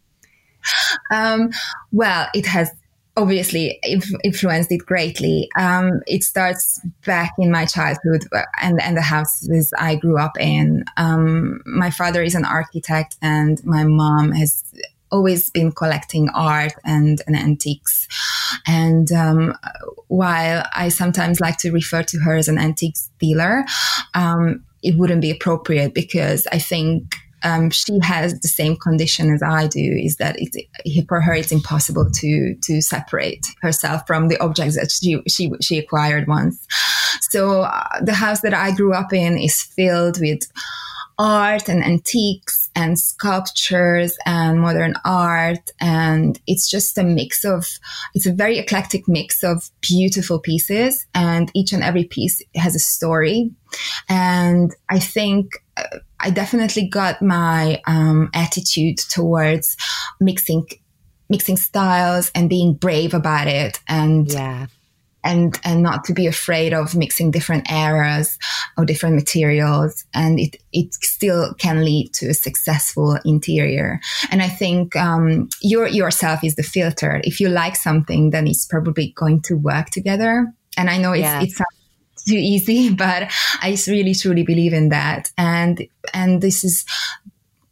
Um, 1.11 1.51
well, 1.93 2.29
it 2.35 2.47
has 2.47 2.71
obviously 3.17 3.79
influenced 4.25 4.73
it 4.73 4.85
greatly. 4.87 5.49
Um, 5.57 6.01
it 6.07 6.25
starts 6.25 6.81
back 7.05 7.33
in 7.39 7.51
my 7.51 7.65
childhood 7.65 8.25
uh, 8.33 8.43
and, 8.61 8.81
and 8.83 8.97
the 8.97 9.03
houses 9.03 9.73
I 9.79 9.97
grew 9.97 10.19
up 10.19 10.39
in. 10.41 10.85
Um, 10.97 11.61
my 11.65 11.91
father 11.91 12.23
is 12.23 12.35
an 12.35 12.45
architect 12.45 13.17
and 13.23 13.65
my 13.65 13.85
mom 13.85 14.33
has 14.33 14.65
always 15.15 15.49
been 15.51 15.71
collecting 15.71 16.29
art 16.35 16.73
and, 16.85 17.23
and 17.27 17.37
antiques. 17.37 18.09
And 18.67 19.11
um, 19.13 19.57
while 20.09 20.67
I 20.75 20.89
sometimes 20.89 21.41
like 21.41 21.57
to 21.59 21.71
refer 21.71 22.03
to 22.03 22.19
her 22.19 22.35
as 22.35 22.49
an 22.49 22.59
antiques 22.59 23.11
dealer, 23.21 23.65
um, 24.15 24.65
it 24.83 24.99
wouldn't 24.99 25.23
be 25.23 25.31
appropriate 25.31 25.95
because 25.95 26.49
I 26.51 26.59
think 26.59 27.15
um, 27.45 27.71
she 27.71 27.99
has 28.03 28.41
the 28.41 28.49
same 28.49 28.77
condition 28.77 29.33
as 29.33 29.43
I 29.43 29.69
do. 29.69 29.81
Is 29.81 30.17
that 30.17 30.37
it, 30.39 31.07
for 31.09 31.21
her 31.21 31.35
it's 31.35 31.53
impossible 31.53 32.11
to 32.11 32.57
to 32.63 32.81
separate 32.81 33.47
herself 33.61 34.07
from 34.07 34.29
the 34.29 34.39
objects 34.43 34.77
that 34.77 34.91
she 34.91 35.23
she, 35.29 35.53
she 35.61 35.79
acquired 35.79 36.27
once. 36.27 36.67
So 37.31 37.63
uh, 37.63 38.01
the 38.03 38.15
house 38.15 38.41
that 38.41 38.55
I 38.55 38.73
grew 38.75 38.95
up 38.95 39.13
in 39.13 39.39
is 39.39 39.63
filled 39.63 40.21
with 40.21 40.41
art 41.19 41.69
and 41.69 41.85
antiques 41.85 42.64
and 42.75 42.99
sculptures 42.99 44.17
and 44.27 44.61
modern 44.61 44.95
art. 45.05 45.71
And 45.81 46.41
it's 46.47 46.69
just 46.69 46.99
a 46.99 47.05
mix 47.05 47.45
of, 47.45 47.67
it's 48.15 48.27
a 48.27 48.33
very 48.33 48.59
eclectic 48.59 49.09
mix 49.09 49.43
of 49.43 49.71
beautiful 49.81 50.39
pieces. 50.39 51.07
And 51.15 51.51
each 51.55 51.73
and 51.73 51.83
every 51.83 52.05
piece 52.05 52.43
has 52.57 52.75
a 52.75 52.81
story. 52.81 53.51
And 54.09 54.75
I 54.89 54.99
think 54.99 55.53
uh, 55.77 55.99
I 56.21 56.31
definitely 56.31 56.89
got 56.89 57.23
my 57.23 57.81
um, 57.87 58.31
attitude 58.35 58.99
towards 58.99 59.77
mixing 60.21 60.67
mixing 61.31 61.57
styles 61.57 62.31
and 62.35 62.51
being 62.51 62.75
brave 62.75 63.15
about 63.15 63.49
it 63.49 63.81
and 63.89 64.31
yeah 64.31 64.67
and 65.25 65.59
and 65.65 65.83
not 65.83 66.05
to 66.05 66.13
be 66.13 66.27
afraid 66.27 66.73
of 66.73 66.95
mixing 66.95 67.31
different 67.31 67.71
eras 67.71 68.39
or 68.77 68.85
different 68.85 69.17
materials. 69.17 70.05
And 70.15 70.39
it 70.39 70.57
it 70.73 70.95
still 70.95 71.55
can 71.55 71.85
lead 71.85 72.13
to 72.15 72.29
a 72.29 72.35
successful 72.35 73.19
interior. 73.25 74.01
And 74.31 74.43
i 74.43 74.49
think 74.49 74.95
um, 74.97 75.49
your 75.63 75.89
yourself 75.89 76.45
is 76.45 76.57
the 76.57 76.63
filter. 76.63 77.21
If 77.25 77.41
you 77.41 77.49
like 77.49 77.77
something 77.77 78.31
then 78.31 78.47
it's 78.47 78.67
probably 78.67 79.13
going 79.17 79.41
to 79.43 79.57
work 79.57 79.91
together. 79.91 80.53
And 80.77 80.91
i 80.91 80.99
know 80.99 81.13
it's 81.13 81.23
yeah. 81.23 81.43
it's 81.43 81.59
too 82.29 82.37
easy 82.37 82.95
but 83.05 83.31
i 83.61 83.77
really 83.89 84.15
truly 84.15 84.45
believe 84.45 84.73
in 84.73 84.91
that. 84.91 85.33
And 85.39 85.87
and 86.13 86.41
this 86.41 86.65
is 86.65 86.85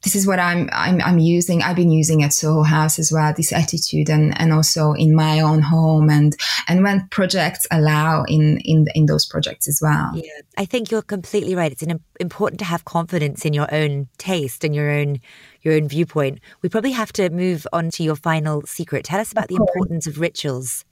this 0.02 0.16
is 0.16 0.26
what 0.26 0.38
I'm, 0.38 0.68
I'm, 0.72 1.00
I'm 1.00 1.18
using. 1.18 1.62
I've 1.62 1.76
been 1.76 1.92
using 1.92 2.22
at 2.22 2.32
Soho 2.32 2.62
House 2.62 2.98
as 2.98 3.12
well, 3.12 3.32
this 3.36 3.52
attitude 3.52 4.10
and, 4.10 4.38
and 4.40 4.52
also 4.52 4.92
in 4.92 5.14
my 5.14 5.40
own 5.40 5.62
home 5.62 6.10
and, 6.10 6.36
and 6.66 6.82
when 6.82 7.06
projects 7.08 7.66
allow 7.70 8.24
in, 8.24 8.58
in, 8.64 8.86
in 8.94 9.06
those 9.06 9.24
projects 9.26 9.68
as 9.68 9.80
well. 9.80 10.10
Yeah. 10.14 10.24
I 10.58 10.64
think 10.64 10.90
you're 10.90 11.02
completely 11.02 11.54
right. 11.54 11.70
It's 11.70 11.82
an, 11.82 12.00
important 12.18 12.58
to 12.60 12.64
have 12.64 12.84
confidence 12.84 13.44
in 13.44 13.52
your 13.52 13.72
own 13.72 14.08
taste 14.18 14.64
and 14.64 14.74
your 14.74 14.90
own, 14.90 15.20
your 15.62 15.74
own 15.74 15.88
viewpoint. 15.88 16.40
We 16.62 16.68
probably 16.68 16.92
have 16.92 17.12
to 17.14 17.30
move 17.30 17.66
on 17.72 17.90
to 17.90 18.02
your 18.02 18.16
final 18.16 18.62
secret. 18.66 19.04
Tell 19.04 19.20
us 19.20 19.30
about 19.30 19.48
the 19.48 19.56
importance 19.56 20.06
of 20.08 20.18
rituals. 20.18 20.84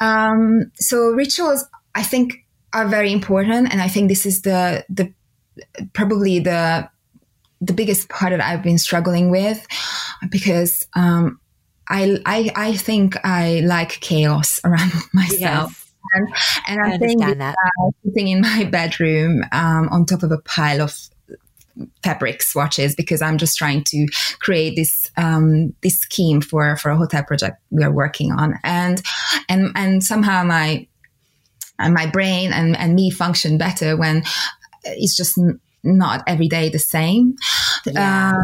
Um, 0.00 0.70
so 0.74 1.10
rituals, 1.10 1.64
I 1.94 2.02
think 2.04 2.44
are 2.72 2.86
very 2.86 3.12
important. 3.12 3.72
And 3.72 3.80
I 3.80 3.88
think 3.88 4.08
this 4.08 4.24
is 4.24 4.42
the, 4.42 4.84
the, 4.88 5.12
probably 5.94 6.38
the 6.40 6.88
the 7.64 7.72
biggest 7.72 8.08
part 8.08 8.30
that 8.30 8.40
I've 8.40 8.62
been 8.62 8.78
struggling 8.78 9.30
with 9.30 9.66
because 10.30 10.86
um, 10.94 11.40
I, 11.88 12.18
I, 12.26 12.50
I 12.54 12.76
think 12.76 13.16
I 13.24 13.60
like 13.60 14.00
chaos 14.00 14.60
around 14.64 14.92
myself. 15.12 15.70
Yes. 15.70 15.80
And, 16.12 16.28
and 16.68 16.80
I, 16.80 16.94
I 16.94 16.98
think 16.98 17.20
that. 17.20 17.56
Uh, 17.80 17.90
sitting 18.04 18.28
in 18.28 18.42
my 18.42 18.64
bedroom 18.70 19.42
um, 19.52 19.88
on 19.88 20.04
top 20.04 20.22
of 20.22 20.30
a 20.30 20.38
pile 20.38 20.82
of 20.82 20.96
fabric 22.02 22.42
swatches 22.42 22.94
because 22.94 23.20
I'm 23.20 23.38
just 23.38 23.58
trying 23.58 23.82
to 23.84 24.06
create 24.38 24.76
this 24.76 25.10
um, 25.16 25.74
this 25.82 25.98
scheme 25.98 26.40
for 26.40 26.76
for 26.76 26.90
a 26.90 26.96
hotel 26.96 27.24
project 27.24 27.60
we 27.70 27.82
are 27.82 27.90
working 27.90 28.30
on 28.30 28.54
and 28.62 29.02
and 29.48 29.72
and 29.74 30.04
somehow 30.04 30.44
my 30.44 30.86
my 31.80 32.06
brain 32.06 32.52
and, 32.52 32.76
and 32.76 32.94
me 32.94 33.10
function 33.10 33.58
better 33.58 33.96
when 33.96 34.22
it's 34.84 35.16
just 35.16 35.36
not 35.84 36.22
every 36.26 36.48
day 36.48 36.68
the 36.68 36.78
same. 36.78 37.36
Yeah. 37.86 38.32
Uh, 38.34 38.42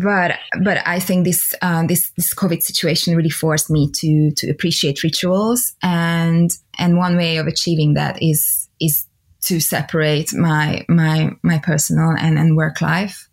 but 0.00 0.38
but 0.62 0.82
I 0.86 0.98
think 0.98 1.24
this 1.24 1.54
uh, 1.62 1.86
this 1.86 2.10
this 2.16 2.34
COVID 2.34 2.62
situation 2.62 3.16
really 3.16 3.30
forced 3.30 3.70
me 3.70 3.90
to 3.92 4.30
to 4.32 4.50
appreciate 4.50 5.02
rituals 5.02 5.72
and 5.82 6.50
and 6.78 6.98
one 6.98 7.16
way 7.16 7.38
of 7.38 7.46
achieving 7.46 7.94
that 7.94 8.22
is 8.22 8.68
is 8.80 9.06
to 9.44 9.60
separate 9.60 10.34
my 10.34 10.84
my 10.88 11.30
my 11.42 11.58
personal 11.58 12.10
and, 12.10 12.38
and 12.38 12.56
work 12.56 12.80
life. 12.80 13.28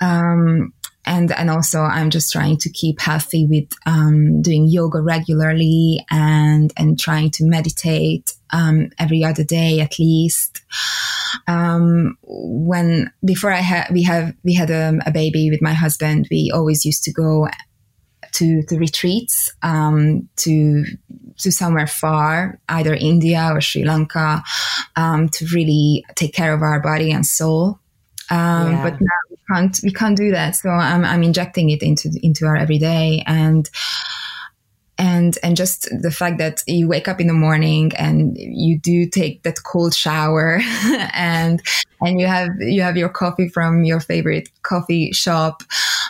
Um, 0.00 0.72
and 1.08 1.32
and 1.32 1.50
also 1.50 1.80
I'm 1.80 2.10
just 2.10 2.30
trying 2.30 2.58
to 2.58 2.70
keep 2.70 3.00
healthy 3.00 3.46
with 3.46 3.72
um, 3.86 4.42
doing 4.42 4.66
yoga 4.68 5.00
regularly 5.00 6.04
and 6.10 6.72
and 6.76 6.98
trying 6.98 7.30
to 7.32 7.44
meditate 7.44 8.34
um, 8.50 8.90
every 8.98 9.24
other 9.24 9.44
day 9.44 9.80
at 9.80 9.98
least 9.98 10.62
um, 11.46 12.16
when 12.22 13.10
before 13.24 13.52
I 13.52 13.60
had 13.60 13.88
we 13.90 14.02
have 14.04 14.34
we 14.44 14.54
had 14.54 14.70
a, 14.70 14.98
a, 15.06 15.10
baby 15.10 15.50
with 15.50 15.62
my 15.62 15.72
husband, 15.72 16.28
we 16.30 16.50
always 16.54 16.84
used 16.84 17.04
to 17.04 17.12
go 17.12 17.48
to 18.32 18.62
the 18.68 18.78
retreats 18.78 19.52
um, 19.62 20.28
to 20.36 20.84
to 21.38 21.50
somewhere 21.50 21.86
far, 21.86 22.60
either 22.68 22.94
India 22.94 23.50
or 23.52 23.60
Sri 23.60 23.84
Lanka, 23.84 24.42
um, 24.96 25.28
to 25.30 25.46
really 25.54 26.04
take 26.14 26.34
care 26.34 26.52
of 26.52 26.62
our 26.62 26.80
body 26.80 27.10
and 27.12 27.26
soul. 27.26 27.78
Um, 28.30 28.72
yeah. 28.72 28.82
But 28.82 29.00
now 29.00 29.27
can't 29.48 29.78
we 29.82 29.92
can't 29.92 30.16
do 30.16 30.30
that. 30.30 30.56
So 30.56 30.70
I'm 30.70 31.04
I'm 31.04 31.22
injecting 31.22 31.70
it 31.70 31.82
into 31.82 32.10
into 32.22 32.46
our 32.46 32.56
everyday 32.56 33.22
and 33.26 33.68
and 34.98 35.38
and 35.42 35.56
just 35.56 35.88
the 36.02 36.10
fact 36.10 36.38
that 36.38 36.62
you 36.66 36.88
wake 36.88 37.08
up 37.08 37.20
in 37.20 37.28
the 37.28 37.32
morning 37.32 37.92
and 37.96 38.36
you 38.36 38.78
do 38.78 39.08
take 39.08 39.42
that 39.44 39.62
cold 39.62 39.94
shower 39.94 40.60
and 41.14 41.62
and 42.00 42.20
you 42.20 42.26
have 42.26 42.48
you 42.60 42.82
have 42.82 42.96
your 42.96 43.08
coffee 43.08 43.48
from 43.48 43.84
your 43.84 44.00
favorite 44.00 44.48
coffee 44.62 45.12
shop. 45.12 45.62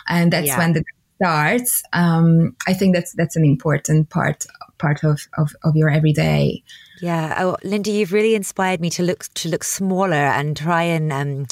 And 0.08 0.32
that's 0.32 0.46
yeah. 0.46 0.58
when 0.58 0.72
the 0.72 0.80
day 0.80 0.86
starts. 1.20 1.82
Um, 1.92 2.56
i 2.66 2.72
think 2.72 2.94
that's 2.94 3.12
that's 3.12 3.36
an 3.36 3.44
important 3.44 4.08
part 4.08 4.46
part 4.78 5.04
of 5.04 5.20
of, 5.36 5.54
of 5.64 5.76
your 5.76 5.90
everyday. 5.90 6.62
Yeah. 7.02 7.36
Oh 7.38 7.56
linda 7.62 7.90
you've 7.90 8.12
really 8.12 8.34
inspired 8.34 8.80
me 8.80 8.90
to 8.90 9.02
look 9.02 9.24
to 9.34 9.48
look 9.48 9.64
smaller 9.64 10.14
and 10.14 10.56
try 10.56 10.82
and 10.82 11.12
um, 11.12 11.46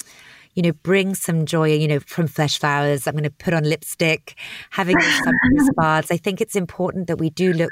you 0.56 0.62
know, 0.62 0.72
bring 0.72 1.14
some 1.14 1.46
joy, 1.46 1.74
you 1.74 1.86
know, 1.86 2.00
from 2.00 2.26
flesh 2.26 2.58
flowers. 2.58 3.06
I'm 3.06 3.12
going 3.12 3.24
to 3.24 3.30
put 3.30 3.54
on 3.54 3.62
lipstick, 3.62 4.36
having 4.70 4.98
some 5.00 5.34
baths. 5.76 6.10
I 6.10 6.16
think 6.16 6.40
it's 6.40 6.56
important 6.56 7.06
that 7.06 7.18
we 7.18 7.30
do 7.30 7.52
look 7.52 7.70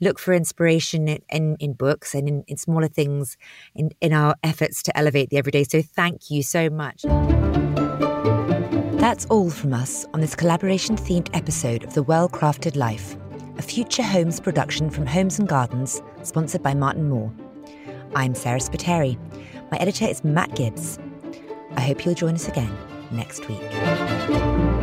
look 0.00 0.18
for 0.18 0.34
inspiration 0.34 1.06
in, 1.06 1.22
in, 1.30 1.56
in 1.60 1.72
books 1.72 2.14
and 2.14 2.28
in, 2.28 2.42
in, 2.48 2.56
smaller 2.56 2.88
things 2.88 3.36
in, 3.76 3.90
in 4.00 4.12
our 4.12 4.34
efforts 4.42 4.82
to 4.82 4.98
elevate 4.98 5.30
the 5.30 5.36
everyday. 5.36 5.62
So 5.62 5.82
thank 5.82 6.30
you 6.32 6.42
so 6.42 6.68
much. 6.68 7.02
That's 8.98 9.24
all 9.26 9.50
from 9.50 9.72
us 9.72 10.04
on 10.12 10.20
this 10.20 10.34
collaboration 10.34 10.96
themed 10.96 11.30
episode 11.32 11.84
of 11.84 11.94
The 11.94 12.02
Well 12.02 12.28
Crafted 12.28 12.74
Life, 12.74 13.16
a 13.56 13.62
future 13.62 14.02
homes 14.02 14.40
production 14.40 14.90
from 14.90 15.06
Homes 15.06 15.38
and 15.38 15.48
Gardens, 15.48 16.02
sponsored 16.22 16.62
by 16.62 16.74
Martin 16.74 17.08
Moore. 17.08 17.32
I'm 18.16 18.34
Sarah 18.34 18.58
Spiteri. 18.58 19.16
My 19.70 19.78
editor 19.78 20.06
is 20.06 20.24
Matt 20.24 20.56
Gibbs. 20.56 20.98
I 21.76 21.80
hope 21.80 22.04
you'll 22.04 22.14
join 22.14 22.34
us 22.34 22.48
again 22.48 22.72
next 23.10 23.48
week. 23.48 24.73